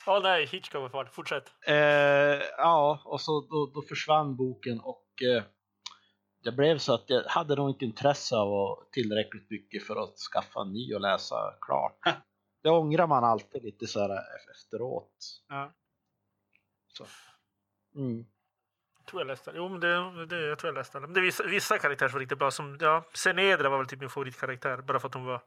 Åh 0.06 0.22
nej, 0.22 0.46
Hitchcock 0.46 0.80
var 0.82 0.88
fart. 0.88 1.14
Fortsätt. 1.14 1.52
eh, 1.66 1.74
ja, 2.58 3.02
och 3.04 3.20
så 3.20 3.40
då, 3.40 3.70
då 3.74 3.82
försvann 3.82 4.36
boken 4.36 4.80
och 4.80 5.22
eh, 5.22 5.42
det 6.44 6.52
blev 6.52 6.78
så 6.78 6.94
att 6.94 7.04
jag 7.06 7.22
hade 7.24 7.56
nog 7.56 7.70
inte 7.70 7.84
intresse 7.84 8.36
av 8.36 8.78
tillräckligt 8.92 9.50
mycket 9.50 9.86
för 9.86 9.96
att 10.02 10.14
skaffa 10.32 10.60
en 10.60 10.72
ny 10.72 10.94
och 10.94 11.00
läsa 11.00 11.36
klart. 11.60 11.98
Det 12.62 12.70
ångrar 12.70 13.06
man 13.06 13.24
alltid 13.24 13.62
lite 13.62 13.86
så 13.86 14.00
här 14.00 14.18
efteråt. 14.50 15.14
Ja. 15.48 15.72
Så. 16.88 17.06
Mm. 17.94 18.26
Tror 19.08 19.20
jag 19.22 19.26
läste. 19.26 19.52
Jo, 19.54 19.68
men 19.68 19.80
det, 19.80 20.26
det, 20.26 20.46
jag 20.46 20.58
tror 20.58 20.68
jag 20.72 20.78
läste 20.78 20.98
den. 20.98 21.02
Men 21.02 21.12
det 21.14 21.20
är 21.20 21.22
vissa, 21.22 21.44
vissa 21.44 21.78
karaktärer 21.78 22.08
som 22.08 22.16
var 22.16 22.20
riktigt 22.20 22.38
bra. 22.38 22.50
Som, 22.50 22.78
ja, 22.80 23.04
Senedra 23.14 23.68
var 23.68 23.78
väl 23.78 23.86
typ 23.86 24.00
min 24.00 24.10
favoritkaraktär. 24.10 24.76
Bara 24.76 25.00
för 25.00 25.08
att 25.08 25.14
hon 25.14 25.24
var... 25.24 25.40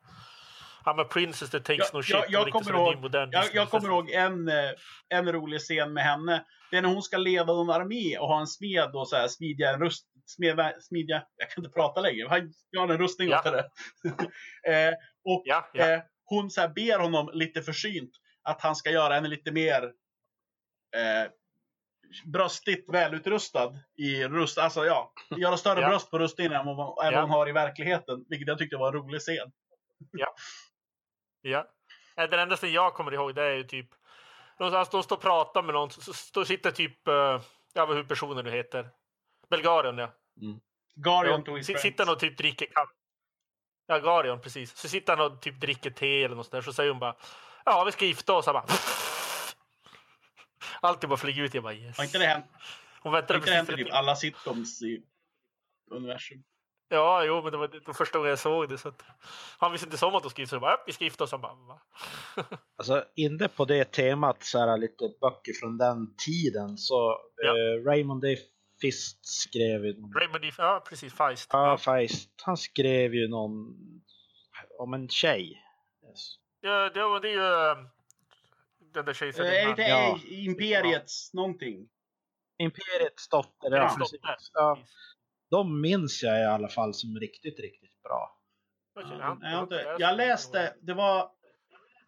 I'm 0.85 1.01
a 1.01 1.03
princess 1.11 1.49
that 1.49 1.65
takes 1.65 1.79
Jag- 1.79 1.93
no 1.93 2.03
shit. 2.03 2.15
jag- 2.15 2.25
jag 2.29 2.49
kommer 2.51 2.71
ihåg- 2.73 3.09
jag, 3.31 3.45
jag 3.53 3.69
kommer 3.69 3.87
ihåg 3.89 4.09
en, 4.11 4.47
eh, 4.47 4.71
en 5.09 5.31
rolig 5.31 5.59
scen 5.59 5.93
med 5.93 6.03
henne. 6.03 6.45
Det 6.71 6.77
är 6.77 6.81
när 6.81 6.89
hon 6.89 7.01
ska 7.01 7.17
leda 7.17 7.53
en 7.53 7.69
armé 7.69 8.17
och 8.17 8.27
ha 8.27 8.39
en 8.39 8.47
smed 8.47 8.95
och 8.95 9.07
så 9.07 9.15
här, 9.15 9.27
smidja 9.27 9.73
en 9.73 9.79
rust... 9.79 10.07
Smedja, 10.25 10.73
smidja, 10.79 11.23
jag 11.37 11.49
kan 11.51 11.63
inte 11.63 11.73
prata 11.73 12.01
längre. 12.01 12.49
Jag 12.69 12.81
har 12.81 12.87
en 12.89 12.97
rustning 12.97 13.29
Ja. 13.29 13.39
åt 13.39 13.45
henne. 13.45 13.59
eh, 14.89 14.93
och 15.25 15.41
Ja, 15.45 15.69
ja. 15.73 15.89
Eh, 15.89 16.01
hon 16.25 16.49
så 16.49 16.61
här 16.61 16.67
ber 16.67 16.99
honom 16.99 17.29
lite 17.33 17.61
försynt 17.61 18.11
att 18.43 18.61
han 18.61 18.75
ska 18.75 18.89
göra 18.91 19.13
henne 19.13 19.27
lite 19.27 19.51
mer 19.51 19.83
eh, 20.95 21.31
bröstigt 22.25 22.89
välutrustad 22.93 23.73
i 23.97 24.23
rust. 24.27 24.57
Alltså 24.57 24.85
ja, 24.85 25.13
göra 25.37 25.57
större 25.57 25.81
Ja. 25.81 25.87
bröst 25.89 26.11
på 26.11 26.19
rustningen 26.19 26.51
än 26.53 26.65
vad, 26.65 27.05
än 27.05 27.13
vad 27.13 27.23
Ja. 27.23 27.25
har 27.25 27.49
i 27.49 27.51
verkligheten. 27.51 28.25
Vilket 28.29 28.47
jag 28.47 28.57
tyckte 28.57 28.77
var 28.77 28.87
en 28.87 28.93
rolig 28.93 29.21
scen. 29.21 29.51
Ja. 31.41 31.67
Eh, 32.17 32.29
Den 32.29 32.39
enda 32.39 32.57
som 32.57 32.71
jag 32.71 32.93
kommer 32.93 33.13
ihåg 33.13 33.35
det 33.35 33.43
är 33.43 33.53
ju 33.53 33.63
typ 33.63 33.89
någonstans 34.59 34.89
de 34.89 35.03
står 35.03 35.15
och 35.15 35.21
pratar 35.21 35.63
med 35.63 35.73
någon. 35.73 35.91
Så, 35.91 36.13
sitter 36.45 36.71
typ, 36.71 37.07
eh, 37.07 37.41
ja 37.73 37.85
vad 37.85 37.95
hur 37.95 38.03
personen 38.03 38.45
nu 38.45 38.51
heter. 38.51 38.89
Belgarien 39.49 39.97
ja. 39.97 40.11
Garion 40.95 41.43
to 41.43 41.51
ja 41.51 41.57
his 41.57 41.65
si- 41.67 41.73
friends. 41.73 41.81
sitter 41.81 42.11
och 42.11 42.19
typ 42.19 42.37
dricker 42.37 42.65
kaffe. 42.65 42.91
Ja, 43.87 43.99
Garion 43.99 44.41
precis. 44.41 44.77
Så 44.77 44.87
sitter 44.87 45.17
han 45.17 45.25
och 45.31 45.41
typ 45.41 45.59
dricker 45.61 45.89
te 45.89 46.23
eller 46.23 46.35
något 46.35 46.45
sånt 46.45 46.51
där. 46.51 46.61
Så 46.61 46.73
säger 46.73 46.89
hon 46.91 46.99
bara 46.99 47.15
ja 47.65 47.83
vi 47.83 47.91
ska 47.91 48.05
gifta 48.05 48.33
oss. 48.33 48.45
Han 48.45 48.53
bara 48.53 48.65
Alltid 50.81 51.09
bara 51.09 51.17
flyger 51.17 51.43
ut. 51.43 51.53
Jag 51.53 51.63
bara 51.63 51.73
yes. 51.73 51.97
Har 51.97 52.03
inte 52.03 52.17
det 52.17 52.25
hänt, 52.25 52.45
Hon 53.01 53.11
väntade 53.13 53.37
inte 53.39 53.49
det 53.49 53.55
hänt 53.55 53.69
typ 53.69 53.93
alla 53.93 54.15
sitcoms 54.15 54.81
i 54.81 55.03
universum? 55.91 56.43
Ja, 56.89 57.23
jo, 57.25 57.41
men 57.41 57.51
det 57.51 57.57
var 57.57 57.67
det 57.67 57.93
första 57.93 58.17
gången 58.17 58.29
jag 58.29 58.39
såg 58.39 58.69
det. 58.69 58.77
Så 58.77 58.87
att, 58.89 59.03
han 59.59 59.71
visste 59.71 59.87
inte 59.87 59.97
som 59.97 60.15
att 60.15 60.23
de 60.23 60.29
skulle 60.29 60.43
gifta 60.43 60.49
sig. 60.49 60.55
Jag 60.55 60.61
bara, 60.61 60.71
"Ja, 60.71 60.83
vi 60.87 60.93
ska 60.93 61.03
gifta 61.03 61.23
oss. 61.23 61.31
Han 61.31 61.41
bara, 61.41 61.53
va? 61.53 61.81
Alltså 62.77 63.05
inne 63.15 63.47
på 63.47 63.65
det 63.65 63.91
temat 63.91 64.43
så 64.43 64.59
här 64.59 64.77
lite 64.77 65.09
böcker 65.21 65.53
från 65.59 65.77
den 65.77 66.15
tiden 66.25 66.77
så 66.77 67.17
Ja. 67.35 67.49
eh, 67.49 67.83
Raymond 67.85 68.21
D. 68.21 68.37
Fist 68.81 69.19
skrev 69.25 69.85
ju 69.85 70.01
någon, 70.01 70.13
Raymond 70.13 70.41
D. 70.41 70.51
Ja, 70.57 70.83
precis. 70.89 71.13
Feist. 71.13 71.49
ja, 71.53 71.77
Feist, 71.77 72.29
han 72.43 72.57
skrev 72.57 73.13
ju 73.15 73.27
någon 73.27 73.75
om 74.79 74.93
en 74.93 75.09
tjej. 75.09 75.63
Yes. 76.09 76.35
Ja, 76.61 76.89
det, 76.89 77.03
var- 77.03 77.19
det 77.19 77.27
är 77.29 77.33
ju 77.33 77.71
äh, 77.71 77.77
den 78.93 79.05
där 79.05 79.23
Eh, 79.23 79.45
är 79.45 79.63
det 79.65 79.69
inte 79.69 79.81
Ja. 79.81 80.15
eh, 80.15 80.45
Imperiets 80.45 81.33
någonting? 81.33 81.89
Imperiets 82.57 83.29
dotter, 83.29 83.71
ja, 83.71 83.77
Ja, 83.77 83.95
precis. 83.99 84.21
dotter. 84.21 84.35
Ja, 84.53 84.77
de 85.51 85.81
minns 85.81 86.23
jag 86.23 86.39
i 86.41 86.45
alla 86.45 86.67
fall 86.67 86.93
som 86.93 87.15
riktigt, 87.19 87.59
riktigt 87.59 88.01
bra. 88.03 88.37
Ja, 88.95 89.01
ja. 89.41 89.49
jag, 89.51 89.63
inte, 89.63 89.95
jag 89.99 90.17
läste, 90.17 90.75
det 90.81 90.93
var 90.93 91.31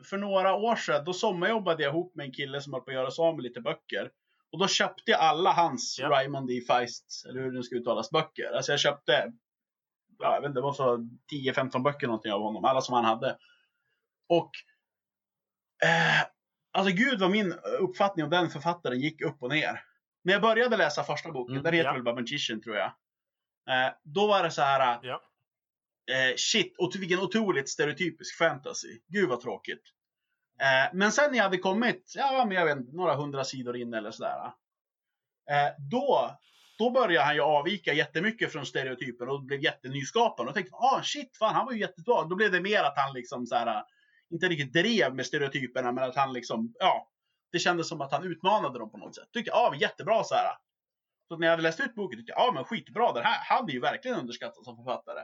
för 0.10 0.18
några 0.18 0.56
år 0.56 0.76
sedan, 0.76 1.06
då 1.06 1.14
sommarjobbade 1.14 1.84
jag 1.84 1.90
ihop 1.92 2.16
med 2.16 2.26
en 2.26 2.32
kille 2.34 2.62
som 2.62 2.74
höll 2.74 2.82
på 2.82 2.90
att 2.90 2.96
göra 2.96 3.12
sig 3.12 3.24
av 3.24 3.36
med 3.36 3.44
lite 3.44 3.62
böcker. 3.62 4.12
Och 4.52 4.60
då 4.60 4.68
köpte 4.68 5.12
jag 5.12 5.20
alla 5.20 5.52
hans 5.52 5.98
Ja. 6.00 6.10
Raymond 6.10 6.48
D. 6.48 6.62
Feist, 6.68 7.26
eller 7.30 7.42
hur 7.42 7.52
det 7.52 7.64
ska 7.64 7.76
uttalas, 7.76 8.12
böcker. 8.12 8.52
Alltså 8.56 8.72
jag 8.72 8.80
köpte, 8.80 9.32
ja, 10.20 10.34
jag 10.34 10.42
vet 10.42 10.48
inte, 10.48 10.60
det 10.60 10.64
var 10.64 10.74
så 10.74 10.98
10-15 11.34 11.84
böcker 11.84 12.08
någonting 12.08 12.32
av 12.32 12.42
honom, 12.42 12.66
alla 12.66 12.82
som 12.82 12.94
han 12.96 13.06
hade. 13.06 13.38
Och, 14.30 14.52
eh, 15.84 16.28
alltså 16.74 16.94
gud 16.96 17.20
vad 17.20 17.32
min 17.32 17.54
uppfattning 17.80 18.24
om 18.24 18.30
den 18.30 18.50
författaren 18.50 19.00
gick 19.00 19.22
upp 19.22 19.44
och 19.44 19.50
ner. 19.50 19.84
När 20.24 20.34
jag 20.34 20.42
började 20.42 20.78
läsa 20.78 21.04
första 21.04 21.32
boken, 21.32 21.54
Mm, 21.54 21.64
den 21.64 21.74
heter 21.74 21.88
ja. 21.90 21.94
väl 21.94 22.04
bara 22.04 22.16
Magician 22.16 22.62
tror 22.62 22.76
jag. 22.76 22.86
Eh, 23.70 23.94
då 24.04 24.28
var 24.28 24.44
det 24.44 24.52
så 24.52 24.62
här, 24.62 25.00
Ja. 25.04 25.22
Eh, 26.12 26.36
shit, 26.38 26.76
och 26.78 26.92
vilken 26.96 27.20
otroligt 27.20 27.70
stereotypisk 27.70 28.38
fantasy. 28.38 29.00
Gud 29.08 29.30
vad 29.30 29.42
tråkigt. 29.42 29.84
Eh, 30.62 30.94
men 30.94 31.12
sen 31.12 31.32
när 31.32 31.38
jag 31.38 31.44
hade 31.44 31.58
kommit, 31.58 32.14
ja 32.16 32.46
men 32.48 32.58
jag 32.58 32.66
vet 32.66 32.78
inte, 32.78 32.96
några 32.96 33.16
hundra 33.16 33.44
sidor 33.44 33.78
in 33.78 33.94
eller 33.94 34.12
sådär. 34.12 34.46
Eh, 35.52 35.72
då, 35.92 36.38
då 36.78 36.90
började 36.92 37.26
han 37.26 37.36
ju 37.36 37.42
avvika 37.42 37.94
jättemycket 37.94 38.52
från 38.52 38.66
stereotypen 38.66 39.30
och 39.30 39.44
blev 39.44 39.64
jättenyskapande. 39.64 40.50
Och 40.50 40.56
tänkte, 40.56 40.76
ah 40.76 41.02
shit, 41.04 41.38
fan 41.38 41.56
han 41.56 41.66
var 41.66 41.74
ju 41.74 41.80
jättebra. 41.80 42.24
Då 42.24 42.36
blev 42.36 42.52
det 42.52 42.62
mer 42.62 42.84
att 42.84 42.98
han 42.98 43.14
liksom 43.14 43.46
så 43.46 43.56
här, 43.56 43.84
inte 44.34 44.48
riktigt 44.48 44.74
drev 44.74 45.16
med 45.16 45.26
stereotyperna, 45.26 45.92
men 45.92 46.04
att 46.04 46.16
han 46.16 46.34
liksom, 46.34 46.74
ja. 46.80 47.10
Det 47.52 47.60
kändes 47.60 47.90
som 47.90 48.02
att 48.02 48.12
han 48.12 48.24
utmanade 48.24 48.80
dem 48.80 48.92
på 48.92 48.98
något 48.98 49.16
sätt. 49.16 49.30
Tyckte, 49.34 49.52
ja 49.52 49.76
jättebra 49.80 50.24
så 50.24 50.36
här. 50.36 50.58
Så 51.28 51.38
när 51.38 51.48
jag 51.48 51.52
hade 51.52 51.64
läst 51.64 51.80
ut 51.80 51.96
boken 51.96 52.20
tyckte 52.20 52.32
jag, 52.32 52.48
ja 52.48 52.52
men 52.52 52.64
skitbra, 52.64 53.14
den 53.14 53.24
här 53.24 53.58
hade 53.58 53.72
ju 53.72 53.80
verkligen 53.80 54.20
underskattats 54.20 54.66
som 54.66 54.76
författare. 54.76 55.24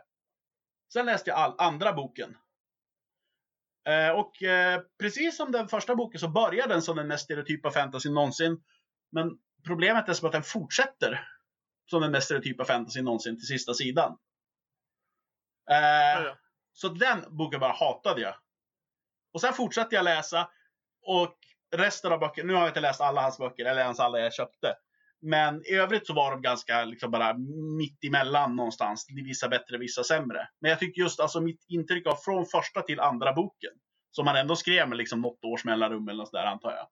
Sen 0.93 1.05
läste 1.05 1.29
jag 1.29 1.39
all, 1.39 1.55
andra 1.57 1.93
boken. 1.93 2.37
Eh, 3.87 4.09
och 4.09 4.43
eh, 4.43 4.81
precis 4.99 5.37
som 5.37 5.51
den 5.51 5.67
första 5.67 5.95
boken 5.95 6.19
så 6.19 6.27
börjar 6.27 6.67
den 6.67 6.81
som 6.81 6.97
den 6.97 7.07
mest 7.07 7.23
stereotypa 7.23 7.71
fantasy 7.71 8.09
någonsin. 8.09 8.63
Men 9.11 9.37
problemet 9.65 10.09
är 10.09 10.13
som 10.13 10.25
att 10.27 10.31
den 10.31 10.43
fortsätter 10.43 11.27
som 11.85 12.01
den 12.01 12.11
mest 12.11 12.25
stereotypa 12.25 12.65
fantasy 12.65 13.01
någonsin 13.01 13.37
till 13.37 13.47
sista 13.47 13.73
sidan. 13.73 14.17
Eh, 15.71 15.77
Ja, 15.77 16.23
ja. 16.23 16.37
Så 16.73 16.89
den 16.89 17.25
boken 17.29 17.59
bara 17.59 17.73
hatade 17.73 18.21
jag. 18.21 18.35
Och 19.33 19.41
sen 19.41 19.53
fortsatte 19.53 19.95
jag 19.95 20.03
läsa. 20.03 20.49
Och 21.05 21.37
resten 21.75 22.11
av 22.11 22.19
böckerna, 22.19 22.47
nu 22.47 22.53
har 22.53 22.61
jag 22.61 22.69
inte 22.69 22.79
läst 22.79 23.01
alla 23.01 23.21
hans 23.21 23.37
böcker, 23.37 23.65
eller 23.65 23.81
ens 23.81 23.99
alla 23.99 24.19
jag 24.19 24.33
köpte. 24.33 24.75
Men 25.21 25.65
i 25.65 25.73
övrigt 25.73 26.07
så 26.07 26.13
var 26.13 26.31
de 26.31 26.41
ganska 26.41 26.85
liksom 26.85 27.11
bara 27.11 27.33
mitt 27.77 28.03
emellan 28.03 28.55
någonstans. 28.55 29.07
Vissa 29.09 29.47
bättre, 29.47 29.77
vissa 29.77 30.03
sämre. 30.03 30.49
Men 30.59 30.69
jag 30.69 30.79
tycker 30.79 31.01
just 31.01 31.19
alltså 31.19 31.41
mitt 31.41 31.65
intryck 31.67 32.07
av 32.07 32.15
från 32.15 32.45
första 32.45 32.81
till 32.81 32.99
andra 32.99 33.33
boken. 33.33 33.71
Som 34.11 34.27
han 34.27 34.35
ändå 34.35 34.55
skrev 34.55 34.89
med 34.89 34.97
liksom 34.97 35.21
något 35.21 35.45
års 35.45 35.65
mellanrum 35.65 36.09
eller 36.09 36.23
något 36.23 36.31
där 36.31 36.45
antar 36.45 36.71
jag. 36.71 36.87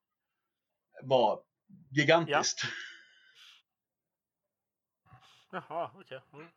var 1.04 1.40
gigantiskt. 1.90 2.62
Jaha, 5.52 5.92
okej. 5.96 6.22
Mm. 6.34 6.48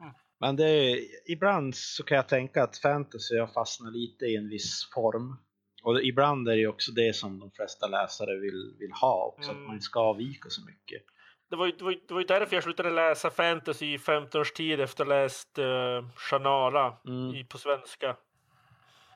mm. 0.00 0.14
Men 0.38 0.56
det 0.56 0.68
är, 0.68 0.98
ibland 1.26 1.76
så 1.76 2.02
kan 2.04 2.16
jag 2.16 2.28
tänka 2.28 2.62
att 2.62 2.78
fantasy 2.78 3.38
har 3.38 3.46
fastnat 3.46 3.92
lite 3.92 4.24
i 4.24 4.36
en 4.36 4.48
viss 4.48 4.90
form. 4.94 5.36
Och 5.82 6.02
ibland 6.02 6.48
är 6.48 6.52
det 6.52 6.58
ju 6.58 6.68
också 6.68 6.92
det 6.92 7.16
som 7.16 7.38
de 7.40 7.50
flesta 7.50 7.86
läsare 7.86 8.38
vill, 8.40 8.76
vill 8.78 8.92
ha 8.92 9.24
också, 9.36 9.50
Mm. 9.50 9.62
att 9.62 9.66
man 9.66 9.74
inte 9.76 9.84
ska 9.84 10.00
avvika 10.00 10.48
så 10.50 10.64
mycket. 10.64 11.02
Det 11.50 11.56
var, 11.56 11.66
ju, 11.66 11.72
det, 11.72 11.84
var, 11.84 11.92
det 12.08 12.14
var 12.14 12.20
ju 12.20 12.26
därför 12.26 12.56
jag 12.56 12.62
slutade 12.62 12.90
läsa 12.90 13.30
fantasy 13.30 13.94
i 13.94 13.98
15 13.98 14.40
års 14.40 14.52
tid 14.52 14.80
efter 14.80 15.04
att 15.04 15.08
ha 15.08 15.14
läst 15.16 15.58
uh, 15.58 16.08
Shannara 16.16 16.94
Mm. 17.06 17.34
i, 17.34 17.44
på 17.44 17.58
svenska. 17.58 18.16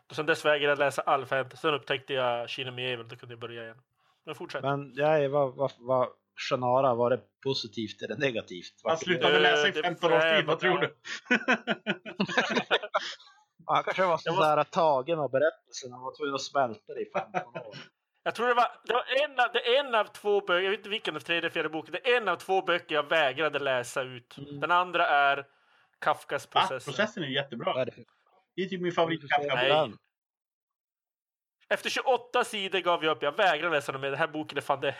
Och 0.09 0.17
sen 0.17 0.27
dess 0.27 0.45
vägrade 0.45 0.73
jag 0.73 0.79
läsa 0.79 1.03
all 1.03 1.27
fantasy. 1.27 1.61
Sen 1.61 1.75
upptäckte 1.75 2.13
jag 2.15 2.49
Kina 2.51 2.71
Medieval, 2.71 3.09
då 3.09 3.17
kunde 3.17 3.33
jag 3.33 3.41
börja 3.41 3.63
igen. 3.63 3.77
Men 4.25 4.35
fortsätt. 4.35 4.63
Men 4.63 4.93
ja, 4.95 5.29
vad, 5.29 5.55
vad, 5.55 5.73
vad 5.79 6.09
Shannara, 6.37 6.95
var 6.95 7.11
det 7.11 7.21
positivt 7.45 8.03
eller 8.03 8.17
negativt? 8.17 8.81
Han 8.83 8.91
Vart 8.91 8.99
det- 9.01 9.05
slutade 9.05 9.39
läsa 9.41 9.69
i 9.69 9.71
det- 9.71 9.83
15 9.83 10.13
års 10.13 10.23
tid, 10.23 10.47
vad 10.47 10.59
tror 10.61 10.79
du? 10.79 10.97
Han 13.67 13.85
kanske 13.85 14.05
var 14.07 14.19
så 14.19 14.29
Jag 14.29 14.35
måste- 14.37 14.57
där 14.57 14.65
tagen 14.65 15.19
av 15.19 15.31
berättelsen, 15.31 15.93
han 15.93 16.01
var 16.03 16.17
tvungen 16.17 16.35
att 16.35 16.43
smälta 16.43 16.95
det 16.95 17.01
i 17.01 17.11
15 17.33 17.57
år. 17.57 17.77
Jag 18.23 18.35
tror 18.35 18.49
det 18.49 18.55
var, 18.55 18.69
det 18.85 18.93
var 18.93 19.05
en, 19.25 19.31
av, 19.41 19.53
det 19.53 19.77
en 19.79 19.95
av 19.95 20.05
två 20.05 20.41
böcker, 20.41 20.61
jag 20.65 20.71
vet 20.71 20.79
inte 20.81 20.89
vilken 20.89 21.17
av 21.17 21.21
tredje, 21.21 21.51
fjärde 21.51 21.69
boken, 21.69 21.93
det 21.93 22.11
är 22.13 22.17
en 22.17 22.29
av 22.29 22.37
två 22.37 22.63
böcker 22.63 22.95
jag 22.95 23.09
vägrade 23.09 23.59
läsa 23.59 24.03
ut. 24.03 24.39
Mm. 24.39 24.61
Den 24.61 24.71
andra 24.71 25.07
är 25.07 25.47
Kafkas 26.01 26.47
processen. 26.47 26.81
Processen 26.93 27.23
är 27.23 27.27
jättebra. 27.29 27.85
Det 27.85 28.63
är 28.63 28.67
typ 28.69 28.81
min 28.81 28.93
favorit 28.93 29.21
vad 29.23 29.33
är 29.33 29.45
det 29.45 29.51
för 29.51 29.51
fel 29.51 29.51
Kafka. 29.51 29.69
på 29.69 29.75
Nej. 29.79 29.89
den? 29.89 29.99
Efter 31.71 31.91
28 31.91 32.45
sidor 32.45 32.79
gav 32.79 33.05
jag 33.05 33.17
upp, 33.17 33.23
jag 33.23 33.37
vägrar 33.37 33.71
läsa 33.71 33.93
dem 33.93 34.01
mer. 34.01 34.11
Den 34.11 34.19
här 34.19 34.27
boken 34.29 34.59
är 34.59 34.63
fan 34.63 34.81
det 34.81 34.95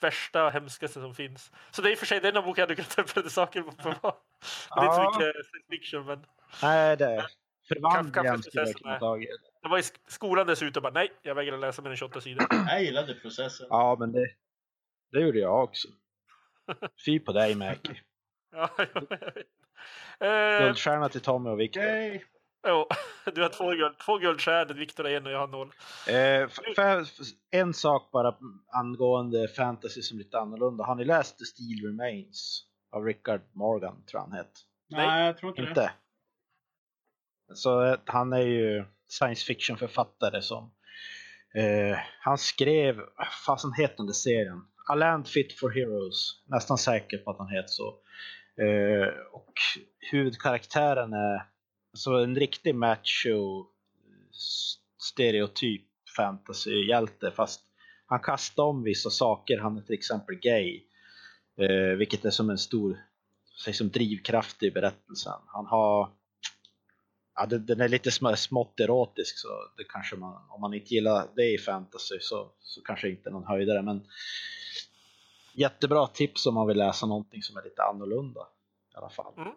värsta 0.00 0.44
och 0.44 0.52
hemskaste 0.52 1.00
som 1.00 1.14
finns. 1.14 1.52
Så 1.70 1.82
det 1.82 1.88
är 1.88 1.92
i 1.92 1.94
och 1.94 1.98
för 1.98 2.06
sig 2.06 2.20
den 2.20 2.34
boken 2.34 2.52
jag 2.56 2.62
hade 2.62 2.74
kunnat 2.74 2.98
öppna 2.98 3.30
saker 3.30 3.62
på. 3.62 3.72
Det 3.72 4.80
är 4.80 4.84
inte 4.84 4.94
så 4.96 5.02
mycket 5.02 5.34
science 5.46 5.66
fiction 5.70 6.06
men 6.06 6.26
Nej, 6.62 6.96
det 6.96 7.04
är 7.04 7.26
förvandlingen 7.68 8.42
skulle 8.42 8.66
jag 8.66 8.74
kunna 8.76 8.98
tagit. 8.98 9.28
det 9.62 9.68
var 9.68 9.78
i 9.78 9.80
sk- 9.80 9.98
skolan 10.06 10.46
dessutom 10.46 10.82
bara 10.82 10.92
nej, 10.92 11.12
jag 11.22 11.34
vägrar 11.34 11.58
läsa 11.58 11.82
mer 11.82 11.90
än 11.90 11.96
28 11.96 12.20
sidor. 12.20 12.46
Jag 12.50 12.82
gillade 12.82 13.14
processen. 13.14 13.66
Ja, 13.70 13.96
men 13.98 14.12
det, 14.12 14.30
det 15.12 15.20
gjorde 15.20 15.38
jag 15.38 15.64
också. 15.64 15.88
Fy 17.04 17.20
på 17.20 17.32
dig, 17.32 17.54
Mäki. 17.54 18.00
Ja, 18.52 18.70
jag 18.76 19.00
vet. 19.10 19.36
Eh, 20.20 20.64
Guldstjärna 20.64 21.08
till 21.08 21.20
Tommy 21.20 21.50
och 21.50 21.60
Viktor. 21.60 21.82
Jo, 22.66 22.86
du 23.34 23.42
har 23.42 23.48
två, 23.48 23.70
guld, 23.70 23.98
två 23.98 24.18
guldstjärnor, 24.18 24.74
Viktor 24.74 25.04
har 25.04 25.10
en 25.10 25.26
och 25.26 25.32
jag 25.32 25.38
har 25.38 25.48
noll. 25.48 25.68
Eh, 26.08 26.48
för, 26.74 27.06
en 27.50 27.74
sak 27.74 28.10
bara 28.12 28.34
angående 28.72 29.48
fantasy 29.48 30.02
som 30.02 30.18
är 30.18 30.24
lite 30.24 30.38
annorlunda. 30.38 30.84
Har 30.84 30.94
ni 30.94 31.04
läst 31.04 31.38
The 31.38 31.44
Steel 31.44 31.86
Remains? 31.86 32.64
Av 32.90 33.04
Richard 33.04 33.40
Morgan, 33.52 34.04
tror 34.04 34.20
jag 34.20 34.20
han 34.20 34.32
heter. 34.32 34.52
Nej, 34.90 35.26
jag 35.26 35.38
tror 35.38 35.50
inte 35.50 35.62
det. 35.62 35.68
Inte? 35.68 35.92
Så 37.54 37.84
eh, 37.84 37.98
han 38.04 38.32
är 38.32 38.40
ju 38.40 38.84
science 39.08 39.44
fiction 39.44 39.76
författare 39.76 40.42
som 40.42 40.70
eh, 41.54 41.98
han 42.20 42.38
skrev, 42.38 43.00
fasen 43.46 43.72
heter 43.72 43.96
den 43.96 44.06
där 44.06 44.12
serien? 44.12 44.64
A 44.88 44.94
Land 44.94 45.28
Fit 45.28 45.58
for 45.58 45.70
Heroes. 45.70 46.42
Nästan 46.46 46.78
säker 46.78 47.18
på 47.18 47.30
att 47.30 47.38
han 47.38 47.48
heter 47.48 47.68
så. 47.68 47.88
Eh, 48.62 49.08
och 49.32 49.52
huvudkaraktären 50.10 51.12
är 51.12 51.42
så 51.98 52.18
en 52.18 52.36
riktig 52.36 52.74
macho 52.74 53.66
stereotyp 54.98 55.86
fantasyhjälte 56.16 57.30
fast 57.30 57.64
han 58.06 58.20
kastar 58.20 58.64
om 58.64 58.82
vissa 58.82 59.10
saker. 59.10 59.58
Han 59.58 59.76
är 59.76 59.82
till 59.82 59.94
exempel 59.94 60.34
gay. 60.34 60.82
Eh, 61.56 61.96
vilket 61.96 62.24
är 62.24 62.30
som 62.30 62.50
en 62.50 62.58
stor 62.58 62.98
liksom, 63.66 63.88
drivkraft 63.88 64.62
i 64.62 64.70
berättelsen. 64.70 65.40
Han 65.46 65.66
har 65.66 66.12
Ja, 67.34 67.46
den, 67.46 67.66
den 67.66 67.80
är 67.80 67.88
lite 67.88 68.10
smått 68.36 68.80
erotisk 68.80 69.38
så 69.38 69.48
det 69.76 69.84
kanske 69.84 70.16
man, 70.16 70.42
om 70.48 70.60
man 70.60 70.74
inte 70.74 70.94
gillar 70.94 71.28
det 71.36 71.54
i 71.54 71.58
fantasy 71.58 72.18
så, 72.20 72.50
så 72.60 72.80
kanske 72.80 73.10
inte 73.10 73.30
någon 73.30 73.44
höjdare 73.44 73.82
men 73.82 74.06
jättebra 75.52 76.06
tips 76.06 76.46
om 76.46 76.54
man 76.54 76.66
vill 76.66 76.76
läsa 76.76 77.06
någonting 77.06 77.42
som 77.42 77.56
är 77.56 77.62
lite 77.62 77.82
annorlunda 77.82 78.40
i 78.94 78.96
alla 78.96 79.10
fall. 79.10 79.32
Mm. 79.36 79.52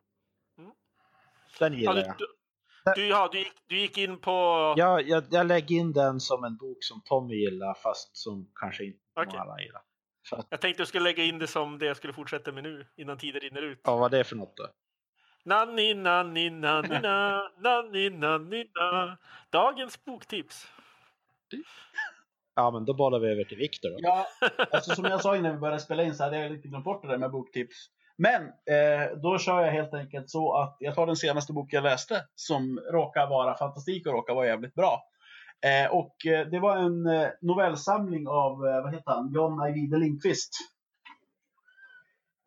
Den 1.60 1.74
Ja, 1.74 1.80
gillar 1.80 1.94
du, 1.94 2.00
jag. 2.02 2.16
du, 2.18 2.26
du, 2.96 3.08
ja, 3.08 3.30
du, 3.32 3.38
gick, 3.40 3.54
du 3.68 3.80
gick 3.80 3.98
in 3.98 4.18
på... 4.20 4.32
Ja, 4.78 5.02
jag, 5.02 5.24
jag 5.32 5.48
lägger 5.48 5.76
in 5.76 5.94
den 5.94 6.20
som 6.20 6.44
en 6.44 6.58
bok 6.58 6.78
som 6.82 7.02
Tommy 7.06 7.36
gillar 7.36 7.74
fast 7.74 8.18
som 8.18 8.52
kanske 8.56 8.84
inte 8.86 9.00
Okej. 9.16 9.40
alla 9.40 9.62
gillar. 9.62 9.82
Att, 10.32 10.48
Jag 10.50 10.62
tänkte 10.62 10.82
jag 10.82 10.88
skulle 10.88 11.04
lägga 11.04 11.24
in 11.24 11.40
det 11.40 11.48
som 11.48 11.80
det 11.80 11.86
jag 11.86 11.98
skulle 11.98 12.14
fortsätta 12.14 12.52
med 12.52 12.64
nu 12.64 12.86
innan 12.98 13.18
tiden 13.18 13.42
rinner 13.42 13.62
ut. 13.62 13.80
ja, 13.84 13.96
vad 13.98 14.14
är 14.14 14.18
det 14.18 14.24
för 14.24 14.36
något 14.36 14.58
då? 14.58 14.68
Nanni, 15.46 15.94
nanni, 15.94 16.50
nanni, 16.50 17.00
na, 17.02 17.52
nanni, 17.60 18.10
nanni, 18.10 18.66
na. 18.76 19.18
Dagens 19.50 20.06
boktips. 20.06 20.68
Ja 22.56 22.72
men 22.72 22.86
då 22.86 22.94
bollar 22.94 23.20
vi 23.20 23.28
över 23.32 23.44
till 23.44 23.58
Viktor 23.58 23.90
då. 23.90 23.98
Ja, 24.02 24.28
alltså 24.72 24.96
som 24.96 25.06
jag 25.06 25.22
sa 25.22 25.36
innan 25.38 25.52
vi 25.52 25.58
började 25.58 25.80
spela 25.82 26.04
in 26.04 26.16
så 26.16 26.24
hade 26.24 26.40
jag 26.40 26.52
lite 26.52 26.68
glömt 26.68 26.86
bort 26.86 27.02
det 27.02 27.08
där 27.08 27.18
med 27.18 27.32
boktips. 27.32 27.76
Men 28.22 28.44
eh, 28.44 29.18
då 29.22 29.38
kör 29.38 29.62
jag 29.62 29.72
helt 29.72 29.94
enkelt 29.94 30.30
så 30.30 30.54
att 30.54 30.78
jag 30.80 30.96
tar 30.96 31.08
den 31.08 31.16
senaste 31.16 31.54
boken 31.54 31.78
jag 31.78 31.92
läste 31.92 32.26
som 32.36 32.80
råkar 32.92 33.28
vara 33.30 33.58
fantastik 33.58 34.08
och 34.08 34.14
råkar 34.14 34.34
vara 34.36 34.48
jävligt 34.48 34.76
bra. 34.76 35.04
Eh, 35.66 35.92
och 35.92 36.26
eh, 36.26 36.48
det 36.48 36.60
var 36.60 36.78
en 36.78 37.06
eh, 37.08 37.28
novellsamling 37.42 38.28
av, 38.28 38.68
eh, 38.68 38.82
vad 38.84 38.94
heter 38.94 39.12
han, 39.12 39.32
John 39.34 39.62
Ajvide 39.62 39.98
Lindqvist. 39.98 40.54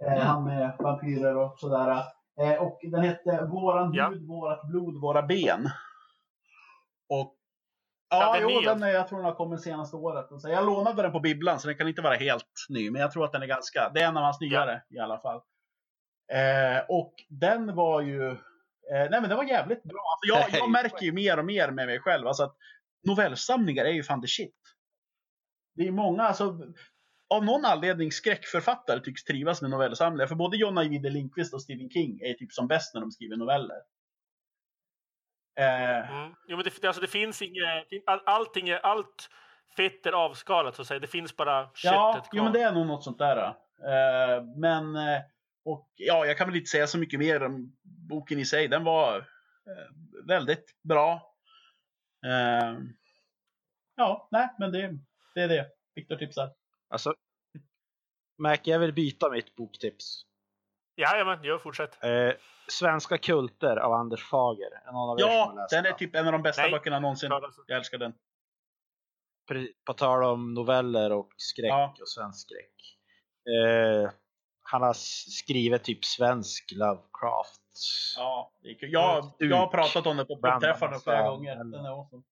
Eh, 0.04 0.18
han 0.22 0.44
med 0.44 0.76
vampyrer 0.78 1.36
och 1.36 1.58
sådär. 1.58 2.02
Och 2.60 2.80
den 2.82 3.02
hette 3.02 3.44
Våran 3.44 3.94
Ja. 3.94 4.08
hud, 4.08 4.26
vårat 4.28 4.62
blod, 4.68 5.00
våra 5.00 5.22
ben. 5.22 5.70
Och 7.08 7.34
Ja, 8.08 8.36
Ja, 8.36 8.40
den 8.40 8.50
jo, 8.50 8.60
den 8.60 8.82
är, 8.82 8.88
jag 8.88 9.08
tror 9.08 9.18
den 9.18 9.24
har 9.26 9.34
kommit 9.34 9.62
senaste 9.62 9.96
året. 9.96 10.26
Jag 10.42 10.66
lånade 10.66 11.02
den 11.02 11.12
på 11.12 11.20
bibblan, 11.20 11.60
så 11.60 11.68
den 11.68 11.76
kan 11.76 11.88
inte 11.88 12.02
vara 12.02 12.14
helt 12.14 12.66
ny. 12.68 12.90
Men 12.90 13.00
jag 13.00 13.12
tror 13.12 13.24
att 13.24 13.32
den 13.32 13.42
är 13.42 13.46
ganska, 13.46 13.90
det 13.94 14.00
är 14.00 14.08
en 14.08 14.16
av 14.16 14.22
hans 14.22 14.40
nyare 14.40 14.82
i 14.90 14.98
alla 14.98 15.18
fall. 15.18 15.40
Eh, 16.32 16.82
och 16.88 17.14
den 17.28 17.74
var 17.74 18.00
ju, 18.00 18.30
eh, 18.30 18.36
nej 19.10 19.20
men 19.20 19.28
den 19.28 19.36
var 19.36 19.44
jävligt 19.44 19.82
bra. 19.82 19.98
Alltså 20.12 20.50
jag, 20.52 20.60
jag 20.60 20.70
märker 20.70 21.04
ju 21.06 21.12
mer 21.12 21.38
och 21.38 21.44
mer 21.44 21.70
med 21.70 21.86
mig 21.86 22.00
själv, 22.00 22.26
alltså 22.26 22.42
att 22.42 22.56
novellsamlingar 23.06 23.84
är 23.84 23.92
ju 23.92 24.02
fan 24.02 24.20
the 24.22 24.28
shit. 24.28 24.54
Det 25.74 25.86
är 25.86 25.90
många, 25.92 26.22
alltså, 26.22 26.58
av 27.30 27.44
någon 27.44 27.64
anledning 27.64 28.12
skräckförfattare 28.12 29.00
tycks 29.00 29.24
trivas 29.24 29.62
med 29.62 29.70
novellsamlingar. 29.70 30.26
För 30.26 30.34
både 30.34 30.56
John 30.56 30.78
Ajvide 30.78 31.10
Lindqvist 31.10 31.54
och 31.54 31.62
Stephen 31.62 31.90
King 31.90 32.20
är 32.20 32.34
typ 32.34 32.52
som 32.52 32.68
bäst 32.68 32.94
när 32.94 33.00
de 33.00 33.10
skriver 33.10 33.36
noveller. 33.36 33.76
Eh, 35.60 36.10
Mm. 36.10 36.34
Jo, 36.48 36.56
men 36.56 36.64
det, 36.64 36.84
alltså, 36.88 37.00
det 37.02 37.06
finns 37.08 37.42
inget... 37.42 37.86
All, 38.06 38.20
allting 38.26 38.68
är... 38.68 38.78
Allt 38.78 39.28
fett 39.76 40.06
är 40.06 40.12
avskalat 40.12 40.74
så 40.76 40.82
att 40.82 40.88
säga. 40.88 41.00
Det 41.00 41.06
finns 41.06 41.36
bara 41.36 41.64
köttet 41.64 41.82
Ja, 41.94 42.12
kvar. 42.12 42.28
jo, 42.32 42.42
men 42.44 42.52
det 42.52 42.62
är 42.62 42.72
nog 42.72 42.86
något 42.86 43.04
sånt 43.04 43.18
där. 43.18 43.36
Eh, 43.46 44.44
men, 44.56 44.96
eh, 44.96 45.20
och 45.64 45.92
ja, 45.94 46.26
jag 46.26 46.38
kan 46.38 46.48
väl 46.48 46.56
inte 46.56 46.70
säga 46.70 46.86
så 46.86 46.98
mycket 46.98 47.18
mer 47.18 47.42
om 47.42 47.76
boken 47.82 48.38
i 48.38 48.44
sig. 48.44 48.68
Den 48.68 48.84
var 48.84 49.18
eh, 49.18 50.26
väldigt 50.26 50.82
bra. 50.82 51.34
Eh, 52.26 52.78
ja, 53.96 54.28
nej, 54.30 54.48
men 54.58 54.72
det, 54.72 54.98
det 55.34 55.40
är 55.40 55.48
det. 55.48 55.66
Viktor 55.94 56.16
tipsar. 56.16 56.50
Alltså, 56.88 57.14
Mac, 58.38 58.58
jag 58.62 58.78
vill 58.78 58.92
byta 58.92 59.30
mitt 59.30 59.54
boktips. 59.54 60.22
Jajamän, 60.96 61.38
jo, 61.42 61.58
fortsätt. 61.58 62.04
Eh, 62.04 62.32
Svenska 62.68 63.18
kulter 63.18 63.76
av 63.76 63.92
Anders 63.92 64.24
Fager. 64.24 64.66
Er 64.66 64.80
Ja, 65.18 65.66
den 65.70 65.86
är 65.86 65.92
typ 65.92 66.14
en 66.14 66.26
av 66.26 66.32
de 66.32 66.42
bästa 66.42 66.62
Nej. 66.62 66.70
böckerna 66.70 67.00
någonsin. 67.00 67.32
Alltså. 67.32 67.64
Jag 67.66 67.78
älskar 67.78 67.98
den. 67.98 68.14
På 69.84 69.92
tal 69.92 70.24
om 70.24 70.54
noveller 70.54 71.12
och 71.12 71.32
skräck 71.36 71.70
Ja. 71.70 71.96
och 72.00 72.08
svensk 72.08 72.40
skräck. 72.48 72.98
Eh, 73.48 74.10
han 74.64 74.82
har 74.82 74.92
skrivit 75.30 75.84
typ 75.84 76.04
svensk 76.04 76.72
Lovecraft. 76.72 77.60
Ja, 78.16 78.52
det. 78.62 78.76
Jag, 78.80 79.32
jag 79.38 79.56
har 79.56 79.66
pratat 79.66 80.06
om 80.06 80.16
det 80.16 80.24
på 80.24 80.36
Bland 80.36 80.62
träffarna 80.62 80.92
annat, 80.92 81.02
flera 81.04 81.30
gånger. 81.30 81.56
Den 81.56 81.74
är 81.74 82.00
awesome. 82.00 82.22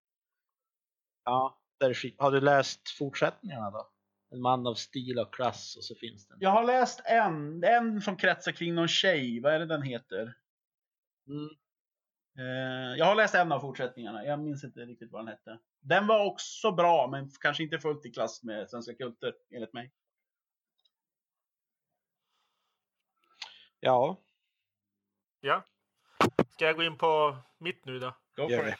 Ja, 1.24 1.58
det. 1.80 1.94
Har 2.18 2.30
du 2.30 2.40
läst 2.40 2.90
fortsättningarna 2.98 3.70
då? 3.70 3.88
En 4.30 4.40
man 4.40 4.66
av 4.66 4.74
stil 4.74 5.18
och 5.18 5.34
klass 5.34 5.76
och 5.76 5.84
så 5.84 5.94
finns 5.94 6.26
den. 6.26 6.38
Jag 6.40 6.50
har 6.50 6.64
läst 6.64 7.00
en, 7.04 7.64
en 7.64 8.00
som 8.00 8.16
kretsar 8.16 8.52
kring 8.52 8.74
någon 8.74 8.88
tjej. 8.88 9.40
Vad 9.40 9.54
är 9.54 9.58
det 9.58 9.66
den 9.66 9.82
heter? 9.82 10.34
Mm. 11.28 11.48
Eh, 12.38 12.98
jag 12.98 13.06
har 13.06 13.14
läst 13.14 13.34
en 13.34 13.52
av 13.52 13.60
fortsättningarna. 13.60 14.24
Jag 14.24 14.40
minns 14.40 14.64
inte 14.64 14.80
riktigt 14.80 15.12
vad 15.12 15.20
den 15.20 15.28
hette. 15.28 15.58
Den 15.80 16.06
var 16.06 16.26
också 16.26 16.72
bra, 16.72 17.08
men 17.10 17.30
kanske 17.40 17.62
inte 17.62 17.78
fullt 17.78 18.06
i 18.06 18.10
klass 18.10 18.42
med 18.42 18.70
Svenska 18.70 18.94
Kulter, 18.94 19.34
enligt 19.54 19.72
mig. 19.72 19.92
Ja, 23.84 24.16
Ja. 25.40 25.62
Ska 26.50 26.66
jag 26.66 26.76
gå 26.76 26.82
in 26.82 26.98
på 26.98 27.36
mitt 27.58 27.84
nu 27.84 27.98
då? 27.98 28.14
Go 28.36 28.50
gör 28.50 28.58
for 28.58 28.64
det. 28.64 28.70
it. 28.70 28.78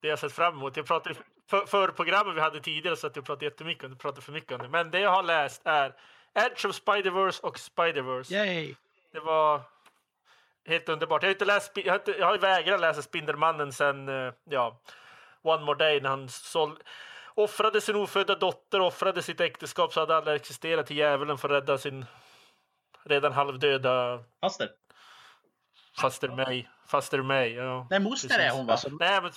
Det 0.00 0.08
jag 0.08 0.18
sett 0.18 0.32
fram 0.32 0.54
emot. 0.54 0.76
Jag 0.76 0.86
pratade, 0.86 1.14
för, 1.46 1.66
för 1.66 1.88
programmet 1.88 2.36
vi 2.36 2.40
hade 2.40 2.60
tidigare 2.60 2.96
så 2.96 3.06
att 3.06 3.16
jag 3.16 3.24
pratade 3.24 3.44
jättemycket 3.44 3.84
om 3.84 3.90
det, 3.90 3.96
pratade 3.96 4.22
för 4.22 4.32
mycket 4.32 4.52
om 4.52 4.58
det. 4.58 4.68
Men 4.68 4.90
det 4.90 5.00
jag 5.00 5.10
har 5.10 5.22
läst 5.22 5.62
är 5.64 5.94
Edge 6.34 6.66
of 6.66 6.80
Spider-Verse 6.80 7.40
och 7.42 7.56
Spider-Verse. 7.56 8.32
Yay! 8.32 8.74
Det 9.12 9.20
var 9.20 9.60
helt 10.66 10.88
underbart. 10.88 11.22
Jag 11.22 11.28
har, 11.28 11.32
inte 11.34 11.44
läst, 11.44 11.72
jag 11.74 11.92
har, 11.92 11.98
inte, 11.98 12.10
jag 12.18 12.26
har 12.26 12.38
vägrat 12.38 12.80
läsa 12.80 13.02
Spindelmannen 13.02 13.72
sen 13.72 14.08
eh, 14.08 14.32
ja, 14.44 14.80
One 15.42 15.64
More 15.64 15.78
Day 15.78 16.00
när 16.00 16.10
han 16.10 16.28
såld, 16.28 16.78
offrade 17.34 17.80
sin 17.80 17.96
ofödda 17.96 18.34
dotter, 18.34 18.80
offrade 18.80 19.22
sitt 19.22 19.40
äktenskap 19.40 19.92
så 19.92 20.00
hade 20.00 20.16
alla 20.16 20.34
existerat 20.34 20.86
till 20.86 20.96
djävulen 20.96 21.38
för 21.38 21.48
att 21.48 21.62
rädda 21.62 21.78
sin 21.78 22.04
redan 23.04 23.32
halvdöda 23.32 24.24
Faster. 24.40 24.70
faster 26.00 26.28
May. 26.28 26.66
Faster 26.86 27.22
May, 27.22 27.54
ja. 27.54 27.86
Nej, 27.90 28.00
moster 28.00 28.28
Precis. 28.28 28.42
är 28.44 28.50
hon 28.56 28.66
va? 28.66 28.72
Alltså, 28.72 28.88
Nej, 29.00 29.22
men... 29.22 29.30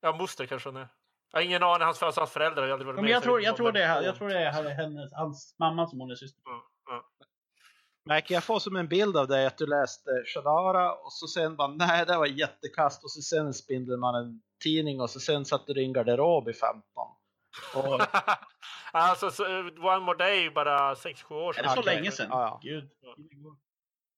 Ja, 0.00 0.12
moster 0.16 0.46
kanske 0.46 0.68
hon 0.68 0.76
är. 0.76 0.88
Jag 1.32 1.38
har 1.38 1.44
ingen 1.44 1.62
aning, 1.62 1.84
hans, 1.84 2.00
hans 2.00 2.30
föräldrar 2.30 2.62
har 2.62 2.70
aldrig 2.70 2.86
varit 2.86 2.94
Men 2.96 3.04
med. 3.04 3.12
jag 3.14 3.22
tror, 3.22 3.42
jag 3.42 3.56
tror 3.56 3.72
det 3.72 3.84
är, 3.84 4.02
jag 4.02 4.16
tror 4.16 4.28
det 4.28 4.38
är 4.38 4.74
hennes, 4.74 5.12
hans 5.12 5.54
mamma 5.58 5.86
som 5.86 6.00
hon 6.00 6.10
är 6.10 6.14
syster. 6.14 6.42
Ja, 6.44 6.62
ja. 6.86 7.04
Märker 8.04 8.34
jag 8.34 8.44
får 8.44 8.58
som 8.58 8.76
en 8.76 8.88
bild 8.88 9.16
av 9.16 9.28
dig 9.28 9.46
att 9.46 9.58
du 9.58 9.66
läste 9.66 10.10
Shadara 10.34 10.92
och 10.94 11.12
så 11.12 11.26
sen 11.26 11.56
bara 11.56 11.68
nej 11.68 12.06
det 12.06 12.16
var 12.16 12.26
jättekast 12.26 13.04
och 13.04 13.10
så 13.10 13.22
sen 13.22 13.54
Spindelmannen 13.54 14.42
tidning 14.62 15.00
och 15.00 15.10
så 15.10 15.20
sen 15.20 15.44
satt 15.44 15.66
du 15.66 15.80
i 15.82 15.84
en 15.84 15.92
garderob 15.92 16.48
i 16.48 16.52
15. 16.52 16.82
Och, 17.74 18.00
alltså, 18.92 19.30
så, 19.30 19.44
One 19.68 19.98
More 19.98 20.18
Day 20.18 20.46
är 20.46 20.50
bara 20.50 20.94
6-7 20.94 21.34
år 21.34 21.48
Är 21.48 21.52
sedan. 21.52 21.62
det 21.64 21.70
så 21.70 21.80
Okej. 21.80 21.94
länge 21.94 22.10
sedan? 22.10 22.26
Ja, 22.30 22.40
ja. 22.40 22.60
Gud. 22.62 22.90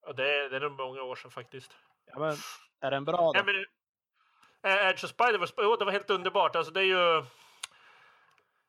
Ja, 0.07 0.13
det, 0.13 0.37
är, 0.37 0.51
det 0.51 0.57
är 0.57 0.61
nog 0.61 0.73
många 0.73 1.03
år 1.03 1.17
sedan 1.17 1.31
faktiskt. 1.31 1.77
ja, 2.13 2.19
men, 2.19 2.37
är 2.81 2.91
den 2.91 3.05
bra 3.05 3.33
Nej, 3.35 3.43
då? 3.47 3.53
men, 3.53 3.65
eh, 4.73 4.87
Edge 4.89 5.05
of 5.05 5.11
Spider-Verse, 5.11 5.53
jo, 5.59 5.77
det 5.77 5.85
var 5.85 5.93
helt 5.93 6.11
underbart. 6.11 6.57
Alltså, 6.57 6.73
det 6.73 6.81
är 6.81 6.85
ju 6.85 7.25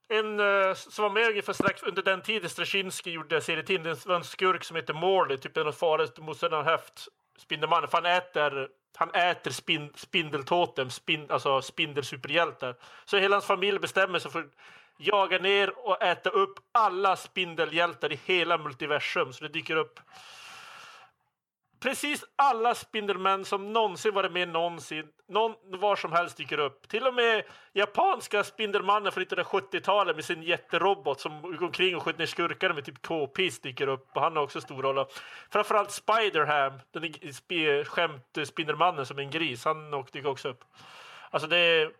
en 0.09 0.39
eh, 0.39 0.73
som 0.73 1.03
var 1.03 1.09
med 1.09 1.27
ungefär 1.29 1.53
strax 1.53 1.83
under 1.83 2.01
den 2.03 2.21
tiden 2.21 2.49
Straczynski 2.49 3.11
gjorde 3.11 3.41
serietidningen. 3.41 3.97
Det 4.03 4.05
var 4.05 4.15
en 4.15 4.23
skurk 4.23 4.63
som 4.63 4.75
heter 4.75 4.93
Morley, 4.93 5.37
typ 5.37 5.57
en 5.57 5.67
av 5.67 5.71
farligaste 5.71 6.21
motståndarna 6.21 6.63
han 6.63 6.71
haft. 6.71 7.07
Spindelmannen, 7.37 7.89
för 7.89 7.97
han 7.97 8.05
äter, 8.05 8.69
han 8.95 9.09
äter 9.13 9.51
spin, 9.51 9.89
spindeltotem, 9.95 10.89
spin, 10.89 11.25
alltså 11.29 11.61
spindelsuperhjältar. 11.61 12.75
Så 13.05 13.17
hela 13.17 13.35
hans 13.35 13.45
familj 13.45 13.79
bestämmer 13.79 14.19
sig 14.19 14.31
för 14.31 14.39
att 14.39 14.55
jaga 14.97 15.37
ner 15.37 15.87
och 15.87 16.03
äta 16.03 16.29
upp 16.29 16.59
alla 16.71 17.15
spindelhjältar 17.15 18.11
i 18.11 18.19
hela 18.25 18.57
multiversum. 18.57 19.33
Så 19.33 19.43
det 19.43 19.49
dyker 19.49 19.75
upp 19.75 19.99
precis 21.81 22.23
alla 22.35 22.75
Spindelmän 22.75 23.45
som 23.45 23.73
någonsin 23.73 24.13
varit 24.13 24.31
med 24.31 24.49
någonsin, 24.49 25.05
någon, 25.27 25.55
var 25.79 25.95
som 25.95 26.11
helst 26.11 26.37
dyker 26.37 26.59
upp. 26.59 26.87
Till 26.87 27.07
och 27.07 27.13
med 27.13 27.43
japanska 27.73 28.43
Spindelmannen 28.43 29.11
från 29.11 29.23
1970-talet 29.25 30.15
med 30.15 30.25
sin 30.25 30.43
jätterobot 30.43 31.19
som 31.19 31.41
går 31.41 31.63
omkring 31.63 31.95
och 31.95 32.03
skjuter 32.03 32.19
ner 32.19 32.25
skurkar 32.25 32.73
med 32.73 32.85
typ 32.85 33.01
k-piss 33.07 33.59
dyker 33.61 33.87
upp. 33.87 34.09
Och 34.15 34.21
han 34.21 34.35
har 34.35 34.43
också 34.43 34.61
stor 34.61 34.83
roll. 34.83 35.05
Framförallt 35.51 35.91
Spiderham, 35.91 36.73
den 36.93 37.03
spe- 37.13 37.83
skämt 37.83 38.37
Spindelmannen 38.47 39.05
som 39.05 39.19
en 39.19 39.31
gris, 39.31 39.65
han 39.65 39.93
och- 39.93 40.09
dyker 40.11 40.29
också 40.29 40.49
upp. 40.49 40.63
Alltså 41.29 41.47
det 41.47 41.57
är... 41.57 41.91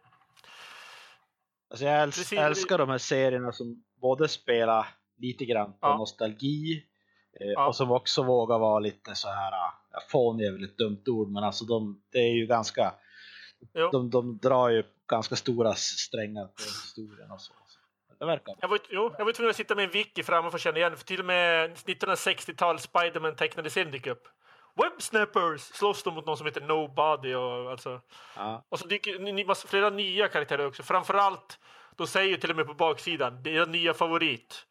Alltså 1.72 1.86
jag 1.86 2.02
äls 2.04 2.16
Precis, 2.18 2.40
älskar 2.40 2.78
de 2.78 2.90
här 2.90 2.98
serierna 2.98 3.52
som 3.52 3.84
både 4.02 4.28
spelar 4.28 4.88
lite 5.18 5.46
grann 5.46 5.72
på 5.72 5.78
Ja. 5.82 5.98
nostalgi 5.98 6.84
Ja. 7.40 7.68
och 7.68 7.76
som 7.76 7.92
också 7.92 8.24
vågar 8.24 8.60
vara 8.60 8.80
lite 8.80 9.16
så 9.16 9.28
här, 9.28 9.52
ja, 9.52 9.74
fånig 10.12 10.46
är 10.46 10.52
väl 10.52 10.64
ett 10.64 10.78
dumt 10.78 11.04
ord 11.08 11.32
men 11.32 11.44
alltså 11.44 11.66
de, 11.66 12.02
det 12.12 12.20
är 12.20 12.34
ju 12.34 12.46
ganska, 12.46 12.94
Jo. 13.74 13.90
de, 13.92 14.10
de 14.10 14.38
drar 14.38 14.70
ju 14.70 14.84
ganska 15.08 15.36
stora 15.36 15.74
strängar 15.76 16.46
på 16.46 16.62
historien 16.64 17.32
och 17.32 17.42
så. 17.42 17.54
Det 18.20 18.26
verkar 18.26 18.56
Jag 18.60 18.68
var, 18.68 18.80
jo, 18.90 19.14
jag 19.18 19.26
var 19.26 19.32
tvungen 19.32 19.50
att 19.50 19.56
sitta 19.56 19.76
med 19.76 19.86
en 19.86 19.92
wiki 19.92 20.24
framme 20.24 20.50
för 20.50 20.58
att 20.58 20.62
känna 20.62 20.78
igen, 20.78 20.98
för 20.98 21.06
till 21.06 21.20
och 21.20 21.26
med 21.26 21.72
1960-tal 21.78 22.80
Spiderman 22.80 23.36
tecknade 23.36 23.70
serien 23.70 23.92
dyker 23.92 24.12
upp. 24.12 24.28
Websnappers 24.76 25.62
slåss 25.62 26.04
de 26.04 26.14
mot 26.14 26.26
någon 26.26 26.38
som 26.38 26.46
heter 26.46 26.62
Nobody 26.62 27.34
och 27.34 27.72
alltså... 27.72 28.02
ja. 28.36 28.66
Och 28.70 28.80
så 28.80 28.88
dyker 28.88 29.68
flera 29.68 29.90
nya 29.90 30.28
karaktärer 30.28 30.68
också. 30.68 30.84
Framförallt, 30.84 31.60
de 31.96 32.08
säger 32.08 32.38
till 32.38 32.50
och 32.50 32.56
med 32.56 32.68
på 32.68 32.74
baksidan, 32.74 33.44
deras 33.44 33.70
nya 33.70 33.94
favorit. 33.94 34.66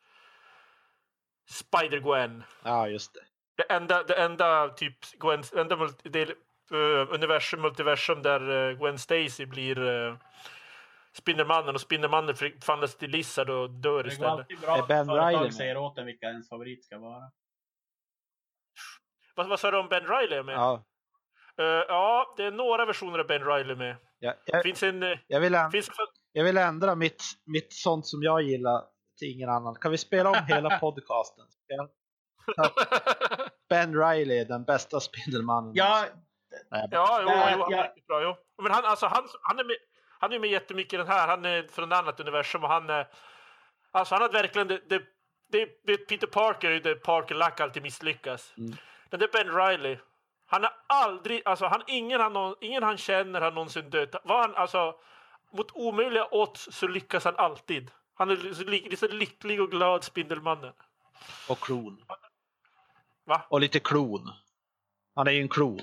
Spider-Gwen. 1.51 2.43
ja, 2.65 2.89
just 2.89 3.15
det. 3.15 3.21
Det 3.57 3.73
enda, 3.73 4.03
det 4.03 4.15
enda 4.15 4.69
typ 4.69 4.99
Gwen, 5.21 5.43
enda 5.57 5.77
multi, 5.77 6.09
del, 6.09 6.31
eh, 6.73 7.15
universum, 7.15 7.61
multiversum 7.61 8.23
där 8.23 8.71
eh, 8.71 8.77
Gwen 8.79 8.99
Stacy 8.99 9.47
blir 9.47 9.79
uh, 9.79 10.17
Spindelmannen 11.13 11.75
och 11.75 11.81
Spindelmannen 11.81 12.35
förvandlas 12.37 12.97
till 12.97 13.11
Lizard 13.11 13.51
och 13.51 13.71
dör 13.71 13.91
Det 13.97 14.03
går 14.03 14.07
istället. 14.07 14.31
alltid 14.33 14.59
bra 14.61 14.87
Ben 14.89 15.07
företag 15.07 15.43
med? 15.43 15.55
säger 15.55 15.77
åt 15.77 15.99
en 15.99 16.07
vilka 16.07 16.27
ens 16.27 16.49
favorit 16.49 16.85
ska 16.85 16.99
vara. 16.99 17.31
Vad, 19.35 19.49
vad 19.49 19.61
sa 19.61 19.71
du 19.71 19.79
om 19.79 19.89
Ben 19.89 20.07
Riley 20.07 20.39
är 20.39 20.43
med? 20.43 20.55
Ja, 20.55 20.85
Eh, 21.59 21.67
ja, 21.89 22.35
det 22.37 22.45
är 22.45 22.51
några 22.51 22.87
versioner 22.87 23.19
av 23.19 23.27
Ben 23.27 23.45
Riley 23.45 23.77
med. 23.77 23.97
jag, 24.19 24.35
Det 24.47 24.53
jag, 24.53 24.63
finns 24.63 24.83
en... 24.83 25.03
jag, 25.27 25.41
vill 25.41 25.55
ändra, 25.55 25.71
finns 25.71 25.89
en 25.89 25.95
jag 26.33 26.45
vill 26.45 26.57
ändra 26.57 26.95
mitt, 26.95 27.23
mitt 27.47 27.73
sånt 27.73 28.07
som 28.07 28.23
jag 28.23 28.43
gillar 28.43 28.85
till 29.21 29.31
ingen 29.31 29.49
annan. 29.49 29.75
Kan 29.75 29.91
vi 29.91 29.99
spela 29.99 30.31
om 30.31 30.45
hela 30.49 30.79
podcasten? 30.81 31.47
Ben 33.69 33.95
Riley 33.95 34.39
är 34.39 34.45
den 34.45 34.65
bästa 34.65 35.01
Spindelmannen. 35.01 35.73
Ja, 35.75 36.07
Nej, 36.71 36.89
Ja, 36.91 37.21
jo, 37.23 37.29
jo, 37.31 37.63
han 37.63 37.73
är 37.73 38.07
bra. 38.07 38.23
Jo. 38.23 38.37
Men 38.63 38.73
han, 38.73 38.85
alltså, 38.85 39.07
han, 39.07 39.29
han, 39.43 39.59
är 39.59 39.65
med, 39.65 39.77
han 40.21 40.33
är 40.33 40.39
med 40.39 40.51
jättemycket 40.51 40.93
i 40.93 40.97
den 40.97 41.07
här. 41.07 41.29
Han 41.29 41.45
är 41.45 41.63
från 41.63 41.93
ett 41.93 41.99
annat 41.99 42.21
universum 42.21 42.65
och 42.65 42.71
han 42.71 42.91
är... 42.91 43.09
Alltså 43.91 44.15
han 44.15 44.23
har 44.23 44.29
verkligen... 44.29 44.69
Det, 44.69 44.81
det, 44.89 45.03
det, 45.53 45.69
det, 45.87 45.97
Peter 45.97 46.27
Parker 46.27 46.71
är 46.71 46.81
det 46.81 46.95
Parker 46.95 47.35
Luck 47.35 47.61
alltid 47.61 47.83
misslyckas. 47.83 48.55
Mm. 48.59 48.77
Den 49.11 49.21
där 49.21 49.29
Ben 49.33 49.57
Riley. 49.57 49.99
Han 50.47 50.63
har 50.63 50.73
aldrig... 50.87 51.43
Alltså 51.45 51.67
han, 51.67 51.83
ingen, 51.87 52.21
han, 52.21 52.55
ingen 52.61 52.83
han 52.83 52.97
känner 52.97 53.41
har 53.41 53.51
någonsin 53.53 53.91
dött. 53.91 54.15
Var 54.25 54.41
han, 54.41 54.55
alltså, 54.55 54.95
mot 55.53 55.71
omöjliga 55.73 56.29
odds 56.31 56.69
så 56.73 56.87
lyckas 56.87 57.25
han 57.25 57.37
alltid. 57.37 57.91
Han 58.21 58.31
är 58.31 58.97
så 58.97 59.07
lycklig 59.09 59.61
och 59.61 59.71
glad, 59.71 60.05
Spindelmannen. 60.05 60.73
Och 61.49 61.61
klon. 61.61 62.05
Va? 63.25 63.43
Och 63.49 63.61
lite 63.61 63.81
klon. 63.81 64.31
Han 65.15 65.27
är 65.27 65.31
ju 65.31 65.41
en 65.41 65.49
klon. 65.49 65.81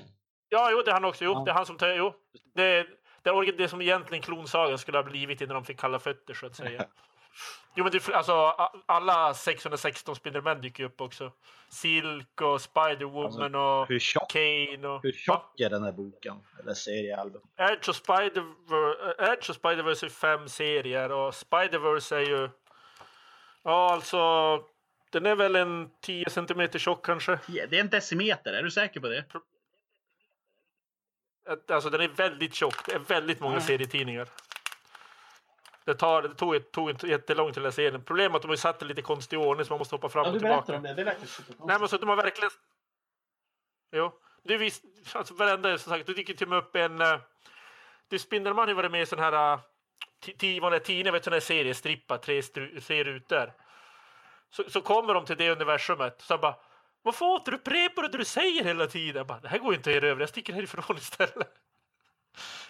Ja, 0.48 0.68
jo, 0.72 0.82
det 0.82 0.90
är 0.90 0.94
han 0.94 1.04
också. 1.04 1.24
Jo, 1.24 1.32
Ja. 1.32 1.44
det 1.44 1.50
är 1.50 1.54
han 1.54 1.66
som. 1.66 1.76
Jo. 1.80 2.14
Det 2.54 2.62
är 2.62 2.86
det, 3.22 3.30
är 3.30 3.52
det 3.58 3.68
som 3.68 3.82
egentligen 3.82 4.22
klonsagan 4.22 4.78
skulle 4.78 4.98
ha 4.98 5.02
blivit 5.02 5.40
innan 5.40 5.54
de 5.54 5.64
fick 5.64 5.80
kalla 5.80 5.98
fötter, 5.98 6.34
så 6.34 6.46
att 6.46 6.56
säga. 6.56 6.86
jo, 7.78 7.84
men 7.84 7.92
det, 7.92 8.08
alltså, 8.14 8.32
alla 8.86 9.34
616 9.34 10.16
Spindelmän 10.16 10.60
dyker 10.60 10.84
upp 10.84 11.00
också. 11.00 11.32
Silk 11.68 12.40
och 12.40 12.58
Spider-Woman 12.60 13.54
och 13.54 13.88
Hur 13.88 13.98
tjock, 13.98 14.30
Kane 14.30 14.88
och... 14.88 15.02
hur 15.02 15.12
tjock 15.12 15.60
är 15.60 15.70
den 15.70 15.82
här 15.84 15.92
boken? 15.92 16.36
Eller 16.60 16.74
seriealbum? 16.74 17.42
Edge 17.56 17.88
och 17.88 17.94
Spider-Verse 17.94 19.50
och 19.50 19.56
Spider-Verse 19.56 20.04
är 20.04 20.08
fem 20.08 20.48
serier 20.48 21.12
och 21.12 21.32
Spider-Verse 21.34 22.16
är 22.16 22.20
ju... 22.20 22.50
Ja, 23.62 23.92
alltså... 23.92 24.18
Den 25.10 25.26
är 25.26 25.36
väl 25.36 25.56
en 25.56 25.90
10 26.00 26.30
centimeter 26.30 26.78
tjock 26.78 27.06
kanske. 27.06 27.38
ja, 27.48 27.66
det 27.70 27.76
är 27.76 27.80
en 27.80 27.88
decimeter. 27.88 28.52
Är 28.52 28.62
du 28.62 28.70
säker 28.70 29.00
på 29.00 29.08
det? 29.08 29.24
Alltså 31.68 31.90
den 31.90 32.00
är 32.00 32.08
väldigt 32.08 32.54
tjock. 32.54 32.86
Det 32.86 32.92
är 32.94 32.98
väldigt 32.98 33.40
många 33.40 33.54
Mm. 33.54 33.66
serietidningar. 33.66 34.28
Det, 35.88 35.94
tar, 35.94 36.22
det 36.22 36.34
tog, 36.34 36.54
ett- 36.54 36.72
tog 36.72 36.90
inte 36.90 37.06
jättelångt 37.06 37.54
till 37.54 37.62
att 37.62 37.68
läsa 37.68 37.80
igenom. 37.82 38.04
Problemet 38.04 38.32
är 38.32 38.36
att 38.36 38.42
de 38.42 38.48
har 38.48 38.56
satt 38.56 38.78
det 38.78 38.84
lite 38.86 39.02
konstig 39.02 39.38
ordning 39.38 39.66
så 39.66 39.72
man 39.72 39.78
måste 39.78 39.94
hoppa 39.94 40.08
fram 40.08 40.22
Ja, 40.24 40.28
och 40.28 40.32
du 40.34 40.38
tillbaka. 40.40 40.76
om 40.76 40.82
det. 40.82 40.94
Det. 40.94 41.16
Nej 41.66 41.78
men 41.78 41.88
så 41.88 41.96
de 41.96 42.08
har 42.08 42.16
verkligen... 42.16 42.50
Jo. 43.92 44.12
Är 44.44 44.58
visst, 44.58 44.84
alltså 45.12 45.34
varenda, 45.34 45.78
som 45.78 45.92
sagt, 45.92 46.06
det 46.06 46.14
dyker 46.14 46.34
till 46.34 46.46
och 46.46 46.50
med 46.50 46.58
upp 46.58 46.76
en... 46.76 47.00
Uh, 47.00 47.18
det 48.08 48.18
Spindelman 48.18 48.62
har 48.62 48.68
ju 48.68 48.74
varit 48.74 48.90
med 48.90 49.02
i 49.02 49.06
sån 49.06 49.18
här... 49.18 49.58
Tio 50.38 50.60
vanliga 50.60 50.80
tidningar, 50.80 51.12
vet 51.12 51.22
du, 51.22 51.24
sån 51.24 51.32
här 51.32 51.40
seriestrippa, 51.40 52.18
tre, 52.18 52.42
tre 52.42 53.04
rutor. 53.04 53.52
Så, 54.50 54.70
så 54.70 54.80
kommer 54.80 55.14
de 55.14 55.24
till 55.24 55.36
det 55.36 55.50
universumet. 55.50 56.20
Så 56.20 56.38
bara... 56.38 56.56
Varför 57.02 57.26
återupprepar 57.26 58.02
du 58.02 58.08
det 58.08 58.18
du 58.18 58.24
säger 58.24 58.64
hela 58.64 58.86
tiden? 58.86 59.16
Jag 59.16 59.26
bara, 59.26 59.40
det 59.40 59.48
här 59.48 59.58
går 59.58 59.72
ju 59.72 59.76
inte 59.76 59.90
att 59.90 60.02
över, 60.02 60.20
jag 60.20 60.28
sticker 60.28 60.52
härifrån 60.52 60.96
istället. 60.96 61.57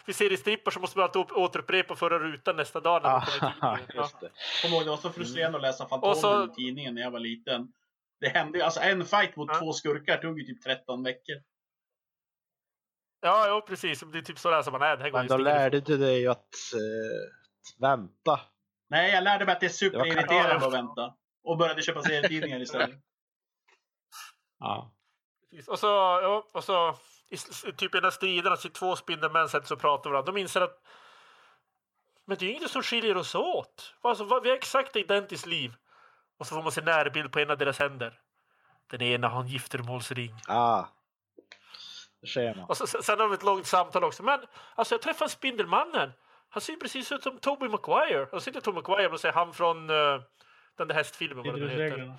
Vid 0.08 0.16
seriestrippar 0.16 0.70
så 0.70 0.80
måste 0.80 0.98
man 0.98 1.04
alltid 1.04 1.32
återupprepa 1.36 1.96
förra 1.96 2.18
rutan 2.18 2.56
nästa 2.56 2.80
dag 2.80 3.02
när 3.02 3.10
man 3.10 3.22
Ah. 3.60 3.78
Ja. 3.94 4.02
just 4.02 4.20
det. 4.20 4.30
Kommer 4.62 4.76
ihåg, 4.76 4.84
det 4.84 4.90
var 4.90 4.96
så 4.96 5.10
frustrerande 5.10 5.58
att 5.58 5.62
läsa 5.62 5.88
Fantomen 5.88 6.16
så- 6.16 6.44
i 6.44 6.48
tidningen 6.54 6.94
när 6.94 7.02
jag 7.02 7.10
var 7.10 7.20
liten. 7.20 7.72
Det 8.20 8.28
hände 8.28 8.58
ju, 8.58 8.64
alltså 8.64 8.80
en 8.80 9.04
fight 9.04 9.36
mot 9.36 9.48
Ja. 9.52 9.58
två 9.58 9.72
skurkar 9.72 10.16
tog 10.18 10.40
ju 10.40 10.46
typ 10.46 10.62
13 10.62 11.02
veckor. 11.02 11.36
Ja, 13.20 13.46
ja, 13.48 13.60
precis. 13.68 14.00
Det 14.12 14.18
är 14.18 14.22
typ 14.22 14.38
så 14.38 14.50
läser 14.50 14.70
man 14.70 14.82
är. 14.82 15.12
Men 15.12 15.26
då 15.26 15.36
lärde 15.36 15.80
du 15.80 15.96
dig 15.96 16.20
ju 16.20 16.28
att 16.28 16.54
eh, 16.74 17.80
vänta. 17.80 18.40
Nej, 18.90 19.12
jag 19.12 19.24
lärde 19.24 19.44
mig 19.44 19.52
att 19.54 19.60
det 19.60 19.66
är 19.66 19.70
superirriterande 19.70 20.66
att 20.66 20.72
vänta. 20.72 21.14
Och 21.44 21.56
började 21.58 21.82
köpa 21.82 22.02
serietidningar 22.02 22.60
istället. 22.60 22.90
Ja. 24.58 24.92
Precis. 25.50 25.68
Och 25.68 25.78
så, 25.78 25.86
ja, 25.86 26.48
och 26.54 26.64
så 26.64 26.94
i 27.30 27.36
typ 27.72 27.82
i 27.94 27.98
den 27.98 28.04
här 28.04 28.10
striden, 28.10 28.52
att 28.52 28.74
två 28.74 28.96
Spindelmän 28.96 29.48
sätter 29.48 29.66
sig 29.66 29.74
och 29.74 29.80
pratar 29.80 30.10
med 30.10 30.12
varandra. 30.12 30.32
De 30.32 30.40
inser 30.40 30.60
att 30.60 30.82
Men 32.24 32.36
det 32.38 32.44
är 32.44 32.48
ju 32.48 32.54
inget 32.54 32.70
som 32.70 32.82
skiljer 32.82 33.16
oss 33.16 33.34
åt. 33.34 33.94
Alltså, 34.00 34.24
vad- 34.24 34.42
vi 34.42 34.48
har 34.48 34.56
exakt 34.56 34.96
identiskt 34.96 35.46
liv. 35.46 35.74
Och 36.38 36.46
så 36.46 36.54
får 36.54 36.62
man 36.62 36.72
se 36.72 36.80
närbild 36.80 37.32
på 37.32 37.38
en 37.38 37.50
av 37.50 37.58
deras 37.58 37.78
händer. 37.78 38.20
Den 38.90 39.02
ena 39.02 39.28
har 39.28 39.40
en 39.40 39.46
giftermålsring. 39.48 40.34
Ah. 40.48 40.84
Det 42.20 42.26
ser 42.26 42.54
man. 42.54 42.64
Och 42.64 42.76
så, 42.76 42.86
sen 42.86 43.20
har 43.20 43.28
vi 43.28 43.34
ett 43.34 43.42
långt 43.42 43.66
samtal 43.66 44.04
också. 44.04 44.22
Men 44.22 44.40
alltså 44.74 44.94
jag 44.94 45.02
träffade 45.02 45.30
Spindelmannen. 45.30 46.12
Han 46.48 46.60
ser 46.60 46.72
ju 46.72 46.78
precis 46.78 47.12
ut 47.12 47.22
som 47.22 47.38
Tobey 47.38 47.68
Maguire. 47.68 48.26
Alltså 48.32 48.50
inte 48.50 48.60
Tobey 48.60 48.82
Maguire, 48.82 49.08
men 49.08 49.18
säger 49.18 49.34
han 49.34 49.54
från 49.54 49.90
uh, 49.90 50.20
den 50.76 50.88
där 50.88 50.94
hästfilmen. 50.94 51.44
Vad 51.46 51.60
den 51.60 51.68
heter. 51.68 52.14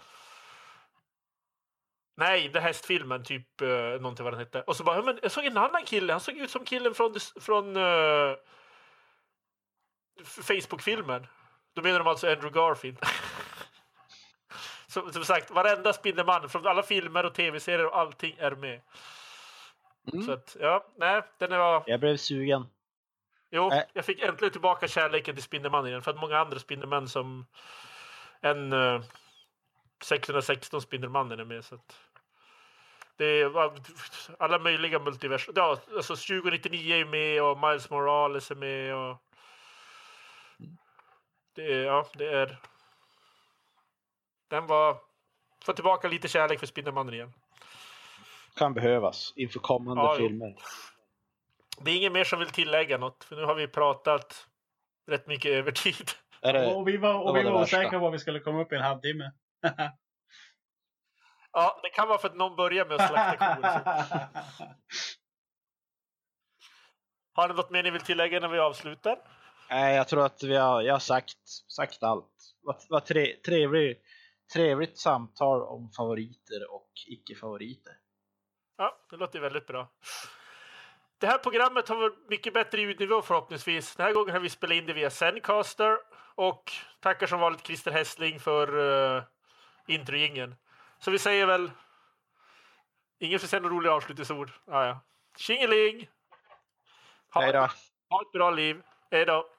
Nej, 2.20 2.50
den 2.50 2.64
hästfilmen, 2.64 3.24
typ 3.24 3.62
uh, 3.62 4.02
någonting 4.02 4.24
vad 4.24 4.34
den 4.34 4.40
hette. 4.40 4.62
Och 4.62 4.76
så 4.76 4.84
bara, 4.84 4.96
"Ja, 4.96 5.02
men 5.02 5.20
jag 5.22 5.32
såg 5.32 5.46
en 5.46 5.58
annan 5.58 5.86
kille. 5.86 6.14
Han 6.14 6.20
såg 6.20 6.38
ut 6.38 6.50
som 6.50 6.66
killen 6.66 6.94
från, 6.94 7.16
från 7.40 7.78
uh, 7.78 8.36
Facebook-filmen. 10.24 11.28
Då 11.74 11.82
menar 11.82 12.00
de 12.00 12.08
alltså 12.08 12.28
Andrew 12.28 12.60
Garfield. 12.60 13.00
som, 14.88 15.14
som 15.14 15.26
sagt, 15.26 15.52
varenda 15.52 15.94
Spindelman 15.94 16.50
från 16.50 16.68
alla 16.68 16.84
filmer 16.84 17.26
och 17.26 17.34
tv-serier 17.34 17.86
och 17.86 17.98
allting 17.98 18.36
är 18.40 18.52
med. 18.52 18.82
Mm. 20.14 20.26
Så 20.26 20.32
att, 20.32 20.58
ja, 20.60 20.86
nej, 20.98 21.22
den 21.38 21.50
var... 21.50 21.84
Jag 21.88 22.00
blev 22.00 22.18
sugen. 22.18 22.66
Jo, 23.52 23.72
Äh. 23.72 23.84
jag 23.94 24.06
fick 24.06 24.22
äntligen 24.22 24.52
tillbaka 24.52 24.88
kärleken 24.88 25.36
till 25.36 25.44
Spindelmannen 25.44 25.88
igen. 25.88 26.02
För 26.02 26.12
att 26.12 26.20
många 26.20 26.38
andra 26.40 26.60
Spindelmän 26.60 27.08
som 27.08 27.46
en 28.42 28.74
uh, 28.74 29.02
616 30.04 30.82
Spindelmannen 30.82 31.40
är 31.40 31.46
med. 31.46 31.66
Så 31.66 31.76
att 31.76 32.00
det 33.20 33.48
var 33.48 33.74
alla 34.40 34.60
möjliga 34.60 35.00
multivers. 35.00 35.50
Ja, 35.56 35.78
alltså 35.96 36.16
2099 36.16 36.96
är 36.96 37.06
med 37.06 37.44
och 37.44 37.60
Miles 37.60 37.90
Morales 37.90 38.52
är 38.52 38.56
med. 38.56 38.96
Och 38.96 39.18
det 41.56 41.74
är, 41.74 41.86
ja, 41.86 42.08
det 42.14 42.26
är... 42.26 42.60
Den 44.48 44.68
var... 44.68 44.98
Få 45.64 45.74
tillbaka 45.74 46.08
lite 46.08 46.28
kärlek 46.28 46.60
för 46.60 46.68
Spindelmannen 46.68 47.14
igen. 47.14 47.34
Kan 48.56 48.74
behövas 48.74 49.34
inför 49.36 49.60
kommande 49.60 50.04
Ja, 50.04 50.16
filmer. 50.16 50.56
Det 51.82 51.92
är 51.92 51.96
ingen 51.96 52.14
mer 52.14 52.24
som 52.24 52.40
vill 52.40 52.50
tillägga 52.50 52.98
något. 52.98 53.24
För 53.24 53.36
nu 53.36 53.44
har 53.44 53.56
vi 53.56 53.68
pratat 53.68 54.48
rätt 55.08 55.28
mycket 55.28 55.52
övertid. 55.60 56.12
Är 56.42 56.54
det, 56.54 56.74
Och 56.74 56.88
vi 56.88 56.98
var, 56.98 57.14
och 57.14 57.36
vi 57.36 57.44
var 57.44 57.62
osäkra 57.62 58.00
på 58.00 58.08
att 58.08 58.14
vi 58.14 58.20
skulle 58.20 58.40
komma 58.40 58.62
upp 58.62 58.72
i 58.72 58.76
en 58.76 58.82
halvtimme. 58.82 59.32
Ja, 61.52 61.80
det 61.84 61.90
kan 61.90 62.08
vara 62.08 62.18
för 62.18 62.28
att 62.28 62.36
någon 62.36 62.56
börjar 62.56 62.86
med 62.86 63.02
att 63.02 63.10
slakta 63.10 63.56
kor. 63.56 63.64
Har 67.34 67.48
ni 67.48 67.54
något 67.54 67.70
mer 67.70 67.84
ni 67.84 67.92
vill 67.92 68.02
tillägga 68.02 68.40
när 68.40 68.48
vi 68.48 68.60
avslutar? 68.60 69.20
Nej, 69.70 69.96
jag 69.96 70.08
tror 70.08 70.26
att 70.26 70.44
vi 70.44 70.56
har, 70.56 70.82
jag 70.82 70.94
har 70.94 71.00
sagt, 71.00 71.38
sagt 71.68 72.04
allt. 72.04 72.34
Vad 72.62 72.76
vad 72.90 73.06
tre, 73.06 73.36
trevlig, 73.46 73.98
trevligt 74.54 74.98
samtal 74.98 75.64
om 75.64 75.92
favoriter 75.92 76.74
och 76.74 76.92
icke-favoriter. 77.08 77.94
Ja, 78.78 78.98
det 79.10 79.16
låter 79.16 79.40
väldigt 79.40 79.68
bra. 79.68 79.92
Det 81.20 81.28
här 81.28 81.38
programmet 81.38 81.90
har 81.90 82.30
mycket 82.30 82.54
bättre 82.54 82.82
ljudnivå 82.82 83.22
förhoppningsvis. 83.22 83.96
Den 83.96 84.06
här 84.06 84.14
gången 84.14 84.34
har 84.34 84.40
vi 84.40 84.50
spelat 84.50 84.76
in 84.76 84.86
det 84.86 84.94
via 84.94 85.10
Zencaster. 85.10 85.98
Och 86.36 86.72
tackar 87.00 87.28
som 87.28 87.40
vanligt 87.40 87.68
Christer 87.68 87.92
Hessling 87.92 88.40
för 88.40 88.78
uh, 88.78 89.24
introjingeln. 89.88 90.56
Så 91.00 91.12
vi 91.12 91.20
säger 91.20 91.46
väl... 91.46 91.72
Ingen 93.20 93.40
får 93.40 93.48
säga 93.48 93.62
några 93.62 93.76
roliga 93.76 93.94
avslutningsord. 93.94 94.52
Ah, 94.68 94.86
ja. 94.86 95.00
Tjingeling! 95.38 96.10
Ha, 97.34 97.70
ha 98.10 98.22
ett 98.22 98.32
bra 98.32 98.52
liv. 98.52 98.82
Hej 99.12 99.26
då! 99.26 99.59